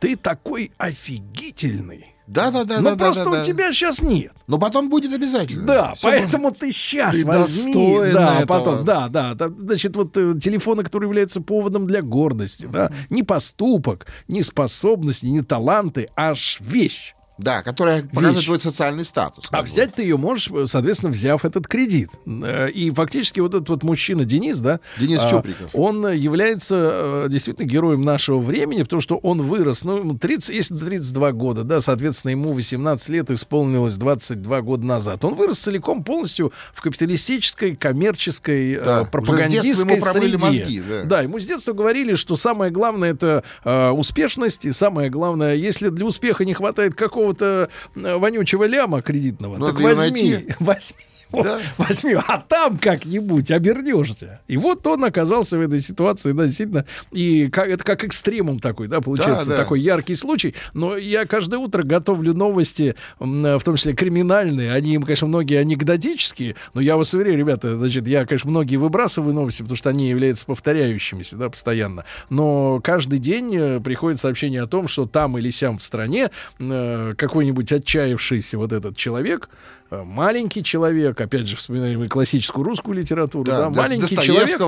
[0.00, 2.14] Ты такой офигительный.
[2.28, 2.80] Да, да, да.
[2.80, 3.44] Но да, просто да, у да.
[3.44, 4.32] тебя сейчас нет.
[4.46, 5.64] Но потом будет обязательно.
[5.64, 7.98] Да, Всё поэтому ты сейчас Ты возьми.
[8.12, 8.46] Да, этого.
[8.46, 9.48] потом, да, да, да.
[9.48, 15.40] Значит, вот э, телефоны, которые являются поводом для гордости, да, не поступок, не способности, не
[15.40, 17.14] таланты, аж вещь.
[17.38, 19.48] Да, которая показывает твой социальный статус.
[19.50, 22.10] А взять ты ее можешь, соответственно, взяв этот кредит.
[22.26, 25.70] Э, И фактически вот этот вот мужчина Денис, да, Денис а, Чуприков.
[25.72, 30.76] он является э, действительно героем нашего времени, потому что он вырос, ну, ему 30, если
[30.76, 35.24] 32 года, да, соответственно, ему 18 лет исполнилось 22 года назад.
[35.24, 40.38] Он вырос целиком полностью в капиталистической, коммерческой, э, Да, пропагандистской ему среде.
[40.38, 41.02] мозги, да.
[41.04, 45.88] да, ему с детства говорили, что самое главное это э, успешность, и самое главное, если
[45.88, 46.94] для успеха не хватает
[47.32, 50.54] какого-то э, вонючего ляма кредитного, Надо так возьми, найти.
[50.60, 50.96] возьми,
[51.32, 54.40] его возьми, а там как-нибудь обернешься.
[54.48, 58.88] И вот он оказался в этой ситуации, да, действительно, и как, это как экстремум такой,
[58.88, 59.62] да, получается, Да, да.
[59.62, 60.54] такой яркий случай.
[60.74, 64.72] Но я каждое утро готовлю новости, в том числе криминальные.
[64.72, 69.62] Они, конечно, многие анекдотические, но я вас уверяю, ребята, значит, я, конечно, многие выбрасываю новости,
[69.62, 72.04] потому что они являются повторяющимися, да, постоянно.
[72.30, 77.14] Но каждый день э, приходит сообщение о том, что там или сям в стране э,
[77.16, 79.48] какой-нибудь отчаявшийся вот этот человек,
[79.90, 84.58] маленький человек, опять же, вспоминаем и классическую русскую литературу, да, Да, маленький человек.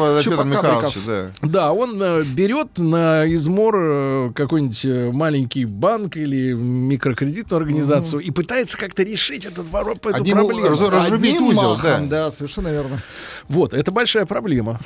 [1.03, 1.73] Да, да.
[1.73, 8.79] Он э, берет на измор э, какой-нибудь э, маленький банк или микрокредитную организацию и пытается
[8.79, 10.69] как-то решить этот вопрос, эту Одним проблему.
[10.69, 12.25] раз- разрубить Одним узел, махом, да.
[12.25, 13.03] да, совершенно верно.
[13.49, 14.81] Вот, это большая проблема.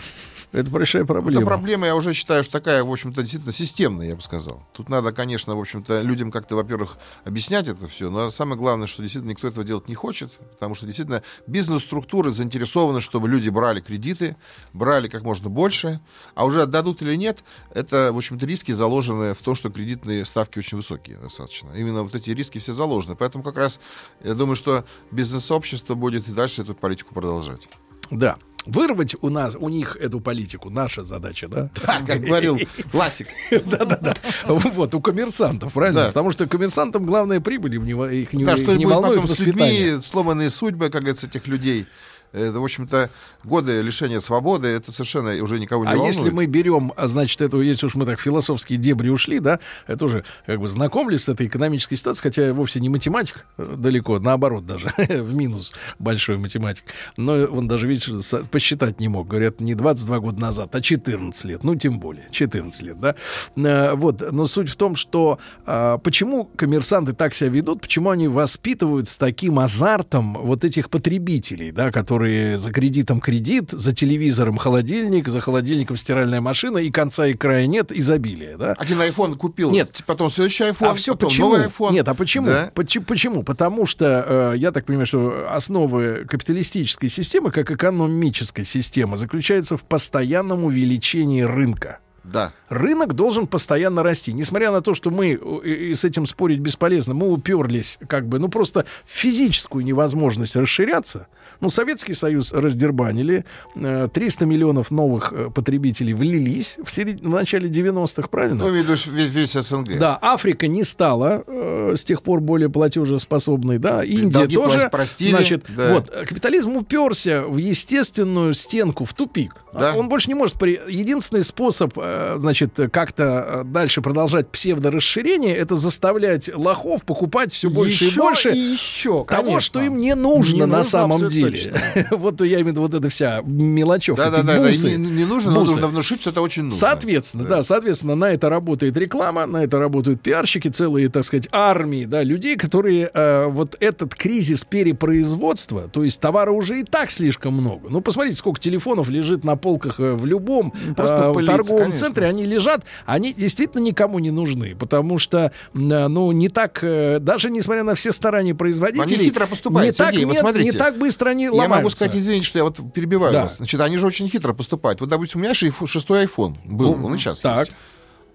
[0.54, 1.40] Это большая проблема.
[1.40, 4.62] Эта проблема, я уже считаю, что такая, в общем-то, действительно системная, я бы сказал.
[4.72, 9.02] Тут надо, конечно, в общем-то, людям как-то, во-первых, объяснять это все, но самое главное, что
[9.02, 14.36] действительно никто этого делать не хочет, потому что действительно бизнес-структуры заинтересованы, чтобы люди брали кредиты,
[14.72, 16.00] брали как можно больше,
[16.36, 17.42] а уже отдадут или нет,
[17.74, 21.72] это, в общем-то, риски заложены в том, что кредитные ставки очень высокие достаточно.
[21.72, 23.16] Именно вот эти риски все заложены.
[23.16, 23.80] Поэтому как раз
[24.22, 27.68] я думаю, что бизнес-сообщество будет и дальше эту политику продолжать.
[28.12, 28.36] Да.
[28.66, 31.70] Вырвать у нас, у них эту политику, наша задача, да?
[31.86, 32.58] Да, как говорил
[32.90, 33.28] классик.
[33.50, 34.14] Да-да-да.
[34.46, 36.06] Вот, у коммерсантов, правильно?
[36.06, 39.38] Потому что коммерсантам главная прибыль, им не, их не, Да, что не волнует потом с
[39.38, 41.86] людьми, сломанные судьбы, как говорится, этих людей.
[42.34, 43.10] Это, в общем-то,
[43.44, 46.14] годы лишения свободы, это совершенно уже никого не А волнует.
[46.14, 50.04] если мы берем, а, значит, это, если уж мы так философские дебри ушли, да, это
[50.04, 54.18] уже как бы знакомились с этой экономической ситуацией, хотя я вовсе не математик, э, далеко,
[54.18, 56.84] наоборот даже, в минус большой математик.
[57.16, 58.10] Но он даже, видишь,
[58.50, 59.28] посчитать не мог.
[59.28, 61.62] Говорят, не 22 года назад, а 14 лет.
[61.64, 63.14] Ну, тем более, 14 лет, да.
[63.56, 68.26] Э, Вот, но суть в том, что а, почему коммерсанты так себя ведут, почему они
[68.28, 72.23] воспитывают с таким азартом вот этих потребителей, да, которые
[72.56, 77.92] за кредитом кредит, за телевизором холодильник, за холодильником стиральная машина, и конца и края нет,
[77.92, 78.72] изобилия, да.
[78.78, 80.02] Один iPhone купил, Нет.
[80.06, 81.50] потом следующий iPhone, А все потом почему?
[81.50, 81.92] новый iPhone.
[81.92, 82.46] Нет, а почему?
[82.46, 82.72] Да.
[82.74, 83.42] Почему?
[83.42, 89.84] Потому что э, я так понимаю, что основы капиталистической системы, как экономической системы, заключается в
[89.84, 91.98] постоянном увеличении рынка.
[92.24, 92.54] Да.
[92.70, 94.32] Рынок должен постоянно расти.
[94.32, 98.38] Несмотря на то, что мы, э, и с этим спорить бесполезно, мы уперлись как бы,
[98.38, 101.26] ну просто в физическую невозможность расширяться.
[101.64, 107.70] Ну, Советский Союз раздербанили, э, 300 миллионов новых э, потребителей влились в, серед- в начале
[107.70, 108.66] 90-х, правильно?
[108.66, 109.98] Ну, видишь, весь, весь СНГ.
[109.98, 114.90] Да, Африка не стала э, с тех пор более платежеспособной, да, Индия Долги тоже.
[114.90, 115.94] простили, значит, да.
[115.94, 119.54] вот э, капитализм уперся в естественную стенку, в тупик.
[119.72, 119.92] Да.
[119.92, 120.56] А Он больше не может.
[120.58, 120.78] При...
[120.88, 128.04] Единственный способ, э, значит, как-то э, дальше продолжать псевдорасширение, это заставлять лохов покупать все больше
[128.04, 129.60] Еще и больше и еще, того, конечно.
[129.60, 132.08] что им не нужно Не на нужно, самом абсолютно деле.
[132.10, 134.24] вот я имею в виду вот эта вся мелочевка.
[134.24, 136.78] Да, да, да, да, и не, не нужно, но нужно внушить, что это очень нужно.
[136.78, 137.62] Соответственно, да.
[137.62, 142.56] соответственно, на это работает реклама, на это работают пиарщики, целые, так сказать, армии, да, людей,
[142.56, 147.88] которые э, вот этот кризис перепроизводства, то есть товара уже и так слишком много.
[147.88, 152.06] Ну, посмотрите, сколько телефонов лежит на полках э, в любом просто э, пылится, торговом конечно.
[152.06, 155.78] центре, они лежат, они действительно никому не нужны, потому что, э,
[156.08, 160.14] ну, не так, э, даже несмотря на все старания производителей, Они хитро поступают, не так,
[160.14, 160.70] вот нет, смотрите.
[160.70, 161.76] не так быстро они Я ломаются.
[161.76, 163.42] могу сказать, извините, что я вот перебиваю Да.
[163.44, 163.56] вас.
[163.56, 165.00] Значит, они же очень хитро поступают.
[165.00, 167.68] Вот, допустим, у меня шестой iPhone был, он и сейчас так.
[167.68, 167.72] есть.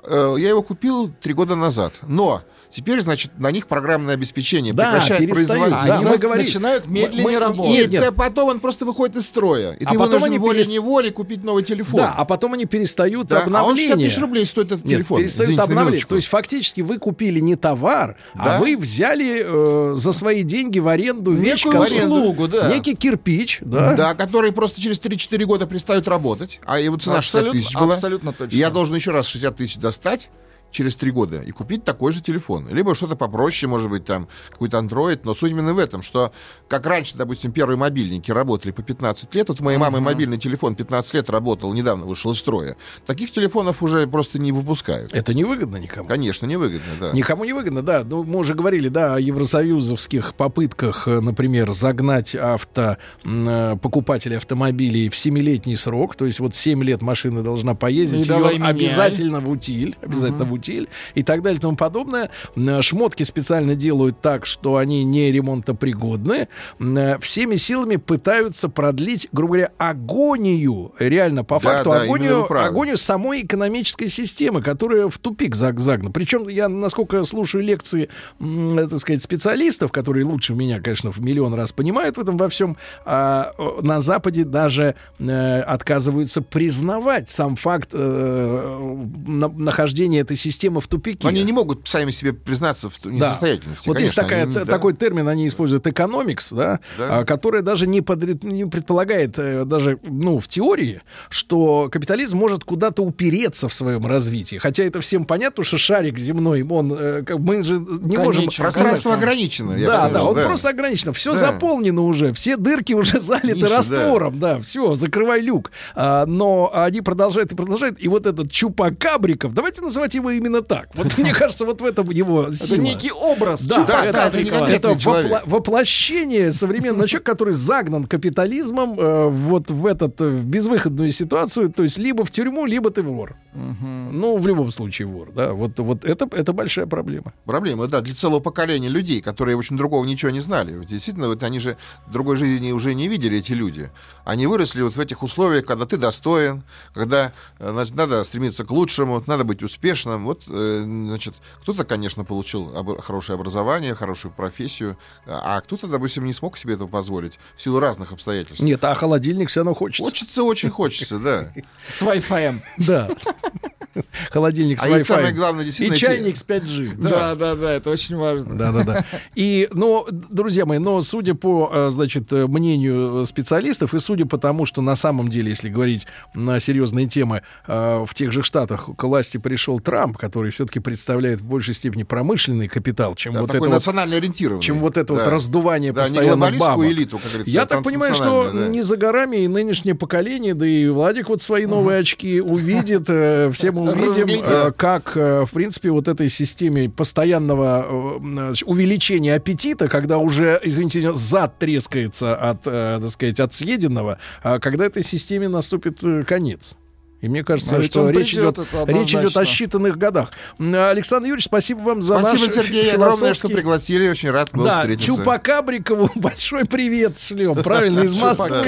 [0.03, 1.93] Э, Я его купил три года назад.
[2.03, 5.69] Но теперь, значит, на них программное обеспечение Да, прекращает производить.
[5.69, 7.71] Да, Они говорили- начинают медленнее мы- работать.
[7.73, 8.15] Нет, Нет.
[8.15, 9.73] потом он просто выходит из строя.
[9.73, 12.01] И А ты потом они волей-неволей купить новый телефон.
[12.01, 14.09] Да, а потом они перестают Да, а он 60 обновление.
[14.09, 15.21] тысяч рублей стоит этот Нет, телефон.
[15.21, 16.07] перестают Извините, обновлять.
[16.07, 18.57] То есть фактически вы купили не товар, Да.
[18.57, 22.69] а вы взяли э, за свои деньги в аренду вещь, Некую услугу, да.
[22.69, 23.93] некий кирпич, да.
[23.93, 27.93] Да, которые просто через 3-4 года перестают работать, а его цена 60 Абсолютно- тысяч была.
[27.95, 28.55] абсолютно точно.
[28.55, 30.29] И я должен еще раз 60 тысяч достать
[30.71, 32.67] через три года и купить такой же телефон.
[32.69, 35.21] Либо что-то попроще, может быть, там какой-то Android.
[35.23, 36.31] Но суть именно в этом, что
[36.67, 40.75] как раньше, допустим, первые мобильники работали по 15 лет, вот у моей мамы мобильный телефон
[40.75, 42.75] 15 лет работал, недавно вышел из строя.
[43.05, 45.13] Таких телефонов уже просто не выпускают.
[45.13, 46.07] Это невыгодно никому.
[46.07, 47.11] Конечно, невыгодно, да.
[47.11, 48.03] Никому не выгодно, да.
[48.03, 55.09] Ну, мы уже говорили, да, о евросоюзовских попытках, э, например, загнать авто, э, покупателей автомобилей
[55.09, 56.15] в семилетний срок.
[56.15, 60.53] То есть вот 7 лет машина должна поездить, давай ее обязательно в утиль, обязательно в
[60.53, 60.58] утиль.
[60.59, 62.29] Канитель и так далее и тому подобное.
[62.55, 66.47] М, Шмотки специально делают так, что они не ремонтопригодны.
[66.79, 72.97] Э, Всеми силами пытаются продлить, грубо говоря, агонию, реально по Да, факту да, агонию, агонию
[72.97, 76.11] самой экономической системы, которая в тупик заг- загнана.
[76.11, 78.09] Причем я, насколько слушаю лекции,
[78.39, 82.49] э, так сказать, специалистов, которые лучше меня, конечно, в миллион раз понимают в этом во
[82.49, 90.48] всем, а, на Западе даже э, отказываются признавать сам факт э, на- нахождения этой системы
[90.81, 91.19] в тупике.
[91.23, 93.15] Но они не могут сами себе признаться в ту- Да.
[93.29, 93.87] несостоятельности.
[93.87, 94.71] Вот есть конечно, такая, они т- да.
[94.71, 97.19] такой термин, они используют экономикс, да, Да.
[97.19, 102.63] а, которая даже не, подред- не предполагает э, даже, ну, в теории, что капитализм может
[102.63, 104.57] куда-то упереться в своем развитии.
[104.57, 108.43] Хотя это всем понятно, что шарик земной, он, э, мы же не можем...
[108.43, 109.13] Конечно, Пространство конечно.
[109.13, 110.45] ограничено, Да, да, сказал, он да.
[110.45, 111.13] просто ограничено.
[111.13, 111.37] Все Да.
[111.37, 113.77] заполнено уже, все дырки уже залиты Ниши, да.
[113.77, 115.71] раствором, да, все, закрывай люк.
[115.95, 117.97] А, но они продолжают и продолжают.
[117.99, 120.89] И вот этот Чупакабриков, давайте называть его именно так.
[120.95, 122.77] Вот мне кажется, вот в этом его сила.
[122.81, 124.55] некий образ Да, это, Кабрикова.
[124.55, 125.31] это конкретный человек.
[125.31, 131.69] вопла- воплощение современного человека, который загнан капитализмом э, вот в этот э, в безвыходную ситуацию,
[131.71, 133.35] то есть либо в тюрьму, либо ты вор.
[133.53, 135.53] Ну, в любом случае вор, да.
[135.53, 137.33] Вот, вот это, это большая проблема.
[137.45, 140.73] Проблема, да, для целого поколения людей, которые очень другого ничего не знали.
[140.73, 141.77] Ведь Действительно, вот они же
[142.11, 143.89] другой жизни уже не видели, эти люди.
[144.25, 146.63] Они выросли вот в этих условиях, когда ты достоин,
[146.93, 150.25] когда э, значит, надо стремиться к лучшему, надо быть успешным.
[150.25, 156.33] Вот, э, значит, кто-то, конечно, получил об- хорошее образование, хорошую профессию, а кто-то, допустим, не
[156.33, 158.61] смог себе этого позволить в силу разных обстоятельств.
[158.61, 160.03] Нет, а холодильник все равно хочется.
[160.03, 161.51] Хочется, очень хочется, да.
[161.89, 162.59] С Wi-Fi.
[162.77, 163.09] Да.
[164.31, 165.03] Холодильник с А и Wi-Fi.
[165.05, 166.95] самое главное, И действительно, эти- чайник с 5G.
[166.97, 168.55] Да, да, да, это очень важно.
[168.55, 169.05] Да, да, да.
[169.35, 174.37] И, ну, друзья мои, но судя по, э, значит, э, мнению специалистов и судя по
[174.37, 178.89] тому, что на самом деле, если говорить на серьезные темы, э, в тех же штатах
[178.95, 183.47] к власти пришел Трамп, который все-таки представляет в большей степени промышленный капитал, чем Да, вот
[183.47, 184.61] такой это вот, национально ориентированный.
[184.63, 185.29] чем вот это вот Да.
[185.31, 186.85] раздувание Да, постоянно бабок.
[186.85, 188.67] элиту, как говорится, Я а так понимаю, что да.
[188.67, 193.51] не за горами и нынешнее поколение, да и Владик вот свои новые очки увидит, э,
[193.51, 199.87] все мы увидим, э, как, э, в принципе, вот этой системе постоянного э, увеличения аппетита,
[199.87, 205.47] когда уже, извините, зад трескается от, э, так сказать, от съеденного, а когда этой системе
[205.47, 206.75] наступит конец.
[207.21, 210.31] И мне кажется, А что речь идет, речь идет о считанных годах.
[210.57, 214.07] Александр Юрьевич, спасибо вам за Спасибо, наш Сергей, фи- огромное, что философский- пригласили.
[214.09, 215.07] Очень рад был да, встретиться.
[215.07, 217.55] Чупакабрикову большой привет шлем.
[217.55, 218.65] Правильно, из Москвы.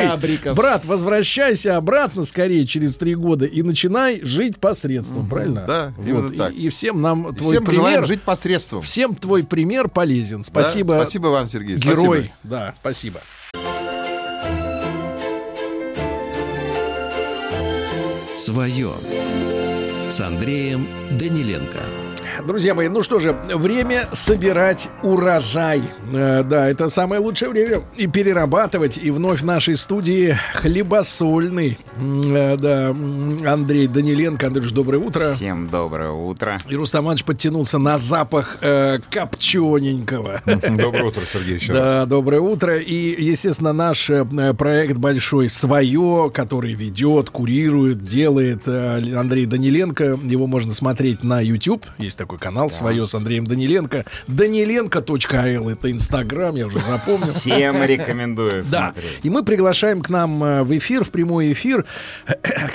[0.53, 5.65] Брат, возвращайся обратно скорее через три года и начинай жить посредством, правильно?
[5.65, 6.53] да, И- так.
[6.53, 8.81] И, всем нам И твой Всем пожелаем пример, жить посредством.
[8.81, 10.39] всем твой пример полезен.
[10.39, 10.93] Да, Спасибо.
[11.01, 11.77] Спасибо вам, Сергей.
[11.77, 12.17] Герой.
[12.17, 12.33] Спасибо.
[12.43, 13.21] Да, спасибо.
[18.51, 18.91] Свое
[20.09, 20.85] с Андреем
[21.17, 22.00] Даниленко.
[22.45, 25.83] Друзья мои, ну что же, время собирать урожай.
[26.13, 27.81] Э, да, это самое лучшее время.
[27.97, 28.97] И перерабатывать.
[28.97, 31.77] И вновь в нашей студии хлебосольный.
[31.99, 32.89] Э, да,
[33.51, 34.47] Андрей Даниленко.
[34.47, 35.33] Андрюш, доброе утро.
[35.33, 36.57] Всем доброе утро.
[36.69, 40.41] И Рустам Иванович подтянулся на запах э, копчененького.
[40.45, 41.93] Доброе утро, Сергей, еще раз.
[41.93, 42.77] Да, доброе утро.
[42.77, 50.19] И, естественно, наш э, проект большой «Свое», который ведет, курирует, делает Андрей Даниленко.
[50.23, 51.85] Его можно смотреть на YouTube.
[51.97, 54.05] Есть такой канал «Свое» с Андреем Даниленко.
[54.27, 57.33] Даниленко.ал— это Инстаграм, я уже запомнил.
[57.33, 58.93] Всем рекомендую Да,
[59.23, 61.85] и мы приглашаем к нам э, в эфир, в прямой эфир.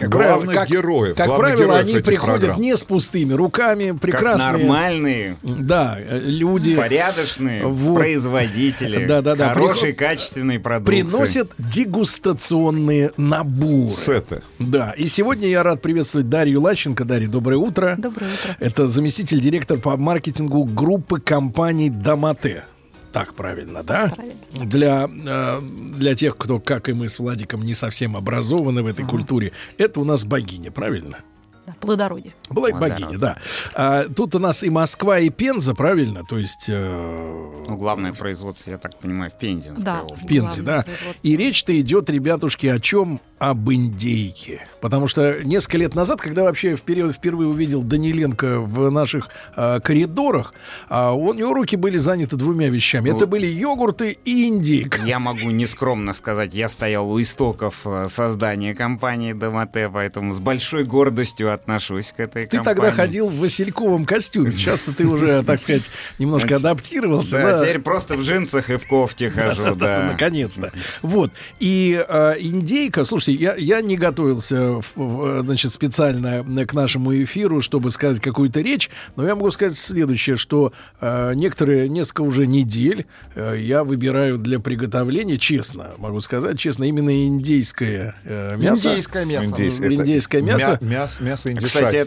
[0.01, 2.60] Как Главных как- героев, Как главных правило, героев они приходят программ.
[2.60, 4.52] не с пустыми руками, Как прекрасные.
[4.52, 6.74] нормальные, Да, люди.
[6.77, 7.94] порядочные Вот.
[7.94, 11.02] производители Да-да-да, хорошей, приход- качественной продукции.
[11.02, 13.90] приносят дегустационные наборы.
[13.90, 14.43] Сеты.
[14.59, 17.05] Да, и сегодня я рад приветствовать Дарью Лащенко.
[17.05, 17.94] Дарья, доброе утро.
[17.97, 18.56] Доброе утро.
[18.60, 22.64] Это заместитель директора по маркетингу группы компаний Домате.
[23.12, 24.12] Так правильно, да?
[24.52, 29.06] Для, э, для тех, кто, как и мы с Владиком, не совсем образованы в этой
[29.06, 31.18] культуре, это у нас богиня, правильно?
[31.66, 32.32] Да, плодородие.
[32.50, 33.38] Была богиня, да.
[33.74, 36.22] А, тут у нас и Москва, и Пенза, правильно?
[36.28, 36.66] То есть...
[36.68, 40.02] э, Ну, главное производство, я так понимаю, в Пензенской Да.
[40.02, 40.24] области.
[40.24, 40.84] в Пензе, да.
[41.24, 43.20] И речь-то идет, ребятушки, о чем?
[43.38, 44.66] Об индейке.
[44.80, 50.54] Потому что несколько лет назад, когда вообще вперед, впервые увидел Даниленко в наших а, коридорах,
[50.88, 53.10] а, у него руки были заняты двумя вещами.
[53.10, 55.02] Ну, Это были йогурты и индейка.
[55.02, 60.84] Я могу нескромно сказать, я стоял у истоков э, создания компании Домате, поэтому с большой
[60.84, 62.76] гордостью отношусь к этой Ты компании.
[62.80, 64.50] тогда ходил в Васильковом костюме.
[64.56, 67.38] Сейчас-то ты уже, так сказать, немножко адаптировался.
[67.38, 70.08] Да, теперь просто в джинсах и в кофте хожу, да.
[70.12, 70.72] Наконец-то.
[71.02, 71.32] Вот.
[71.60, 77.12] И э, индейка, слушайте, Слушайте, я, я не готовился в- в, значит, специально к нашему
[77.14, 82.46] эфиру, чтобы сказать какую-то речь, но я могу сказать следующее, что э, некоторые, несколько уже
[82.46, 88.90] недель э, я выбираю для приготовления, честно могу сказать, честно, именно индейское э, мясо.
[88.90, 89.48] Индейское мясо.
[89.50, 90.78] Индейс- это Индейское мясо.
[90.80, 91.98] мя- мяс- мясо Кстати, индюшатины.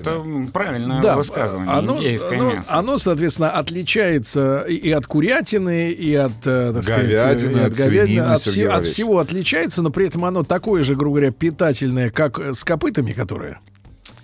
[0.45, 1.73] это правильное Да, высказывание.
[1.73, 2.65] оно, Индейское оно, мясо.
[2.69, 7.75] оно, соответственно, отличается и, и от курятины, и от, э, так сказать, Говядины, и от
[7.75, 8.93] свинины, от, Сергей от Валерьевич.
[8.93, 13.13] всего отличается, но при этом оно такое же, грубо говоря, питательное, как с копытами,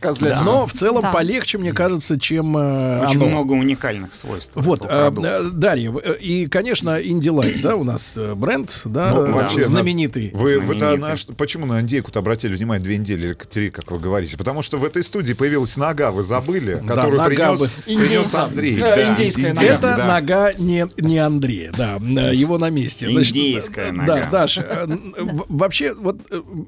[0.06, 0.32] которые.
[0.34, 0.44] Козлятина.
[0.60, 1.11] Но в целом Да.
[1.11, 3.26] полегче, мне кажется, чем э, Очень оно.
[3.27, 4.52] много уникальных свойств.
[4.56, 9.32] Вот, э, э, Дарья, э, и, конечно, Индилайт, да, у нас э, бренд, да, Ну,
[9.34, 10.32] вообще, на- знаменитый.
[10.34, 10.98] Вы, Знаменитый.
[10.98, 14.38] на что- почему на индейку-то обратили внимание две недели или три, как вы говорите?
[14.38, 17.69] Потому что в этой студии появилась нога, вы забыли, Да, которую нога принес, бы.
[17.86, 18.36] принес.
[18.36, 18.80] Андрей.
[18.82, 19.61] Э, индейская нога.
[19.68, 20.06] Это Да.
[20.07, 21.95] нога не, не Андрея, да,
[22.32, 23.07] его на месте.
[23.11, 24.06] Индейская э, нога.
[24.06, 24.88] Да, Даша,
[25.49, 26.18] вообще, вот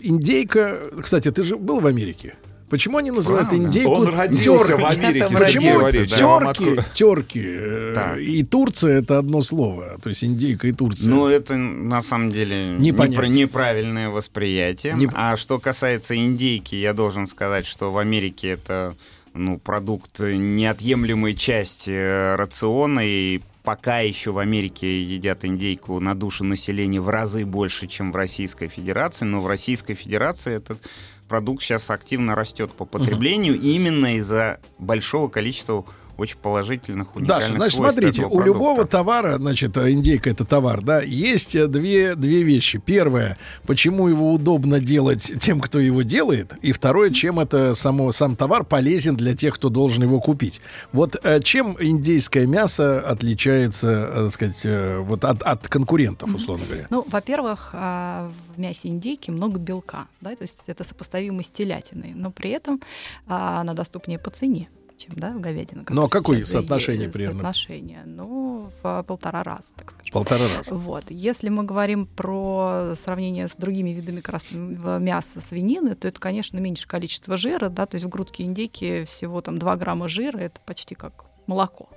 [0.01, 2.35] индейка, кстати, ты же был в Америке?
[2.69, 3.65] Почему они называют Правда?
[3.65, 4.75] индейку Он родился тёркой?
[4.75, 6.83] в Америке, Почему Сергей Валерьевич, я вам терки, открою.
[6.93, 8.17] терки э, Так.
[8.19, 11.09] и Турция это одно слово, то есть индейка и Турция.
[11.09, 13.29] Ну, это на самом деле Не непра- понять.
[13.33, 14.93] неправильное восприятие.
[14.95, 18.95] Не- А что касается индейки, я должен сказать, что в Америке это
[19.33, 26.43] ну, продукт неотъемлемой части э, рациона, и пока еще в Америке едят индейку на душу
[26.43, 30.79] населения в разы больше, чем в Российской Федерации, но в Российской Федерации этот
[31.27, 35.85] продукт сейчас активно растет по потреблению именно из-за большого количества
[36.17, 41.01] очень положительных, уникальных Даша, значит, смотрите, этого у любого товара, значит, индейка это товар, да,
[41.01, 42.79] есть э, две, две вещи.
[42.79, 48.35] Первое, почему его удобно делать тем, кто его делает, и второе, чем это само, сам
[48.35, 50.61] товар полезен для тех, кто должен его купить.
[50.91, 56.87] Вот э, чем индейское мясо отличается, э, так сказать, вот от, от конкурентов, условно говоря?
[56.89, 62.13] Ну, во-первых, а, в мясе индейки много белка, да, то есть это сопоставимо с телятиной,
[62.15, 62.81] но при этом
[63.27, 65.85] а, она доступнее по цене чем да, говядина.
[65.89, 67.13] Ну, а какое соотношение есть.
[67.13, 67.43] примерно?
[67.43, 70.11] Соотношение, ну, в полтора раза, так скажем.
[70.11, 70.73] Полтора раза.
[70.73, 71.05] Вот.
[71.09, 76.87] Если мы говорим про сравнение с другими видами красного мяса свинины, то это, конечно, меньше
[76.87, 80.95] количество жира, да, то есть в грудке индейки всего там 2 грамма жира, это почти
[80.95, 81.89] как молоко.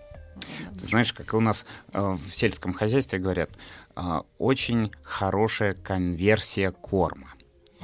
[0.78, 3.50] Ты знаешь, как у нас э, в сельском хозяйстве говорят,
[3.96, 7.34] э, очень хорошая конверсия корма.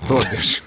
[0.09, 0.63] То бишь,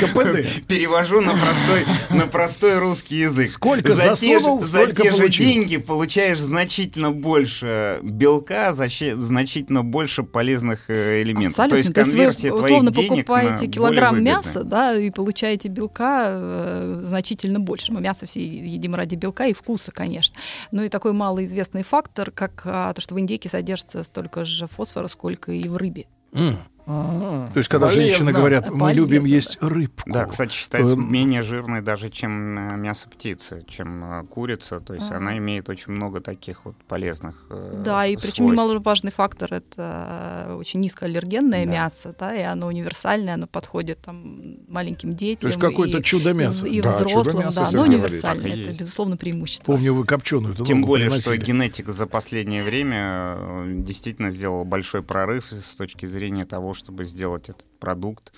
[0.00, 0.66] КПД.
[0.66, 3.50] перевожу на простой, на простой русский язык.
[3.50, 10.22] Сколько за те, засунул, же, за те же деньги получаешь значительно больше белка, значительно больше
[10.22, 11.60] полезных э, элементов.
[11.60, 11.68] Абсолютно.
[11.70, 17.00] То есть конверсия вы, твоих условно денег покупаете килограмм мяса, да, и получаете белка э,
[17.02, 17.92] значительно больше.
[17.92, 20.36] Мы мясо все едим ради белка и вкуса, конечно.
[20.70, 25.08] Ну и такой малоизвестный фактор, как а, то, что в индейке содержится столько же фосфора,
[25.08, 26.06] сколько и в рыбе.
[26.32, 26.58] М.
[26.86, 28.02] То есть, когда Полезно.
[28.02, 30.10] женщины говорят, мы Полезно, любим есть рыбку.
[30.12, 34.80] Да, кстати, считается Эм, менее жирной даже, чем э, мясо птицы, чем э, курица.
[34.80, 35.16] То есть Ага.
[35.16, 38.52] она имеет очень много таких вот полезных э, Да, и причем свойств.
[38.52, 41.72] немаловажный фактор это э, очень низкоаллергенное Да.
[41.72, 45.40] мясо, да, и оно универсальное, оно подходит там маленьким детям.
[45.40, 46.66] То есть какое-то и- чудо-мясо.
[46.66, 47.74] И Да, взрослым, да, Валерьевич.
[47.88, 48.50] универсальное.
[48.56, 48.80] И Это, есть.
[48.80, 49.72] безусловно, преимущество.
[49.72, 50.54] Помню, вы копченую.
[50.54, 53.36] Тем более, что генетика за последнее время
[53.82, 58.32] действительно сделала большой прорыв с точки зрения того, чтобы сделать этот продукт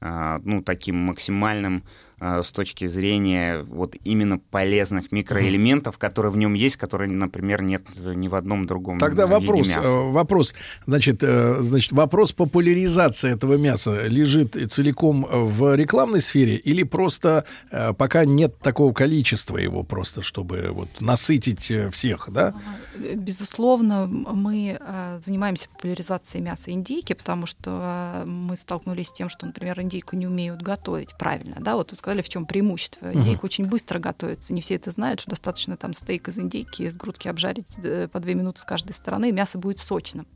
[0.00, 1.84] э, ну, таким максимальным
[2.22, 8.28] с точки зрения вот именно полезных микроэлементов, которые в нем есть, которые, например, нет ни
[8.28, 9.80] в одном другом Тогда э, виде вопрос, мяса.
[9.88, 10.54] э, вопрос,
[10.86, 17.92] значит, э, значит, вопрос популяризации этого мяса лежит целиком в рекламной сфере или просто э,
[17.92, 22.54] пока нет такого количества его просто, чтобы вот насытить э, всех, да?
[22.94, 29.28] Э, Безусловно, мы э, занимаемся популяризацией мяса индейки, потому что э, мы столкнулись с тем,
[29.28, 31.56] что, например, индейку не умеют готовить правильно.
[31.60, 31.76] Да?
[31.76, 33.12] Вот вы сказали, в чем преимущество.
[33.12, 34.52] Индейка очень быстро готовится.
[34.52, 38.20] Не все это знают, что достаточно там стейк из индейки с грудки обжарить э, по
[38.20, 40.26] две минуты с каждой стороны, и мясо будет сочным.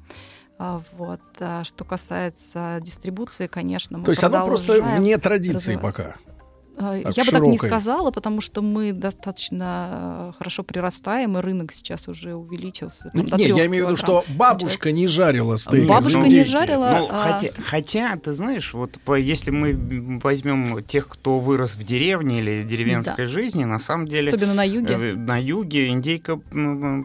[0.58, 1.20] А, Вот.
[1.40, 6.16] А Что касается дистрибуции, конечно, мы То есть оно просто вне традиции пока.
[6.78, 11.40] А, Так, Я бы так не сказала, потому что мы достаточно э, хорошо прирастаем, и
[11.40, 13.10] рынок сейчас уже увеличился.
[13.14, 15.84] там, до Не, трёх я имею в виду, что бабушка не жарила стейк.
[15.84, 20.82] из Бабушка не жарила, Ну, а- хотя, хотя, ты знаешь, вот по- если мы возьмем
[20.84, 23.26] тех, кто вырос в деревне или деревенской Да.
[23.26, 24.28] жизни, на самом деле...
[24.28, 24.94] Особенно на юге.
[24.94, 26.36] э, На юге индейка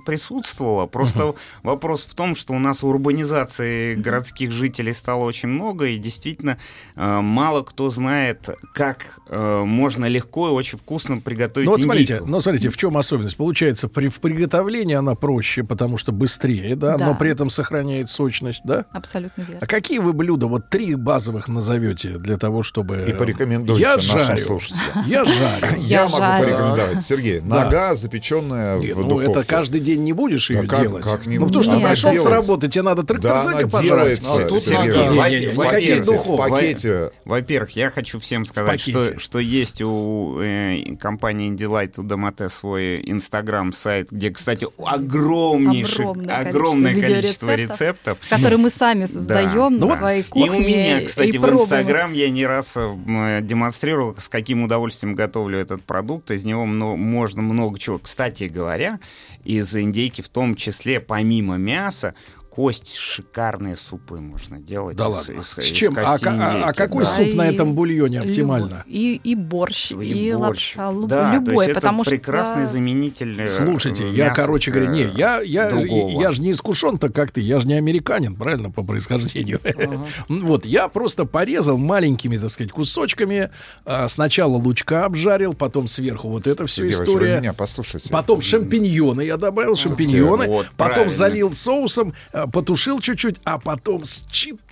[0.05, 0.85] присутствовала.
[0.85, 6.57] Просто вопрос в том, что у нас урбанизации городских жителей стало очень много, и действительно
[6.95, 9.19] э, мало кто знает, как
[9.65, 13.37] можно легко и очень вкусно приготовить Ну вот смотрите, ну смотрите, в чем особенность?
[13.37, 17.07] Получается, при, в приготовлении она проще, потому что быстрее, да, Да.
[17.07, 18.85] но при этом сохраняет сочность, да?
[18.91, 19.59] Абсолютно верно.
[19.61, 23.05] А какие вы блюда, вот три базовых назовете для того, чтобы...
[23.07, 24.37] И порекомендуйте Я нашим жарю.
[24.39, 24.81] слушателям.
[25.07, 25.65] Я жарю.
[25.79, 27.01] Я, могу порекомендовать.
[27.05, 29.31] Сергей, нога, запеченная в ну духовке.
[29.31, 31.03] это каждый день не будешь ее делать.
[31.03, 33.83] как не ну потому что пришел с работы, тебе надо трак Да, она пожрать.
[33.83, 36.37] делается, тут Не-не-не, в пакете, в духов.
[36.37, 37.11] пакете.
[37.25, 38.81] Во-первых, я хочу всем сказать,
[39.17, 46.93] что есть у э, компании Indelight, у Домате свой инстаграм-сайт, где, кстати, огромнейшее, Огромное огромное
[46.93, 48.17] количество количество рецептов.
[48.29, 49.97] Которые мы сами создаем Да, на да.
[49.97, 50.49] своей И кухне.
[50.49, 51.45] у меня, кстати, и в.
[51.51, 56.31] Инстаграм я не раз э, демонстрировал, с каким удовольствием готовлю этот продукт.
[56.31, 57.99] Из него можно много чего.
[57.99, 58.99] Кстати говоря,
[59.43, 62.13] из индейки в том числе, помимо мяса,
[62.51, 64.97] кость шикарные супы можно делать.
[64.97, 65.39] Да из- ладно.
[65.39, 65.95] из- С из чем?
[65.97, 67.09] А, ка- а- а индейки, какой да.
[67.09, 68.83] суп на этом бульоне оптимально?
[68.87, 70.75] И, и борщ, и, И борщ.
[70.75, 72.73] лапша, Да, то любой, есть это потому прекрасный что...
[72.73, 73.41] заменитель.
[73.41, 76.21] э, Слушайте, я, короче говоря, не, э, я, я, другого.
[76.21, 79.61] я же не искушен так, как ты, я же не американин, правильно, по происхождению.
[80.27, 83.49] Вот, я просто порезал маленькими, так сказать, кусочками,
[83.85, 87.39] а, сначала лучка обжарил, потом сверху вот это все история.
[87.39, 88.09] меня послушайте.
[88.09, 91.15] Потом шампиньоны я добавил, шампиньоны, вот, потом правильно.
[91.15, 94.21] залил соусом, э, потушил чуть-чуть, а потом с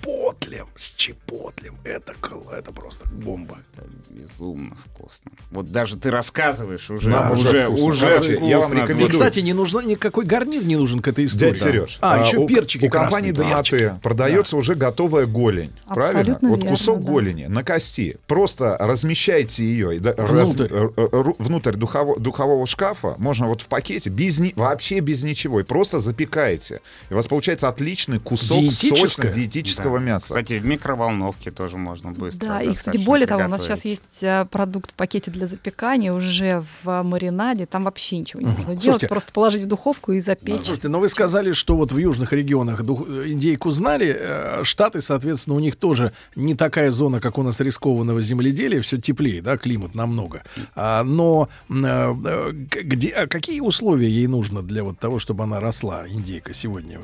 [0.01, 1.75] чипотлем, с чипотлем.
[1.83, 2.13] Это,
[2.57, 3.57] это просто бомба.
[4.09, 5.31] Безумно вкусно.
[5.51, 7.85] Вот даже ты рассказываешь уже, Нам уже уже, вкусно.
[7.85, 8.49] уже Короче, вкусно.
[8.49, 9.09] я вам Вот И, рекомендую.
[9.11, 11.51] кстати, не нужно никакой гарнир не нужен к этой истории.
[11.51, 15.71] Дядя Сереж, А, еще у, перчики у компании Донаты продается уже готовая голень.
[15.87, 16.19] Правильно?
[16.21, 17.11] Абсолютно Вот верно, кусок да.
[17.11, 18.17] голени на кости.
[18.27, 20.67] Просто размещайте ее и да- раз- Внутрь.
[20.71, 23.15] э, э, ру- внутрь духово- духового шкафа.
[23.17, 25.59] Можно вот в пакете, без вообще без ничего.
[25.59, 26.81] И просто запекаете.
[27.09, 29.88] И у вас получается отличный кусок Диетическое?
[29.97, 30.03] Да.
[30.05, 30.27] мяса.
[30.27, 32.47] Кстати, в микроволновке тоже можно быстро.
[32.47, 36.13] Да, и, кстати, более того, у нас сейчас есть э, продукт в пакете для запекания
[36.13, 40.19] уже в маринаде, там вообще ничего не нужно делать, Слушайте, просто положить в духовку и
[40.19, 40.57] запечь.
[40.65, 44.15] Слушайте, но вы сказали, что вот в южных регионах дух- индейку знали.
[44.19, 48.97] э, Штаты, соответственно, у них тоже не такая зона, как у нас рискованного земледелия, все
[48.97, 50.43] теплее, да, климат намного.
[50.75, 55.59] А, но э, э, где, а какие условия ей нужно для вот того, чтобы она
[55.59, 56.99] росла, индейка, сегодня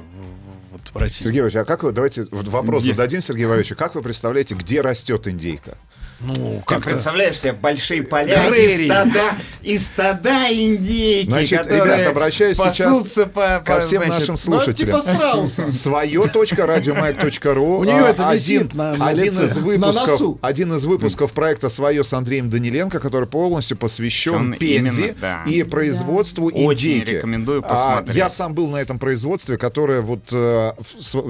[0.71, 1.23] вот в России?
[1.23, 4.81] Сергей Валерьевич, а как вы, давайте вот вопрос зададим Сергею Валерьевичу, как вы представляете, где
[4.81, 5.77] растет индейка?
[6.21, 6.89] Ну, Ты как-то...
[6.89, 9.21] представляешь себе большие поля и стада,
[9.61, 14.37] и стада индейки, Значит, которые ребят, обращаюсь сейчас пасутся по, ко по, всем значит, нашим
[14.37, 15.01] слушателям.
[15.01, 15.71] типа страуса.
[15.71, 16.23] Свое
[16.57, 17.79] радиомаяк.ру.
[17.79, 19.45] У неё А, это висит на- на один лице.
[19.45, 20.39] из На выпусков, носу.
[20.41, 25.43] один из выпусков проекта Свое с Андреем Даниленко, который полностью посвящен Он Пензе именно, да.
[25.45, 27.09] и производству Очень индейки.
[27.15, 28.15] рекомендую А, посмотреть.
[28.17, 30.71] Я сам был на этом производстве, которое вот э,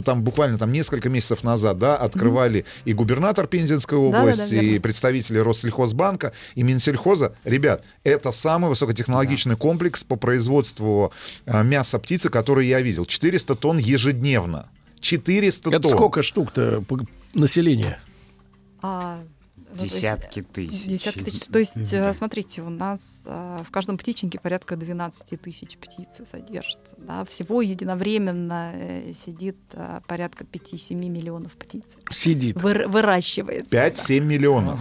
[0.04, 6.34] там буквально там несколько месяцев назад, да, открывали и губернатор Пензенской области, и представители Россельхозбанка
[6.56, 7.36] и Минсельхоза.
[7.44, 11.12] Ребят, это самый высокотехнологичный комплекс по производству
[11.46, 13.06] а, мяса птицы, который я видел.
[13.06, 14.70] 400 тонн ежедневно.
[15.00, 15.92] 400 Это тонн.
[15.92, 16.84] сколько штук-то
[17.34, 18.00] населения?
[18.82, 19.24] А,
[19.78, 20.86] ну, Десятки тысяч.
[20.86, 21.46] Десятки тысяч.
[21.48, 26.96] То есть, э, смотрите, у нас э, в каждом птичнике порядка 12 тысяч птицы содержится.
[26.98, 27.24] Да?
[27.26, 31.84] Всего единовременно э, сидит э, порядка 5-7 миллионов птиц.
[32.10, 32.58] Сидит.
[32.58, 33.70] Выр- выращивается.
[33.70, 34.80] 5-7 миллионов.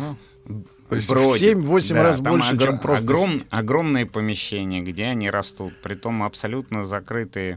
[0.89, 1.57] То есть в Бродит.
[1.59, 3.07] 7-8 Да, раз больше, огр- чем просто...
[3.13, 7.57] огром- огромные помещения, где они растут, притом абсолютно закрытые э,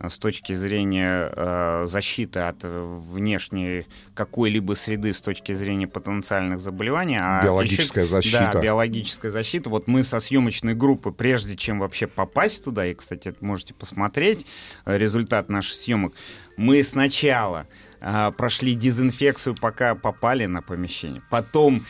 [0.00, 7.16] с точки зрения э, защиты от внешней какой-либо среды с точки зрения потенциальных заболеваний.
[7.20, 8.50] А Биологическая еще- защита.
[8.52, 9.70] Да, биологическая защита.
[9.70, 14.46] Вот мы со съемочной группы, прежде чем вообще попасть туда, и, кстати, это можете посмотреть
[14.84, 16.14] э, результат наших съемок,
[16.56, 17.66] мы сначала
[18.00, 21.22] э, прошли дезинфекцию, пока попали на помещение.
[21.30, 21.84] Потом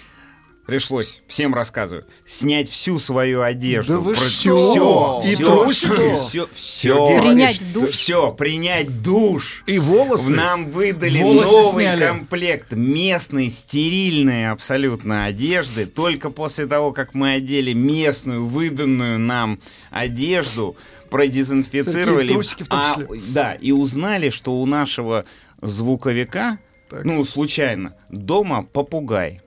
[0.68, 3.94] пришлось, всем рассказываю, снять всю свою одежду.
[3.94, 4.56] Да вы Про- что?
[4.56, 5.86] всё, И всё, трусики?
[5.86, 7.20] Сергей всё.
[7.22, 7.90] Принять душ.
[7.90, 9.64] Все, принять душ.
[9.66, 10.28] И волосы.
[10.28, 12.04] Нам выдали Волосы новый сняли.
[12.04, 15.86] комплект местной, стерильной абсолютно одежды.
[15.86, 20.76] Только после того, как мы одели местную, выданную нам одежду,
[21.08, 22.28] продезинфицировали.
[22.28, 23.20] Трусики в том а, числе.
[23.28, 25.24] да, и узнали, что у нашего
[25.62, 26.58] звуковика,
[26.90, 27.04] Так.
[27.06, 29.40] ну, случайно, дома попугай.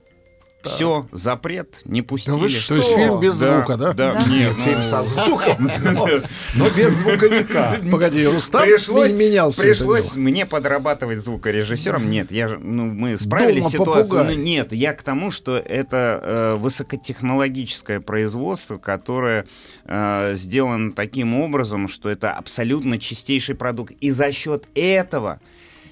[0.70, 2.34] Все, запрет, не пустили.
[2.34, 3.92] вы То есть фильм без звука, да?
[3.92, 4.24] Да, Да.
[4.28, 6.08] нет, Фильм ну, со звуком, но-
[6.54, 7.76] но без звуковика.
[7.90, 12.10] Погоди, Рустам пришлось, менял пришлось мне подрабатывать звукорежиссером.
[12.10, 14.24] Нет, я ну, мы справились с ситуацией.
[14.24, 19.46] Ну, нет, я к тому, что это э, высокотехнологическое производство, которое
[19.84, 23.92] э, сделано таким образом, что это абсолютно чистейший продукт.
[24.00, 25.40] И за счет этого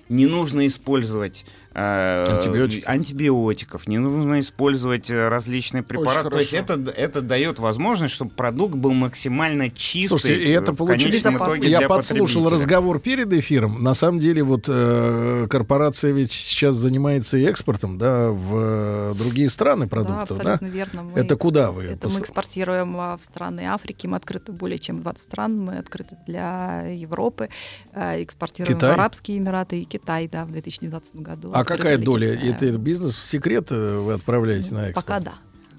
[0.09, 1.45] не нужно использовать
[1.81, 2.85] э, Антибиотики.
[2.87, 6.31] антибиотиков, не нужно использовать э, различные препараты.
[6.31, 10.09] То есть это, это дает возможность, чтобы продукт был максимально чистый.
[10.09, 11.23] Слушайте, и это получилось.
[11.61, 13.83] Я для подслушал разговор перед эфиром.
[13.83, 19.85] На самом деле, вот э, корпорация ведь сейчас занимается и экспортом, да, в другие страны
[19.87, 20.75] Да, продуктов, абсолютно да?
[20.75, 21.03] верно.
[21.05, 21.85] Мы- Это куда вы?
[21.85, 24.07] Это пос- мы экспортируем а, в страны Африки.
[24.07, 25.59] Мы открыты более чем 20 стран.
[25.59, 27.49] Мы открыты для Европы.
[27.95, 28.91] Экспортируем Китай?
[28.91, 31.51] в Арабские Эмираты и Китай, да, в 2019 году.
[31.55, 32.35] А какая доля?
[32.35, 35.07] Это бизнес в секрет э, вы отправляете на экспорт?
[35.07, 35.33] Пока да.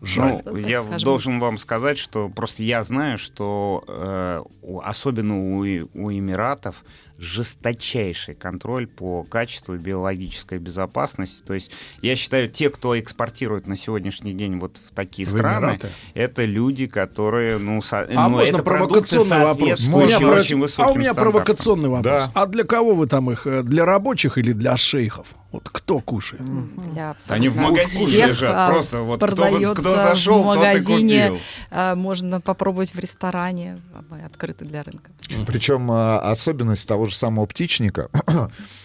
[0.03, 0.41] Жаль.
[0.45, 1.03] Ну, Так я скажем.
[1.05, 4.41] должен вам сказать, что просто я знаю, что э,
[4.83, 6.83] особенно у, у Эмиратов
[7.19, 11.43] жесточайший контроль по качеству и биологической безопасности.
[11.45, 15.65] То есть я считаю, те, кто экспортирует на сегодняшний день вот в такие В страны,
[15.65, 15.89] Эмираты?
[16.15, 19.87] это люди, которые, ну, со- А ну, можно это провокационный вопрос?
[19.87, 19.97] Меня,
[20.29, 21.31] очень про- высоким а у меня стандартам.
[21.31, 22.25] провокационный вопрос.
[22.25, 22.31] Да.
[22.33, 23.45] А для кого вы там их?
[23.45, 25.27] э, Для рабочих или для шейхов?
[25.51, 26.41] Вот кто кушает?
[26.93, 28.53] Для Они в магазине всех, лежат.
[28.55, 31.41] а, Просто вот кто бы- кто продается зашел, в тот и магазине, купил.
[31.71, 33.77] а, можно попробовать в ресторане.
[33.93, 35.11] А Мы открыты для рынка.
[35.45, 38.09] Причем а, особенность того же самого птичника,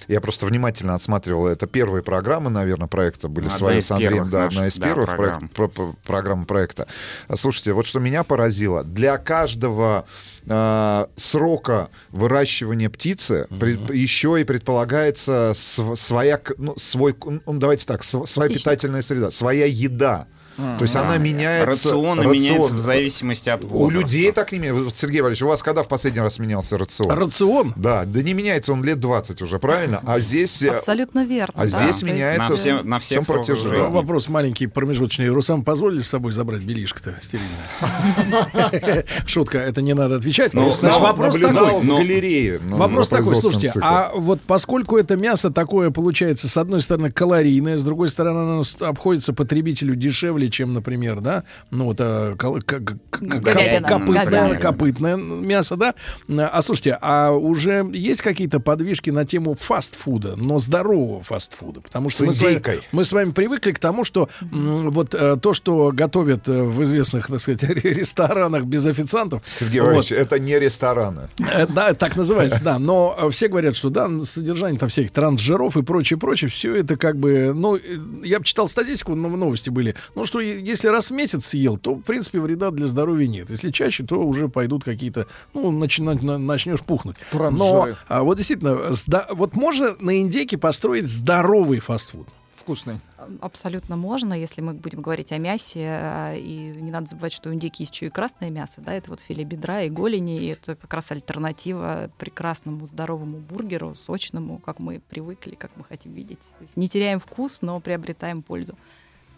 [0.08, 4.44] я просто внимательно отсматривал, это первые программы, наверное, проекта были Одна свои с Андреем, да,
[4.46, 5.38] одна из да, первых программ.
[5.48, 6.86] проект- про- про- программ проекта.
[7.34, 10.06] Слушайте, вот что меня поразило, для каждого
[10.48, 18.04] а, срока выращивания птицы пред- еще и предполагается св- своя, ну, свой, ну, давайте так,
[18.04, 18.62] св- своя Хищник.
[18.64, 20.28] питательная среда, своя еда.
[20.56, 21.02] То есть Да.
[21.02, 21.66] она меняется.
[21.66, 22.32] Рационы рацион.
[22.32, 24.00] меняются в зависимости от У возраста.
[24.00, 24.96] людей так не меняется.
[24.96, 27.10] Сергей Валерьевич, у вас когда в последний раз менялся рацион?
[27.10, 27.72] Рацион?
[27.76, 30.00] Да, да не меняется он лет 20 уже, правильно?
[30.06, 30.62] А здесь...
[30.62, 31.52] э, Абсолютно верно.
[31.56, 31.66] А да.
[31.66, 33.68] здесь То есть, меняется На все- с- на всем протяжении.
[33.78, 33.92] жизни.
[33.92, 35.28] Вопрос маленький, промежуточный.
[35.28, 39.04] Русам позволили с собой забрать белишко-то стерильное?
[39.26, 40.54] Шутка, это не надо отвечать.
[40.54, 41.80] Ну, Значит, но вопрос такой.
[41.82, 46.80] в галерее, ну, Вопрос такой, слушайте, а вот поскольку это мясо такое получается, с одной
[46.80, 52.34] стороны, калорийное, с другой стороны, оно обходится потребителю дешевле, чем, например, да, ну, вот а,
[52.36, 54.56] кол- к- к- к- Говядина, копытное, говядина.
[54.60, 55.94] копытное мясо, да.
[56.28, 61.80] А слушайте, а уже есть какие-то подвижки на тему фастфуда, но здорового фастфуда?
[61.80, 62.60] Потому что мы с, вами,
[62.92, 66.82] мы с вами привыкли к тому, что м, вот э, то, что готовят э, в
[66.82, 69.42] известных, так сказать, ресторанах без официантов.
[69.46, 71.28] Сергей вот, Валерьевич, это не рестораны.
[71.68, 72.78] Да, так называется, да.
[72.78, 77.16] Но все говорят, что да, содержание там всяких трансжиров и прочее, прочее, все это как
[77.18, 77.78] бы, ну,
[78.22, 79.94] я бы читал статистику, но новости были.
[80.14, 83.50] Ну, что е- если раз в месяц съел, то, в принципе, вреда для здоровья нет.
[83.50, 87.16] Если чаще, то уже пойдут какие-то, ну, начинать, на- начнешь пухнуть.
[87.32, 87.96] Но Трансжиры.
[88.08, 92.28] а, вот действительно, сда- вот можно на индейке построить здоровый фастфуд.
[92.54, 92.96] Вкусный.
[93.40, 95.86] Абсолютно можно, если мы будем говорить о мясе.
[95.88, 98.74] а, И не надо забывать, что у индейки есть еще и красное мясо.
[98.78, 100.36] Да, это вот филе бедра и голени.
[100.40, 106.12] И это как раз альтернатива прекрасному здоровому бургеру, сочному, как мы привыкли, как мы хотим
[106.12, 106.40] видеть.
[106.58, 108.76] То есть не теряем вкус, но приобретаем пользу.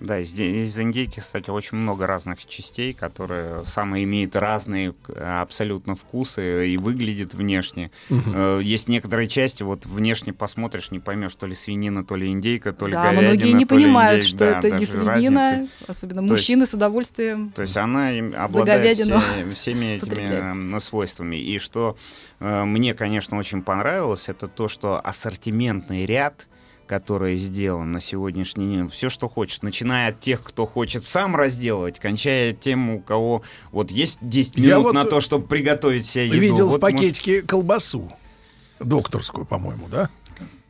[0.00, 6.68] Да, из, из индейки, кстати, очень много разных частей, которые самые имеют разные абсолютно вкусы
[6.70, 7.90] и выглядят внешне.
[8.10, 12.72] Э, Есть некоторые части, вот внешне посмотришь, не поймешь, то ли свинина, то ли индейка,
[12.72, 14.28] то ли да, говядина, многие не понимают, индейка.
[14.28, 15.40] что Да, это не свинина.
[15.50, 15.72] разницы.
[15.86, 17.50] Особенно То есть- мужчины с удовольствием.
[17.54, 19.20] То есть она обладает все-
[19.54, 20.72] всеми этими потребляет.
[20.74, 21.36] э, свойствами.
[21.36, 21.96] И что
[22.40, 26.46] э, мне, конечно, очень понравилось, это то, что ассортиментный ряд
[26.88, 32.00] который сделан на сегодняшний день, все, что хочешь, начиная от тех, кто хочет сам разделывать,
[32.00, 36.26] кончая тем, у кого вот есть 10 Я минут вот на то, чтобы приготовить себе
[36.26, 36.38] еду.
[36.40, 38.10] Видел Вот в может- пакетике колбасу.
[38.80, 40.08] Докторскую, по-моему, да?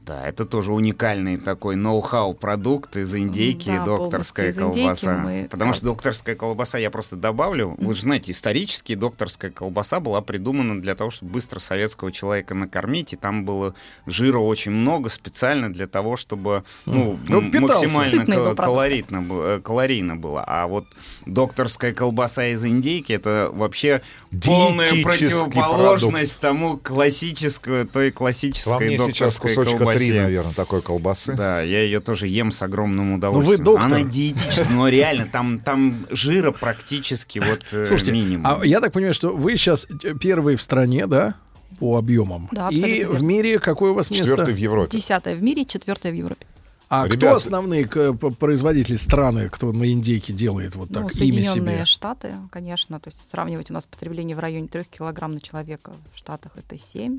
[0.08, 5.18] Да, это тоже уникальный такой ноу-хау продукт из индейки, Да, докторская из индейки колбаса.
[5.18, 10.00] мы как Потому что докторская колбаса, я просто добавлю, вы же знаете, исторически докторская колбаса
[10.00, 13.74] была придумана для того, чтобы быстро советского человека накормить, и там было
[14.06, 18.60] жира очень много специально для того, чтобы ну, Ну, максимально кал- продукт.
[18.62, 20.42] калоритно, э, калорийно было.
[20.46, 20.86] А вот
[21.26, 24.00] докторская колбаса из индейки это вообще
[24.42, 29.97] полная противоположность тому классической, той классической сейчас докторской кусочка колбасе.
[29.98, 31.34] Три, наверное, такой колбасы.
[31.34, 33.64] Да, я ее тоже ем с огромным вы удовольствием.
[33.64, 33.84] доктор.
[33.86, 38.46] Она диетическая, но реально, там, там жира практически вот э, Слушайте, минимум.
[38.46, 39.86] а я так понимаю, что вы сейчас
[40.20, 41.34] первый в стране, да,
[41.78, 42.48] по объемам.
[42.52, 44.26] Да, И в мире какое у вас место?
[44.26, 44.96] Четвертый в Европе.
[44.98, 46.46] Десятое в мире, четвертое в Европе.
[46.90, 51.76] А кто Ребята- основные производители страны, кто на индейке делает вот так ну, имя Соединенные
[51.76, 51.84] себе?
[51.84, 52.98] Штаты, конечно.
[52.98, 56.78] То есть сравнивать у нас потребление в районе 3 килограмм на человека в Штатах это
[56.78, 57.18] 7.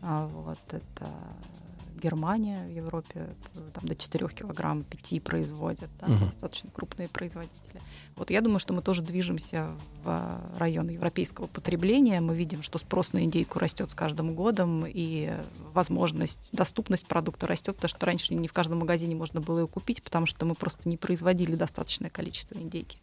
[0.00, 1.10] А вот это
[2.02, 6.26] Германия в Европе, э, там до 4 килограмм 5 производят, да, Мгм.
[6.26, 7.80] достаточно крупные производители.
[8.16, 9.68] Вот я думаю, что мы тоже движемся
[10.04, 12.20] в район европейского потребления.
[12.20, 15.32] Мы видим, что спрос на индейку растет с каждым годом, и
[15.72, 20.02] возможность, доступность продукта растет, потому что раньше не в каждом магазине можно было ее купить,
[20.02, 22.98] потому что мы просто не производили достаточное количество индейки.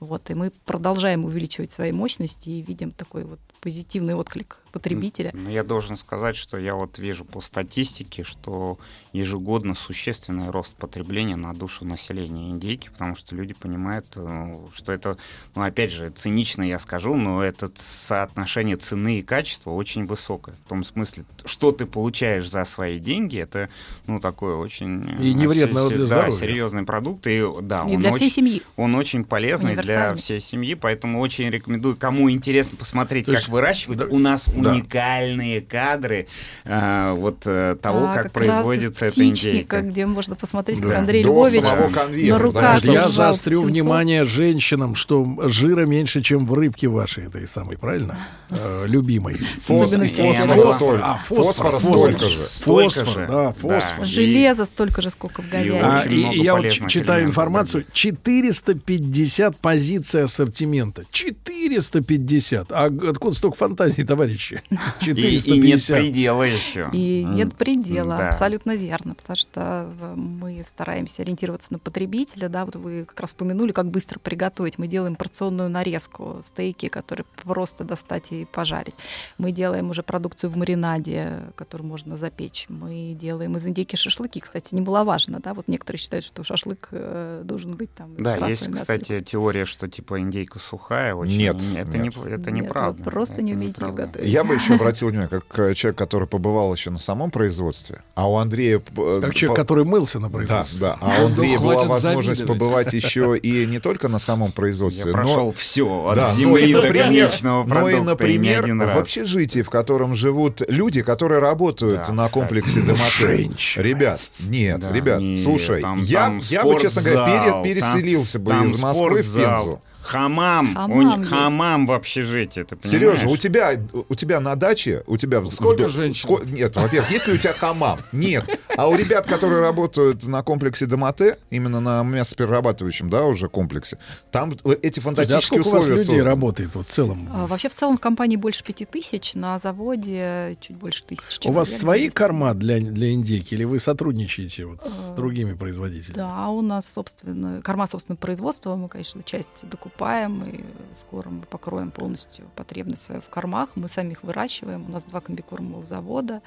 [0.00, 5.30] Вот, и мы продолжаем увеличивать свои мощности и видим такой вот позитивный отклик потребителя.
[5.32, 8.78] Но я должен сказать, что я вот вижу по статистике, что
[9.12, 15.16] ежегодно существенный рост потребления на душу населения индейки, потому что люди понимают, э, что это,
[15.54, 20.54] ну опять же, цинично я скажу, но это соотношение цены и качества очень высокое.
[20.64, 23.68] В том смысле, что ты получаешь за свои деньги, это,
[24.06, 25.04] ну, такое очень...
[25.18, 26.38] э, И не вредно се- для да, здоровья.
[26.38, 28.62] серьезный продукт, и да, И он для очень, всей семьи.
[28.76, 33.48] Он очень полезный для всей семьи, поэтому очень рекомендую, кому интересно посмотреть, То как есть,
[33.50, 34.10] выращивают.
[34.10, 34.70] У нас да.
[34.70, 36.28] уникальные кадры
[36.64, 39.80] э, вот э, того, А, как, раз производится из эта индейка.
[39.82, 40.98] где можно посмотреть, как Да.
[40.98, 42.92] Андрей До Львович самого на конвейера, руках да.
[42.92, 43.70] Я заострю птенцов.
[43.70, 48.16] внимание женщинам, что жира меньше, чем в рыбке вашей, этой самой, правильно?
[48.50, 49.36] Э, любимой.
[49.66, 50.74] Фос- фосфор, фосфор.
[50.74, 51.00] соль.
[51.02, 52.38] А, фосфора фосфор, столько же.
[52.38, 53.52] Фосфор, да, Да.
[53.52, 54.04] фосфор.
[54.06, 55.80] Железо столько же, сколько в говядине.
[55.82, 57.84] А, и, я вот читаю информацию.
[57.92, 61.04] 450 позиций ассортимента.
[61.10, 62.72] 450.
[62.72, 64.62] А откуда столько фантазий, товарищи?
[65.00, 65.12] И, и
[65.60, 65.96] нет 450.
[65.98, 66.88] предела еще.
[66.92, 68.28] И нет предела, да.
[68.28, 73.72] абсолютно верно, потому что мы стараемся ориентироваться на потребителя, да, вот вы как раз вспомянули,
[73.72, 74.78] как быстро приготовить.
[74.78, 78.94] Мы делаем порционную нарезку, стейки, которые просто достать и пожарить.
[79.38, 82.66] Мы делаем уже продукцию в маринаде, которую можно запечь.
[82.68, 87.74] Мы делаем из индейки шашлыки, кстати, немаловажно, да, вот некоторые считают, что шашлык э, должен
[87.74, 88.80] быть там Да, есть, мяса.
[88.80, 91.14] кстати, теория, что типа индейка сухая.
[91.14, 91.38] Очень...
[91.38, 92.16] Нет, это, нет.
[92.16, 93.02] Не, это Нет, неправда.
[93.02, 94.06] вы просто не Это умеете ее неправда.
[94.18, 94.32] готовить.
[94.32, 98.28] Я бы еще обратил внимание, как э, человек, который побывал еще на самом производстве, а
[98.28, 98.81] у Андрея...
[98.96, 100.78] э, Как человек, по- который мылся на Да, производстве.
[100.78, 100.96] да.
[101.00, 102.60] А у Андрея Ну, была возможность завидовать.
[102.60, 105.22] побывать еще и не только на самом производстве, Я но...
[105.24, 108.78] прошел все, от Да, ну земли и, до например, конечного ну продукта, и, и например,
[108.78, 108.96] раз.
[108.96, 112.32] в общежитии, в котором живут люди, которые работают Да, на кстати.
[112.32, 112.80] комплексе.
[113.18, 113.82] Женщины.
[113.82, 118.50] Ребят, нет, Да, ребят, слушай, там- я, там я бы, честно говоря, пере- переселился бы
[118.50, 119.82] там из Москвы в Пензу.
[120.02, 121.30] Хамам, Хамам у них- есть.
[121.30, 122.90] хамам в общежитии, ты понимаешь?
[123.20, 123.70] Сережа, у тебя,
[124.08, 125.40] у тебя на даче, у тебя...
[125.40, 126.28] в- Сколько в- женщин?
[126.28, 128.00] ско- Нет, во-первых, есть ли у тебя хамам?
[128.10, 128.44] Нет.
[128.76, 133.98] А у ребят, которые работают на комплексе Домате, именно на мясоперерабатывающем, да, уже комплексе,
[134.30, 136.24] там эти А фантастические сколько у вас условия людей созданы.
[136.30, 137.28] работает вот в целом?
[137.32, 141.46] А, Вообще в целом в компании больше пяти тысяч, на заводе чуть больше тысячи.
[141.46, 142.14] У вас человек свои есть.
[142.14, 146.16] корма для, для индейки или вы сотрудничаете вот с А, другими производителями?
[146.16, 150.64] Да, у нас собственно корма собственного производства, мы, конечно, часть докупаем и
[150.98, 153.70] скоро мы покроем полностью потребность свою в кормах.
[153.74, 154.86] Мы сами их выращиваем.
[154.88, 156.40] У нас два комбикормовых завода,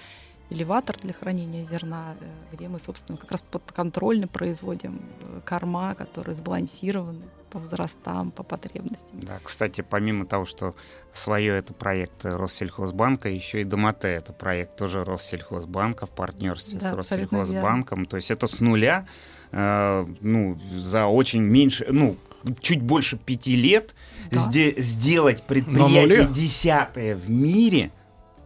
[0.50, 6.36] элеватор для хранения зерна, э, где мы, собственно, как раз подконтрольно производим э, корма, которые
[6.36, 9.20] сбалансированы по возрастам, по потребностям.
[9.22, 10.76] Да, кстати, помимо того, что
[11.14, 16.94] свое это проект Россельхозбанка, еще и Домате это проект тоже Россельхозбанка в партнерстве Да, с
[16.94, 18.06] Россельхозбанком.
[18.06, 19.08] То есть это с нуля,
[19.52, 22.18] э, ну, за очень меньше, ну,
[22.60, 23.96] чуть больше пяти лет
[24.32, 24.38] Да.
[24.38, 27.92] сде- сделать предприятие десятое в мире,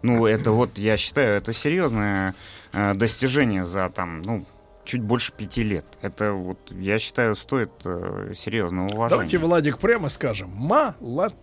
[0.01, 2.35] ну, это вот, я считаю, это серьезное
[2.73, 4.45] э, достижение за там, ну,
[4.85, 5.85] чуть больше пяти лет.
[6.01, 9.09] Это вот, я считаю, стоит э, серьезного уважения.
[9.09, 10.49] Давайте, Владик, прямо скажем.
[10.49, 11.35] Молодцы.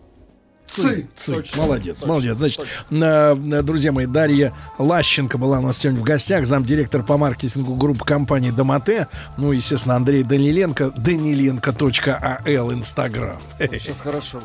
[0.66, 1.09] Цы.
[1.16, 1.33] Цы.
[1.33, 1.62] Точно.
[1.62, 2.09] Молодец, Точно.
[2.09, 2.37] молодец.
[2.37, 7.16] Значит, э, э, друзья мои, Дарья Лащенко была у нас сегодня в гостях, замдиректор по
[7.16, 9.07] маркетингу группы компании Домате.
[9.37, 13.39] Ну, естественно, Андрей Даниленко, danilenko.al, Инстаграм.
[13.59, 14.41] Сейчас хорошо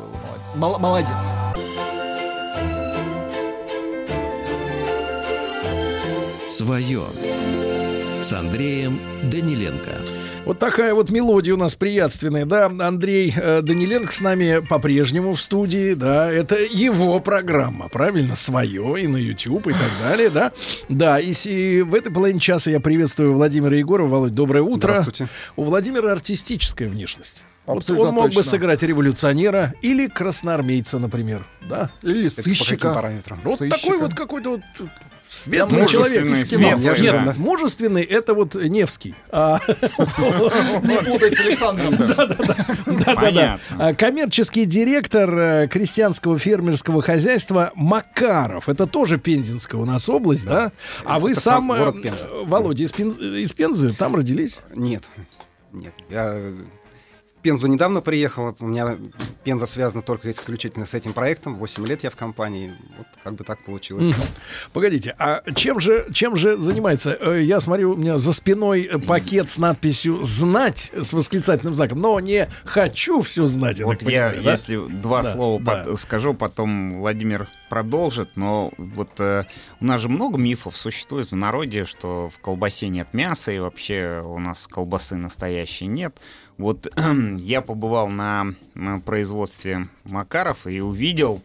[0.54, 0.78] было.
[0.78, 1.32] молодец.
[6.52, 7.04] Свое
[8.20, 9.00] с Андреем
[9.30, 9.90] Даниленко.
[10.44, 12.66] Вот такая вот мелодия у нас приятственная, да.
[12.66, 16.30] Андрей э, Даниленко с нами по-прежнему в студии, да.
[16.30, 20.52] Это его программа, правильно, свое и на YouTube и так далее, да.
[20.90, 24.08] Да, и, и в этой половине часа я приветствую Владимира Егорова.
[24.08, 24.90] Володь, доброе утро.
[24.92, 25.28] Здравствуйте.
[25.56, 27.42] У Владимира артистическая внешность.
[27.64, 28.42] Вот он мог бы точно.
[28.50, 31.90] сыграть революционера или красноармейца, например, да.
[32.02, 33.10] Или сыщика.
[33.42, 33.80] Вот Сыщика.
[33.80, 34.60] такой вот какой-то вот
[35.32, 36.46] светлый Мужественный, человек.
[36.46, 37.34] светлый, Нет, да.
[37.38, 39.14] мужественный это вот Невский.
[39.30, 41.96] А, Не путать с Александром.
[42.86, 43.58] Да-да-да.
[43.78, 48.68] А, Коммерческий директор э, крестьянского фермерского хозяйства Макаров.
[48.68, 50.72] Это тоже Пензенская у нас область, да?
[51.04, 51.92] А вы сам, э.
[52.44, 54.60] Володя, из, из Пензы, там родились?
[54.74, 55.04] Нет,
[55.72, 55.94] нет.
[56.10, 56.52] Я
[57.42, 58.54] Пензу недавно приехал.
[58.60, 58.96] У меня
[59.44, 61.56] Пенза связана только исключительно с этим проектом.
[61.56, 62.74] 8 лет я в компании.
[62.96, 64.14] Вот как бы так получилось.
[64.72, 67.16] Погодите, а чем же, чем же занимается?
[67.20, 72.18] Э, Я смотрю, у меня за спиной пакет с надписью «Знать» с восклицательным знаком, но
[72.20, 73.78] не «хочу все знать».
[73.80, 74.50] я Вот так я, понимаю, да?
[74.52, 75.84] если два Да, слова да.
[75.84, 79.44] пот- скажу, потом Владимир продолжит, но вот э,
[79.80, 84.22] у нас же много мифов существует в народе, что в колбасе нет мяса, и вообще
[84.24, 86.16] у нас колбасы настоящей нет.
[86.62, 86.86] Вот
[87.40, 91.42] я побывал на, на производстве Макаров и увидел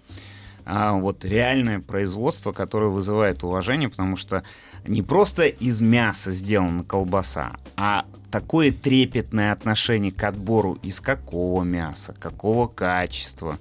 [0.64, 4.44] а, вот реальное производство, которое вызывает уважение, потому что
[4.86, 12.14] не просто из мяса сделана колбаса, а такое трепетное отношение к отбору из какого мяса,
[12.20, 13.58] какого качества,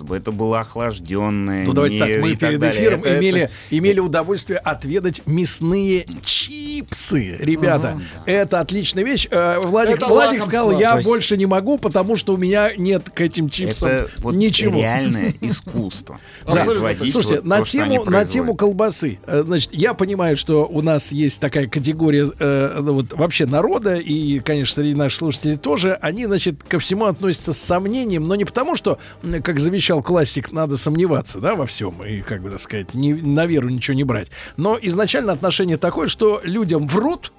[0.00, 1.66] чтобы это было охлажденное.
[1.66, 2.80] Ну, давайте не- так, мы так перед далее.
[2.80, 7.36] эфиром Это- имели, это- имели удовольствие отведать мясные чипсы.
[7.38, 9.28] Ребята, это отличная вещь.
[9.30, 13.10] Э, Владик, Это Владик сказал, я есть- больше не могу, потому что у меня нет
[13.10, 14.78] к этим чипсам Это вот ничего.
[14.80, 16.18] реальное искусство.
[16.46, 16.62] Да.
[16.62, 19.18] Слушайте, на, тему, на тему колбасы.
[19.26, 23.96] Э, Значит, я понимаю, что у нас есть такая категория э, ну, вот, вообще народа,
[23.96, 28.44] и, конечно, среди наших слушателей тоже, они, значит, ко всему относятся с сомнением, но не
[28.44, 28.98] потому, что,
[29.42, 29.58] как
[29.90, 33.68] завещал классик, надо сомневаться, да, во всем, и, как бы, так сказать, не, на веру
[33.68, 34.28] ничего не брать.
[34.56, 37.32] Но изначально отношение такое, что людям врут,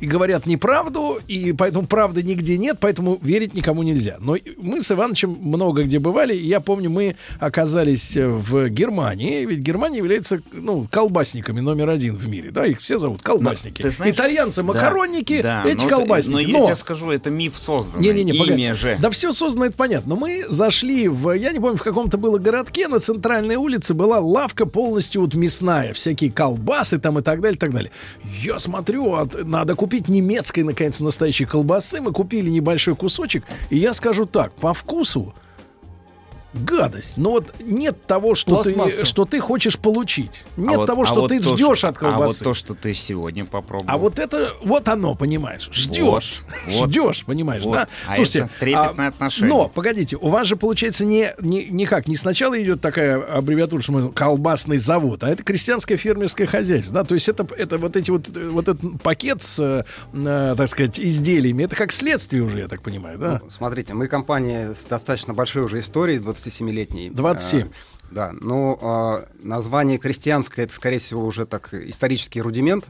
[0.00, 4.16] и говорят неправду, и поэтому правды нигде нет, поэтому верить никому нельзя.
[4.20, 9.44] Но мы с Ивановичем много где бывали, и я помню, мы оказались э, в Германии,
[9.44, 13.82] ведь Германия является, ну, колбасниками номер один в мире, да, их все зовут колбасники.
[13.82, 16.50] Ты знаешь- Итальянцы макаронники, Да, эти но это- колбасники.
[16.52, 18.02] Но я тебе скажу, это миф созданный.
[18.02, 18.32] Не-не-не.
[18.32, 18.98] Имя же.
[19.00, 20.10] Да все создано, это понятно.
[20.10, 24.20] Но мы зашли в, я не помню, в каком-то было городке, на центральной улице была
[24.20, 27.90] лавка полностью вот мясная, всякие колбасы там и так далее, и так далее.
[28.42, 32.00] Я смотрю, а т- надо купить немецкой, наконец, настоящей колбасы.
[32.00, 35.34] Мы купили небольшой кусочек, и я скажу так, по вкусу
[36.52, 37.16] гадость.
[37.16, 40.44] Но вот нет того, что ты, что ты хочешь получить.
[40.56, 42.22] А Нет вот- того, а что вот ты то, ждешь что- от колбасы.
[42.22, 43.90] А вот то, что ты сегодня попробовал.
[43.92, 47.72] А вот это, вот оно, понимаешь, ждешь, Вот, вот, ждешь, понимаешь, вот.
[47.72, 47.88] да?
[48.08, 49.54] А Слушайте, это трепетное а, отношение.
[49.54, 53.92] Но, погодите, у вас же получается не, не никак, не сначала идет такая аббревиатура, что
[53.92, 57.04] мы колбасный завод, а это крестьянское фермерское хозяйство, да?
[57.04, 60.98] То есть это, это вот эти вот, вот этот пакет с, э, э, так сказать,
[60.98, 63.40] изделиями, это как следствие уже, я так понимаю, да?
[63.42, 67.10] Ну, смотрите, мы компания с достаточно большой уже историей, 27-летней.
[67.10, 67.68] 27.
[67.68, 67.70] Э,
[68.10, 72.86] да, но э, название крестьянское, это, скорее всего, уже так исторический рудимент.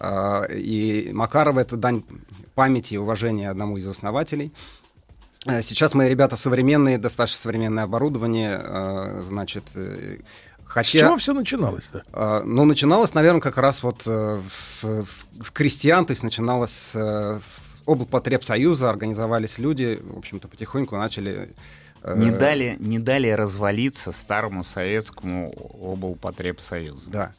[0.00, 2.02] Э, и Макарова— это дань
[2.54, 4.52] памяти и уважения одному из основателей.
[5.46, 9.64] Э, Сейчас мои ребята современные, достаточно современное оборудование, э, значит...
[9.74, 10.18] э,
[10.64, 12.42] Хотя, С чего все начиналось-то?
[12.46, 15.04] ну, начиналось, наверное, как раз вот с, с-
[15.44, 21.50] с крестьян, то есть начиналось с, с облпотребсоюза, организовались люди, в общем-то, потихоньку начали...
[22.02, 25.52] э, Не дали, не дали развалиться старому советскому
[25.82, 27.10] облпотребсоюзу.
[27.10, 27.32] Да.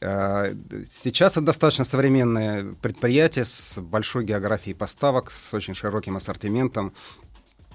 [0.00, 0.54] Э,
[0.90, 6.92] Сейчас это достаточно современное предприятие с большой географией поставок, с очень широким ассортиментом,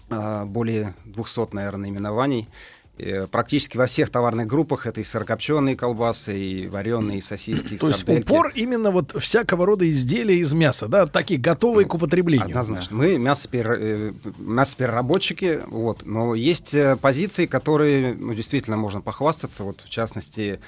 [0.10, 2.50] э, более 200, наверное, наименований.
[2.98, 7.78] Э, Практически во всех товарных группах это и сырокопченые колбасы, и вареные, и сосиски, и
[7.78, 12.48] То есть упор именно вот всякого рода изделия из мяса, да, такие готовые к употреблению.
[12.48, 12.98] Однозначно.
[12.98, 19.64] Мы мясоперер- э, мясопереработчики, вот, но есть э, позиции, которые ну, действительно можно похвастаться.
[19.64, 20.60] Вот, в частности,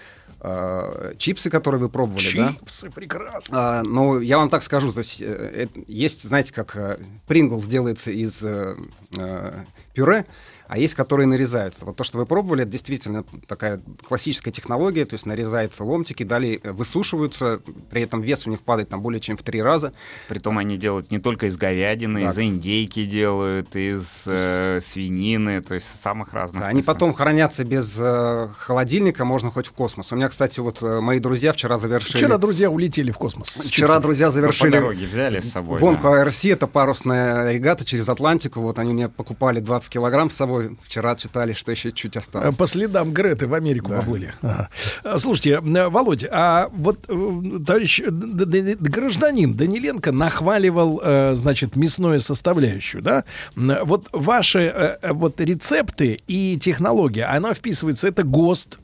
[1.18, 2.56] чипсы, которые вы пробовали, да?
[2.60, 3.80] Чипсы, прекрасно.
[3.80, 6.98] А, ну, я вам так скажу, то есть э, есть, знаете, как э,
[7.28, 8.76] Принглс делается из э,
[9.16, 9.54] э,
[9.94, 10.26] пюре,
[10.74, 11.86] а есть, которые нарезаются.
[11.86, 16.60] Вот то, что вы пробовали, это действительно такая классическая технология, то есть нарезаются ломтики, далее
[16.64, 19.94] э, высушиваются, при этом вес у них падает там более чем в три раза.
[20.30, 22.32] Притом они делают не только из говядины, Да.
[22.32, 26.64] из индейки делают, из э, свинины, то есть самых разных.
[26.64, 30.12] Да, они потом хранятся без э, холодильника, можно хоть в космос.
[30.12, 32.18] У меня, кстати, вот э, мои друзья вчера завершили...
[32.18, 33.50] Вчера друзья улетели в космос.
[33.50, 36.22] Вчера друзья завершили По дороге взяли с собой, гонку да.
[36.22, 38.62] АРС, это парусная регата через Атлантику.
[38.62, 40.63] Вот они мне покупали 20 килограмм с собой.
[40.82, 42.56] Вчера читали, что еще чуть осталось.
[42.56, 44.34] Э, По следам Греты в Америку поплыли.
[44.42, 44.70] Ага.
[45.04, 52.22] А, Слушайте, э, Володя, а вот э, товарищ э, гражданин Даниленко нахваливал, э, значит, мясную
[52.22, 53.24] составляющую, да?
[53.56, 58.80] Вот ваши э, э, вот рецепты и технология, она вписывается, это ГОСТ,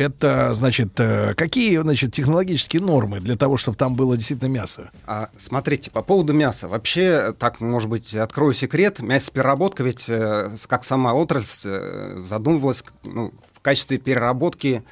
[0.00, 4.90] это, значит, э, какие, значит, технологические нормы для того, чтобы там было действительно мясо?
[5.06, 6.68] А, смотрите, по поводу мяса.
[6.68, 9.00] Вообще, так, может быть, открою секрет.
[9.00, 14.82] Мясопереработка ведь, э, как сама отрасль, э, задумывалась ну, в качестве переработки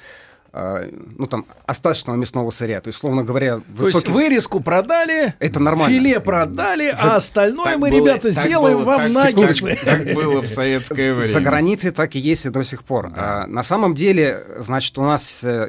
[1.16, 2.80] ну, там, остаточного мясного сырья.
[2.80, 5.94] То есть, словно говоря, То есть вырезку продали, это нормально.
[5.94, 9.74] филе продали, За- а остальное Так мы, было- ребята, так сделаем было, вам так- наггетсы.
[9.76, 11.32] так- Так было в советское время.
[11.32, 13.10] За границей так и есть и до сих пор.
[13.16, 15.68] А, на самом деле, значит, у нас э,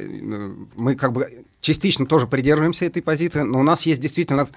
[0.75, 4.47] мы как бы частично тоже придерживаемся этой позиции, но у нас есть действительно,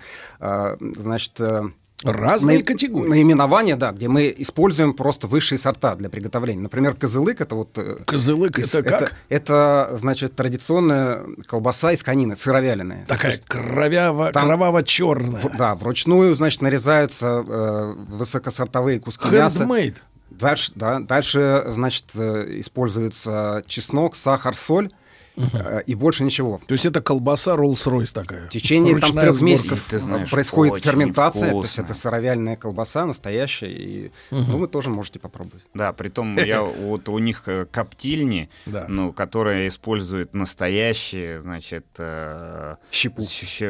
[0.41, 1.63] э, значит, э,
[2.05, 3.09] Разные наи- категории.
[3.11, 6.63] Наименования, да, где мы используем просто высшие сорта для приготовления.
[6.63, 7.71] Например, козылык это вот...
[7.77, 9.15] э, Козылык из- это как?
[9.29, 13.05] Это, значит, традиционная колбаса из конины, сыровяленая.
[13.07, 15.41] Такая есть кровяво, там- кроваво-черная.
[15.41, 19.65] в- да, вручную, значит, нарезаются э, высокосортовые куски мяса.
[19.65, 19.97] Handmade.
[20.31, 24.91] Дальше, да, дальше, значит, э, используется чеснок, сахар, соль
[25.37, 26.61] э, и больше ничего.
[26.67, 28.47] То есть это колбаса Rolls-Royce такая.
[28.47, 29.45] В течение там трех сборка.
[29.45, 31.83] месяцев Ты знаешь, происходит ферментация, то есть вкусно.
[31.83, 35.65] это сыровяльная колбаса настоящая, и ну, вы тоже можете попробовать.
[35.75, 38.51] Да, притом я вот у них э, коптильни,
[38.89, 43.27] ну, которые используют настоящие, значит, э, щепу.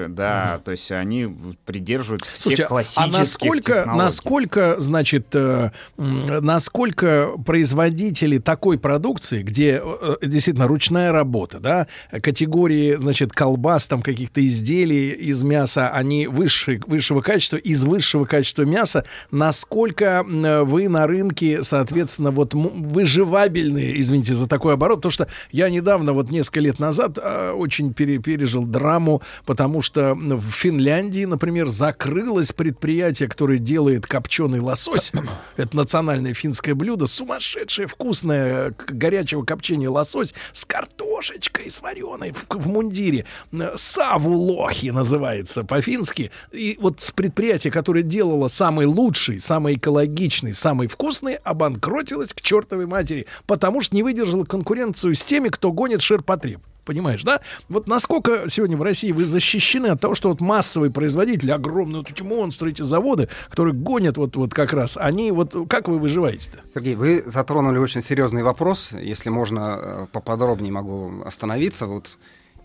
[0.08, 8.78] да, то есть они придерживаются всех классических а насколько, насколько, значит, э, насколько производители такой
[8.78, 15.88] продукции, где э, действительно ручная работа, да, категории, значит, колбас, там каких-то изделий из мяса,
[15.90, 24.00] они высшие, высшего качества, из высшего качества мяса, насколько вы на рынке, соответственно, вот выживабельные,
[24.00, 28.18] извините за такой оборот, потому что я недавно, вот несколько лет назад, э, очень пере-
[28.18, 35.12] пережил драму, потому что в Финляндии, например, закрылось предприятие, которое делает копченый лосось.
[35.56, 42.46] Это национальное финское блюдо, сумасшедшее, вкусное, к- горячего копчения лосось с картошечкой, с вареной в,
[42.48, 43.24] в мундире.
[43.52, 46.30] Э, Савулохи называется по-фински.
[46.52, 52.86] И вот с предприятия, которое делало самый лучший, самый экологичный, самый вкусный, обанкротилось к чертовой
[52.86, 56.60] матери, потому что не выдержало конкуренцию с теми, кто гонит ширпотреб.
[56.84, 57.40] Понимаешь, да?
[57.68, 62.10] Вот насколько сегодня в России вы защищены от того, что вот массовые производители, огромные вот
[62.10, 66.58] эти монстры, эти заводы, которые гонят вот, вот как раз, они вот, как вы выживаете-то?
[66.74, 68.92] Сергей, вы затронули очень серьезный вопрос.
[68.92, 71.86] Если можно, э, поподробнее могу остановиться.
[71.86, 72.18] Вот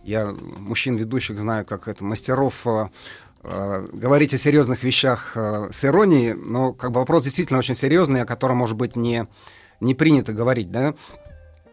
[0.03, 2.88] я мужчин ведущих знаю, как это мастеров э,
[3.44, 8.26] э, говорить о серьезных вещах с иронией, но как бы вопрос действительно очень серьезный, о
[8.26, 9.27] котором, может быть, не,
[9.80, 10.95] не принято говорить, да?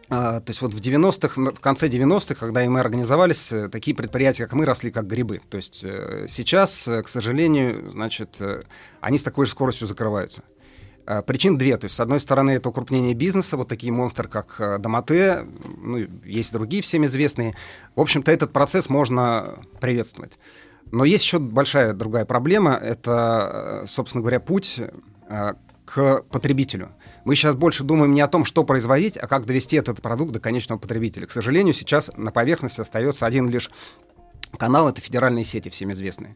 [0.09, 3.95] А, то есть вот в 90-х, н- в конце 90-х, когда мы организовались, э, такие
[3.95, 5.41] предприятия, как мы, росли как грибы.
[5.49, 8.39] То есть э, сейчас, э, к сожалению, значит,
[9.01, 10.43] они с такой же скоростью закрываются.
[11.07, 11.77] А, Причин две.
[11.77, 15.45] То есть, с одной стороны, это укрупнение бизнеса, вот такие монстры, как Домате,
[15.77, 17.55] ну, есть другие всем известные.
[17.95, 20.37] В общем-то, этот процесс можно приветствовать.
[20.91, 22.73] Но есть еще большая другая проблема.
[22.75, 24.79] Это, собственно говоря, путь
[25.85, 26.91] к потребителю.
[27.23, 30.39] Мы сейчас больше думаем не о том, что производить, а как довести этот продукт до
[30.39, 31.27] конечного потребителя.
[31.27, 33.69] К сожалению, сейчас на поверхности остается один лишь
[34.57, 36.35] канал, это федеральные сети, всем известные.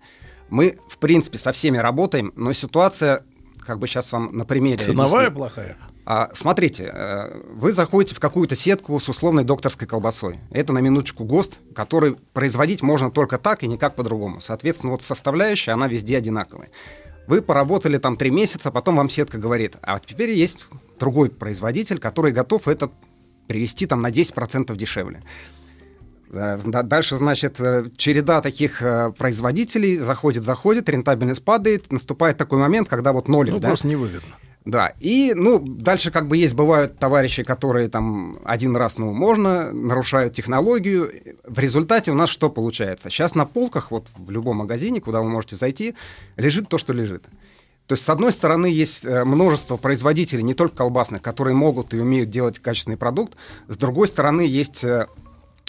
[0.49, 3.23] Мы, в принципе, со всеми работаем, но ситуация,
[3.65, 4.77] как бы сейчас вам на примере...
[4.77, 5.35] Ценовая объясню.
[5.35, 5.77] плохая?
[6.05, 10.39] А, смотрите, э, вы заходите в какую-то сетку с условной докторской колбасой.
[10.49, 14.41] Это на минуточку ГОСТ, который производить можно только так и никак по-другому.
[14.41, 16.69] Соответственно, вот составляющая, она везде одинаковая.
[17.29, 20.67] Вы поработали там три месяца, потом вам сетка говорит, а теперь есть
[20.99, 22.89] другой производитель, который готов это
[23.47, 25.21] привести там на 10% дешевле.
[26.31, 32.57] Э, да- Дальше, значит, э, череда таких э, производителей заходит, заходит, рентабельность падает, наступает такой
[32.57, 33.51] момент, когда вот ноль.
[33.51, 33.67] Ну, да?
[33.67, 34.35] просто невыгодно.
[34.65, 39.71] Да, и, ну, дальше как бы есть, бывают товарищи, которые там один раз, ну, можно,
[39.71, 41.11] нарушают технологию.
[41.45, 43.09] В результате у нас что получается?
[43.09, 45.95] Сейчас на полках, вот в любом магазине, куда вы можете зайти,
[46.35, 47.23] лежит то, что лежит.
[47.87, 51.99] То есть, с одной стороны, есть э, множество производителей, не только колбасных, которые могут и
[51.99, 53.35] умеют делать качественный продукт.
[53.67, 55.07] С другой стороны, есть э,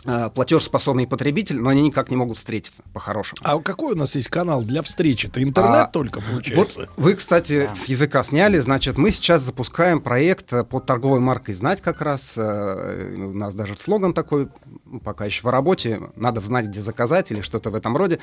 [0.05, 3.41] платежеспособный потребитель, но они никак не могут встретиться по-хорошему.
[3.45, 5.27] А какой у нас есть канал для встречи?
[5.27, 6.81] Это интернет А, только получается?
[6.81, 8.59] Вот вы, кстати, с языка сняли.
[8.61, 12.35] Значит, мы сейчас запускаем проект э, под торговой маркой «Знать» как раз.
[12.37, 14.49] Э, У нас даже слоган такой,
[14.99, 16.01] пока еще в работе.
[16.17, 18.19] Надо знать, где заказать или что-то в этом роде.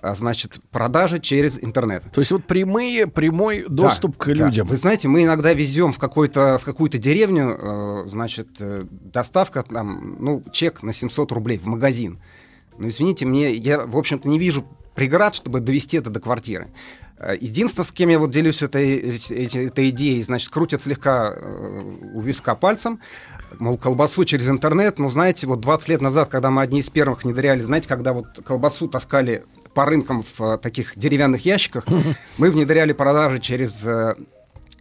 [0.00, 2.02] А, Значит, продажи через интернет.
[2.12, 4.46] То есть вот прямые, прямой доступ Да, к да.
[4.46, 4.66] людям.
[4.66, 10.16] Вы знаете, мы иногда везем в, какой-то, в какую-то деревню, э, значит, э, доставка, там,
[10.18, 12.20] ну, чек на 700 рублей в магазин.
[12.78, 14.64] Ну, извините, мне, я, в общем-то, не вижу
[14.94, 16.68] преград, чтобы довести это до квартиры.
[17.18, 18.98] Э, Единственное, с кем я вот делюсь этой,
[19.30, 21.34] этой идеей, значит, крутят слегка
[22.14, 23.00] у виска пальцем,
[23.58, 24.98] мол, колбасу через интернет.
[24.98, 28.26] Ну, знаете, вот 20 лет назад, когда мы одни из первых внедряли, знаете, когда вот
[28.44, 29.44] колбасу таскали
[29.74, 31.84] по рынкам в э, таких деревянных ящиках,
[32.38, 34.14] мы внедряли продажи через э,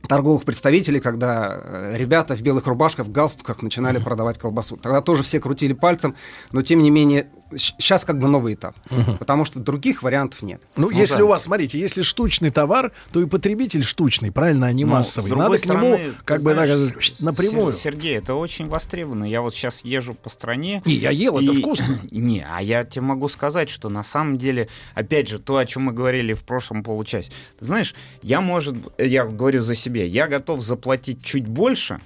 [0.08, 4.78] торговых представителей, когда э, ребята в белых рубашках, в галстуках начинали продавать колбасу.
[4.78, 6.16] Тогда тоже все крутили пальцем,
[6.52, 9.18] но тем не менее сейчас как бы новый этап, Мгм.
[9.18, 10.62] потому что других вариантов нет.
[10.76, 11.26] Ну, если да.
[11.26, 15.32] у вас, смотрите, если штучный товар, то и потребитель штучный, правильно, а не Ну, массовый.
[15.32, 17.72] Надо к нему стороны, как бы знаешь, напрямую.
[17.74, 19.26] Сер- Сергей, это очень востребовано.
[19.26, 20.82] Я вот сейчас езжу по стране.
[20.86, 22.00] Не, я ел, это и- вкусно.
[22.12, 25.84] Не, а я тебе могу сказать, что на самом деле, опять же, то, о чем
[25.84, 27.32] мы говорили в прошлом получасе.
[27.60, 32.00] Ты знаешь, я, может, я говорю за себя, я готов заплатить чуть больше,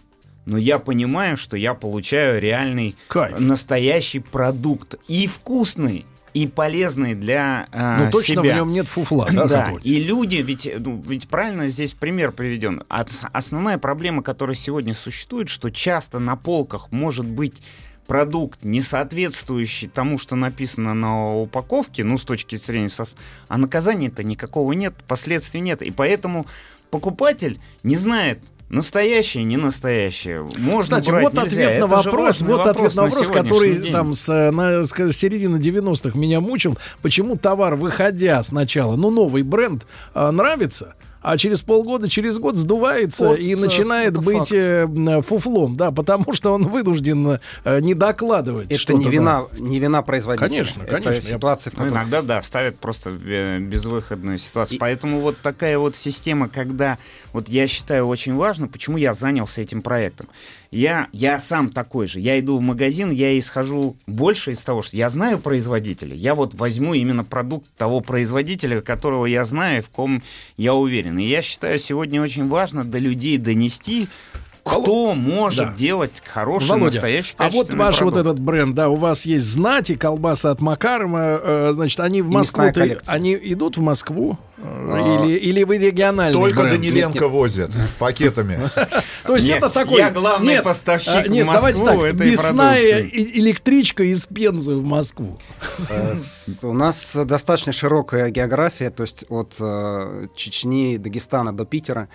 [0.50, 2.96] но я понимаю, что я получаю реальный,
[3.40, 4.96] настоящий продукт.
[5.08, 8.54] И вкусный, и полезный для э, Ну, точно себя.
[8.54, 12.84] в нем нет фуфла, да, Да, и люди, ведь, ну, ведь правильно здесь пример приведен.
[12.90, 17.62] Ос- Основная проблема, которая сегодня существует, что часто на полках может быть
[18.08, 22.88] продукт, не соответствующий тому, что написано на упаковке, ну, с точки зрения...
[22.88, 23.16] сос-
[23.48, 25.84] А наказания-то никакого нет, последствий нет.
[25.84, 26.48] И поэтому
[26.90, 28.40] покупатель не знает,
[28.70, 30.48] настоящее, не настоящее.
[30.58, 31.48] Можно Кстати, брать, вот нельзя.
[31.48, 33.94] ответ на Это вопрос, вот ответ на вопрос, сегодняшний который день.
[33.94, 36.78] там с, э, на, с с середины 90-х меня мучил.
[37.02, 43.30] Почему товар, выходя сначала, ну, новый бренд, а, нравится, а через полгода, через год сдувается
[43.30, 44.52] Вот, и э, начинает быть факт.
[44.54, 48.72] э, м, фуфлом, да, потому что он вынужден э, не докладывать.
[48.72, 50.50] Это не вина, не вина производителя.
[50.50, 51.30] Конечно, Это конечно.
[51.30, 51.98] Ситуация, в Ну, которой...
[51.98, 54.80] иногда, да, ставят просто э, безвыходную ситуацию.
[54.80, 56.98] Поэтому вот такая вот система, когда,
[57.34, 60.28] вот я считаю очень важно, почему я занялся этим проектом.
[60.72, 62.20] Я, я сам такой же.
[62.20, 66.16] Я иду в магазин, я исхожу больше из того, что я знаю производителя.
[66.16, 70.22] Я вот возьму именно продукт того производителя, которого я знаю, в ком
[70.58, 71.18] я уверен.
[71.18, 74.08] И я считаю, сегодня очень важно до людей донести,
[74.64, 75.74] кто может Да.
[75.76, 78.16] делать хороший, Володя, настоящий, а вот ваш продукт.
[78.18, 82.28] вот этот бренд, да, у вас есть знати, колбасы от Макарова, э, значит, они в
[82.30, 82.64] И Москву,
[83.08, 84.38] они идут в Москву?
[84.58, 86.76] Э, А, Или, или вы региональный Только бренд?
[86.82, 88.60] Даниленко возит пакетами.
[89.26, 89.98] То есть Нет, это такой...
[90.00, 94.84] я главный нет, поставщик а, в Нет, Москву этой мясная и- электричка из Пензы в
[94.84, 95.40] Москву.
[95.90, 96.14] Э,
[96.64, 102.10] У нас достаточно широкая география, то есть от э, Чечни, Дагестана до Питера.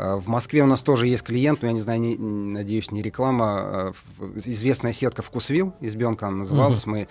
[0.00, 3.02] Э, В Москве у нас тоже есть клиент, но я не знаю, не- надеюсь, не
[3.02, 3.92] реклама.
[4.18, 6.86] в- Известная сетка «Вкусвилл», избенка она называлась.
[6.86, 7.06] Мы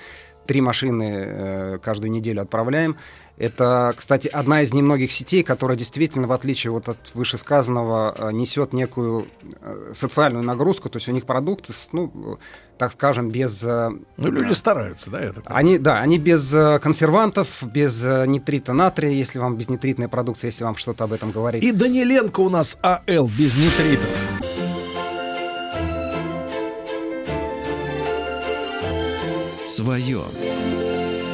[0.48, 2.96] три машины э, каждую неделю отправляем.
[3.38, 8.74] Это, кстати, одна из немногих сетей, которая действительно, в отличие вот от вышесказанного, э, несет
[8.74, 9.28] некую
[9.62, 10.90] э, социальную нагрузку.
[10.90, 12.40] То есть у них продукты, ну,
[12.80, 13.62] так скажем, без...
[13.62, 15.42] э, Ну, люди стараются, да, это.
[15.46, 20.64] они, да, они без э, консервантов, без э, нитрита натрия, если вам безнитритная продукция, если
[20.64, 21.62] вам что-то об этом говорить.
[21.62, 24.08] И Даниленко у нас АЛ без нитритов.
[29.66, 30.22] Свое.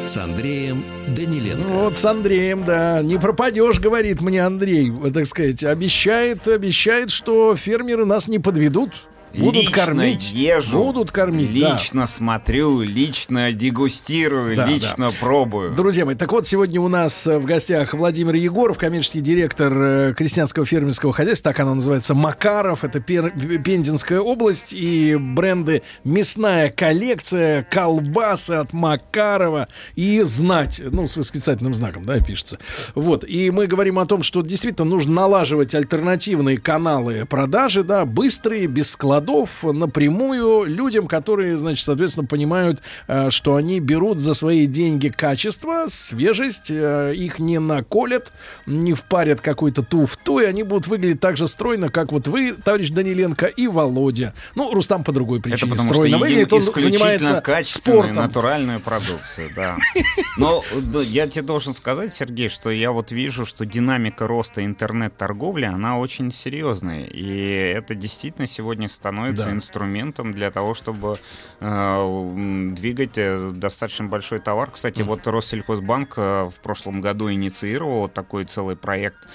[0.05, 0.83] С Андреем
[1.15, 1.67] Даниленко.
[1.67, 7.09] Ну, Вот с Андреем, да, не пропадешь, говорит мне Андрей, вот, так сказать, обещает, обещает,
[7.09, 8.91] что фермеры нас не подведут.
[9.37, 10.31] Будут Лично кормить.
[10.31, 11.71] езжу, Будут кормить, да.
[11.73, 15.71] Лично смотрю, лично дегустирую, Да, лично пробую.
[15.75, 20.13] Друзья мои, так вот, сегодня у нас э, в гостях Владимир Егоров, коммерческий директор э,
[20.15, 23.31] крестьянского фермерского хозяйства, так оно называется, Макаров, это Пер-
[23.61, 32.05] Пензенская область, и бренды «Мясная коллекция», колбасы от Макарова и «Знать», ну, с восклицательным знаком,
[32.05, 32.59] да, пишется.
[32.93, 38.67] Вот, и мы говорим о том, что действительно нужно налаживать альтернативные каналы продажи, да, быстрые,
[38.67, 38.89] без
[39.25, 45.85] складов, напрямую людям, которые, значит, соответственно, понимают, э, что они берут за свои деньги качество,
[45.89, 48.33] свежесть, э, их не наколят,
[48.65, 52.89] не впарят какой-то туфту, и они будут выглядеть так же стройно, как вот вы, товарищ
[52.89, 54.33] Даниленко, и Володя.
[54.55, 58.15] Ну, Рустам по другой Это причине потому что стройно едим выглядит, он занимается спортом.
[58.15, 59.77] натуральную продукцию, да.
[60.37, 60.63] Но
[61.03, 66.31] я тебе должен сказать, Сергей, что я вот вижу, что динамика роста интернет-торговли, она очень
[66.31, 67.05] серьезная.
[67.05, 67.37] И
[67.75, 69.51] это действительно сегодня становится Да.
[69.51, 71.15] инструментом для того, чтобы
[71.59, 74.71] э, двигать э, достаточно большой товар.
[74.71, 79.27] Кстати, вот Россельхозбанк э, в прошлом году инициировал такой целый проект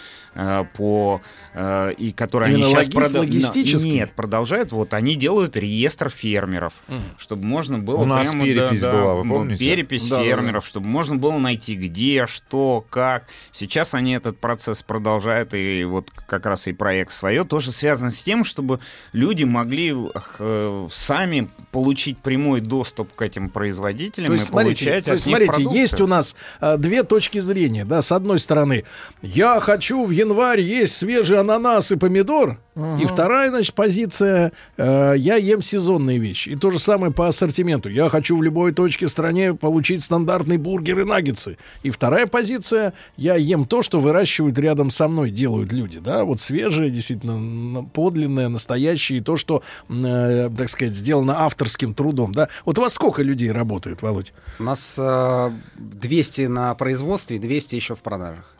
[0.74, 1.20] по
[1.54, 3.90] э, и который Именно они сейчас логис- логистический?
[3.90, 7.02] нет продолжают вот они делают реестр фермеров Мгм.
[7.18, 9.64] чтобы можно было У нас перепись да, да, была, вы помните?
[9.64, 10.28] перепись Да, да, да.
[10.28, 16.10] фермеров чтобы можно было найти где что как сейчас они этот процесс продолжают и вот
[16.10, 18.78] как раз и проект свое тоже связан с тем чтобы
[19.12, 19.94] люди могли
[20.38, 25.22] э, сами получить прямой доступ к этим производителям То есть, и смотрите, получать то есть,
[25.24, 25.80] от них смотрите продукцию.
[25.82, 26.36] есть у нас
[26.78, 27.84] две точки зрения.
[27.84, 28.84] Да, с одной стороны,
[29.22, 32.58] я хочу в январь есть свежий ананас и помидор.
[32.98, 36.50] И вторая, значит, позиция, э, я ем сезонные вещи.
[36.50, 37.90] И то же самое по ассортименту.
[37.90, 41.58] Я хочу в любой точке стране получить стандартный бургер и наггетсы.
[41.82, 45.98] И вторая позиция, я ем то, что выращивают рядом со мной, делают люди.
[45.98, 52.32] Да, вот свежее, действительно, подлинное, настоящее, и то, что, э, так сказать, сделано авторским трудом.
[52.32, 54.32] Да, вот у вас сколько людей работает, Володь?
[54.58, 58.56] У нас э, 200 на производстве и 200 еще в продажах.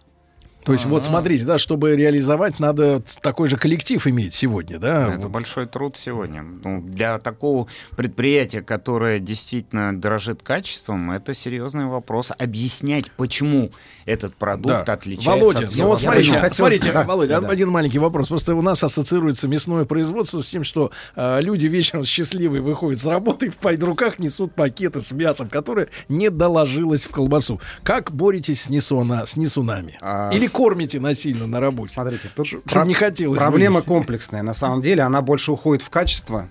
[0.64, 1.04] То есть, вот А.
[1.04, 5.14] смотрите, да, чтобы реализовать, надо такой же коллектив иметь сегодня, да?
[5.14, 6.42] Это большой труд сегодня.
[6.42, 7.66] Ну, для такого
[7.96, 12.32] предприятия, которое действительно дорожит качеством, это серьезный вопрос.
[12.38, 13.70] Объяснять, почему
[14.04, 14.92] этот продукт Да.
[14.92, 16.54] отличается Володя, от ну вот всего смотрите, остального.
[16.54, 17.48] смотрите, да, Володя, да.
[17.48, 18.28] один маленький вопрос.
[18.28, 23.06] Просто у нас ассоциируется мясное производство с тем, что э, люди вечером счастливые выходят с
[23.06, 27.60] работы и в руках несут пакеты с мясом, которое не доложилось в колбасу.
[27.82, 29.96] Как боретесь с, несуна, с несунами?
[30.00, 31.94] А, Или кормите насильно на работе?
[31.94, 33.88] Смотрите, тут про- не хотелось проблема вынести.
[33.88, 34.42] комплексная.
[34.42, 36.48] На самом деле она больше уходит в качество.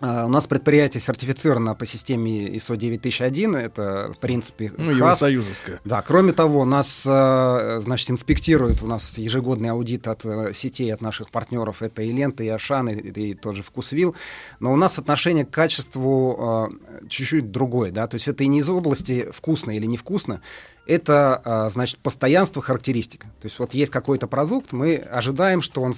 [0.00, 3.56] А, У нас предприятие сертифицировано по системе ISO 9001.
[3.56, 4.96] Это, в принципе, Ну, ХАС.
[4.96, 5.80] Евросоюзовская.
[5.84, 11.00] Да, кроме того, нас, э, значит, инспектируют, у нас ежегодный аудит от э, сетей, от
[11.00, 14.14] наших партнеров, это и Лента, и Ашан, и, и тот же Вкусвилл,
[14.60, 16.70] но у нас отношение к качеству
[17.02, 20.40] э, чуть-чуть другое, да, то есть это и не из области вкусно или невкусно,
[20.86, 23.24] это, значит, постоянство характеристик.
[23.24, 25.94] То есть вот есть какой-то продукт, мы ожидаем, что он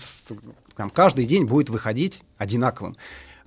[0.74, 2.96] там, каждый день будет выходить одинаковым.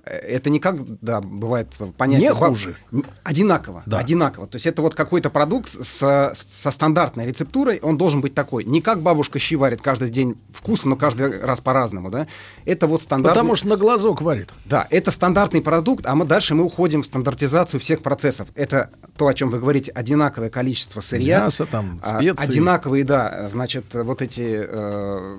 [0.06, 2.30] Э, Это не как, да, бывает понятие...
[2.30, 2.76] Не хуже.
[3.22, 3.98] Одинаково, Да.
[3.98, 4.46] одинаково.
[4.46, 8.64] То есть это вот какой-то продукт со, со стандартной рецептурой, он должен быть такой.
[8.64, 12.26] Не как бабушка щи варит каждый день вкусно, но каждый раз по-разному, да?
[12.64, 13.34] Это вот стандартный...
[13.34, 14.50] Потому что на глазок варит.
[14.64, 18.48] Да, это стандартный продукт, а мы дальше мы уходим в стандартизацию всех процессов.
[18.54, 21.40] Это то, о чем вы говорите, одинаковое количество сырья.
[21.40, 22.44] Мясо, там, а, специи.
[22.44, 25.38] Одинаковые, да, значит, вот эти э,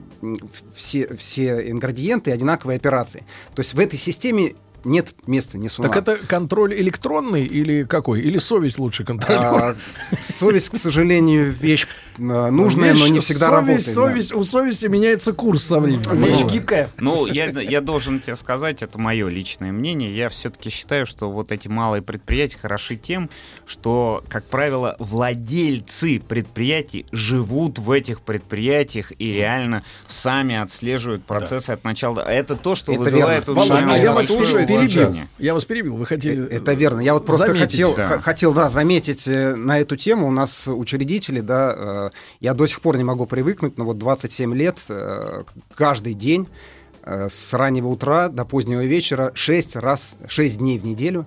[0.73, 3.25] все, все ингредиенты, одинаковые операции.
[3.53, 4.54] То есть в этой системе
[4.85, 8.21] нет места не Так это контроль электронный или какой?
[8.21, 9.77] Или совесть лучше контролирует?
[10.11, 13.85] А, совесть, к сожалению, вещь э, нужная, но Вещь, не всегда совесть, работает.
[13.87, 13.93] да.
[13.93, 16.15] совесть, У совести меняется курс со временем.
[16.17, 16.89] Вещь Ну, гибкая.
[16.97, 20.15] Ну, я, я должен тебе сказать, это мое личное мнение.
[20.15, 23.29] Я все-таки считаю, что вот эти малые предприятия хороши тем,
[23.65, 31.83] что, как правило, владельцы предприятий живут в этих предприятиях и реально сами отслеживают процессы от
[31.83, 32.15] начала.
[32.15, 35.13] до- Это то, что Это вызывает меня Володя, я вас большое перебил.
[35.37, 35.95] Я вас перебил.
[35.95, 36.47] Вы хотели...
[36.47, 37.01] Это верно.
[37.01, 37.71] Я вот просто заметить.
[37.71, 38.19] хотел, да.
[38.19, 40.27] хотел, да, заметить э, на эту тему.
[40.27, 44.53] У нас учредители, да, э, я до сих пор не могу привыкнуть, но вот 27
[44.55, 45.43] лет э,
[45.75, 46.47] каждый день
[47.03, 51.25] э, с раннего утра до позднего вечера 6 раз, 6 дней в неделю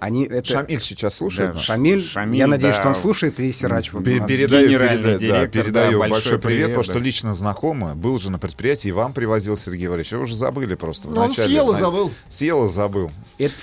[0.00, 0.44] они это...
[0.48, 1.58] Шамиль сейчас слушает Да?
[1.58, 2.80] Шамиль, Шамиль, я надеюсь, да.
[2.80, 3.92] что он слушает, и Сирач.
[3.92, 4.02] вот.
[4.02, 4.28] Передаю,
[4.68, 7.00] передаю, да, директор, передаю да, большой, большой привет, привет, потому что да.
[7.00, 10.12] лично знакомый, был же на предприятии, и вам привозил Сергей Валерьевич.
[10.12, 11.08] Вы уже забыли просто.
[11.08, 12.10] в Ну, он съел и На- забыл.
[12.28, 13.10] Съел и забыл.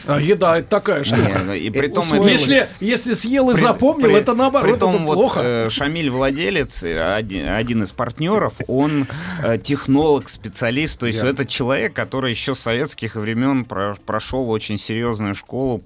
[0.05, 1.21] А, еда это такая штука.
[1.21, 4.69] Не, ну, и при том это- Если, если съел и При- запомнил, при- это наоборот,
[4.69, 5.39] Притом это вот плохо.
[5.43, 9.07] э, Шамиль владелец, э, один, один из партнеров, он
[9.43, 11.33] э, технолог, специалист, то есть Верно.
[11.35, 15.77] это человек, который еще с советских времен про- прошел очень серьезную школу,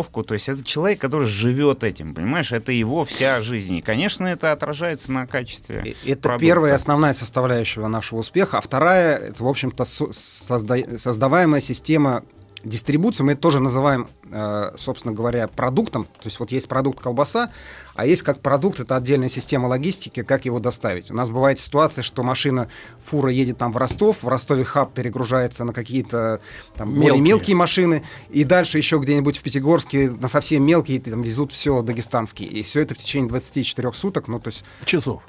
[0.00, 4.26] подготовку, то есть это человек, который живет этим, понимаешь, это его вся жизнь, и, конечно,
[4.26, 6.46] это отражается на качестве Это продукта.
[6.46, 12.22] первая основная составляющая нашего успеха, а вторая, это, в общем-то, со- созда- создаваемая система
[12.64, 13.22] дистрибуции.
[13.22, 16.04] Мы это тоже называем, э, собственно говоря, продуктом.
[16.04, 17.50] То есть вот есть продукт колбаса,
[17.94, 21.10] а есть как продукт, это отдельная система логистики, как его доставить.
[21.10, 22.68] У нас бывает ситуация, что машина,
[23.04, 26.40] фура едет там в Ростов, в Ростове хаб перегружается на какие-то
[26.76, 27.24] там более Мелкие.
[27.24, 32.48] мелкие машины, и дальше еще где-нибудь в Пятигорске на совсем мелкие там везут все дагестанские.
[32.48, 35.22] И все это в течение 24 суток, ну то есть Часов.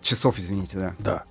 [0.00, 0.94] Часов, извините, да.
[0.98, 1.24] Да.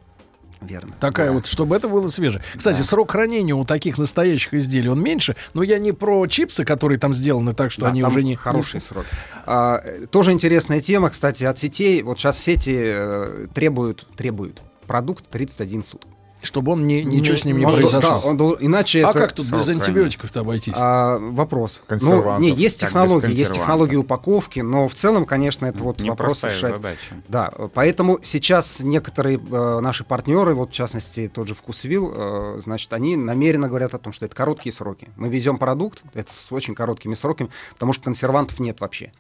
[0.62, 0.94] Верно.
[1.00, 1.34] Такая Да.
[1.34, 2.42] вот, чтобы это было свеже.
[2.56, 5.36] Кстати, срок хранения у таких настоящих изделий, он меньше.
[5.54, 8.36] Но я не про чипсы, которые там сделаны так, что Да, они уже не...
[8.36, 9.06] хороший срок.
[9.46, 12.04] А, тоже интересная тема, кстати, от сетей.
[12.04, 16.10] Вот сейчас сети э, требуют, требуют продукт 31 суток.
[16.42, 18.02] Чтобы он не, ничего с ним не произошло.
[18.02, 20.74] да, он дол- иначе а это как тут без антибиотиков-то обойтись?
[20.76, 21.82] А, вопрос.
[21.90, 26.76] Ну, не, есть технологии, есть технологии упаковки, но в целом, конечно, это вот вопрос решать.
[26.76, 27.16] задача.
[27.28, 32.92] Да, поэтому сейчас некоторые э, наши партнеры, вот в частности тот же Вкусвилл, э, значит,
[32.94, 35.10] они намеренно говорят о том, что это короткие сроки.
[35.18, 39.12] Мы везем продукт, это с очень короткими сроками, потому что консервантов нет вообще.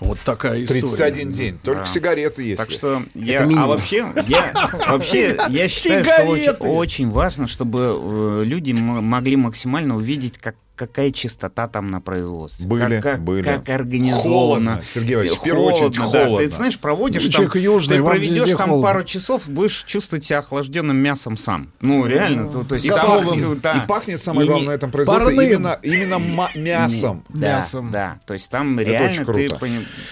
[0.00, 0.80] Вот такая история.
[0.82, 1.58] 31 день.
[1.62, 1.86] Только Да.
[1.86, 2.58] сигареты есть.
[2.58, 3.68] Так что я, а минимум.
[3.68, 6.64] вообще, я, вообще, я считаю, что очень, Сигареты.
[6.64, 12.66] очень важно, чтобы э, люди м- могли максимально увидеть, как, какая чистота там на производстве.
[12.66, 13.42] Были, как, как, были.
[13.42, 14.22] как организовано.
[14.22, 16.02] Холодно, Сергей Иванович, в первую очередь да.
[16.02, 16.36] холодно.
[16.38, 18.82] Ты знаешь, проводишь Ну, там, южный, ты проведешь там холодно.
[18.82, 21.68] пару часов, будешь чувствовать себя охлажденным мясом сам.
[21.80, 22.50] Ну, реально.
[22.50, 23.72] то, то есть И, там, пахнет, да.
[23.74, 25.46] и пахнет, самое И главное, на этом производстве парным.
[25.52, 26.18] именно, именно
[26.56, 27.24] мясом.
[27.28, 27.90] Да, Мясом.
[27.90, 28.18] да.
[28.26, 29.48] То есть там Это реально ты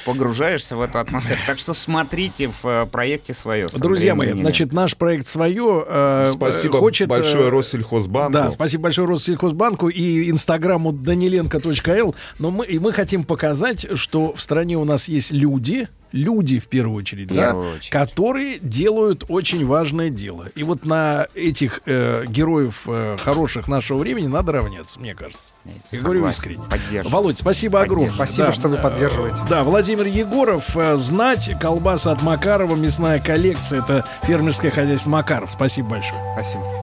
[0.04, 1.38] погружаешься в эту атмосферу.
[1.46, 3.66] Так что смотрите в э, проекте свое.
[3.74, 5.84] Друзья мои, значит, наш проект свое.
[5.86, 8.32] э, Спасибо хочет, э, большое Россельхозбанку.
[8.32, 12.14] Да, спасибо большое Россельхозбанку и инстаграму danilenko.l.
[12.38, 16.66] Но мы, и мы хотим показать, что в стране у нас есть люди, люди в
[16.66, 17.88] первую очередь, В да, очередь.
[17.90, 20.48] которые делают очень важное дело.
[20.54, 25.54] И вот на этих э, героев э, хороших нашего времени надо равняться, мне кажется.
[25.90, 26.64] Я говорю Согласен, искренне.
[26.68, 27.08] поддерживаю.
[27.10, 28.12] Володь, спасибо огромное.
[28.12, 29.38] Спасибо, Да, что вы э, поддерживаете.
[29.48, 35.50] Да, Владимир Егоров, э, знать, колбаса от Макарова, мясная коллекция, это фермерское хозяйство Макаров.
[35.50, 36.20] Спасибо большое.
[36.34, 36.82] Спасибо.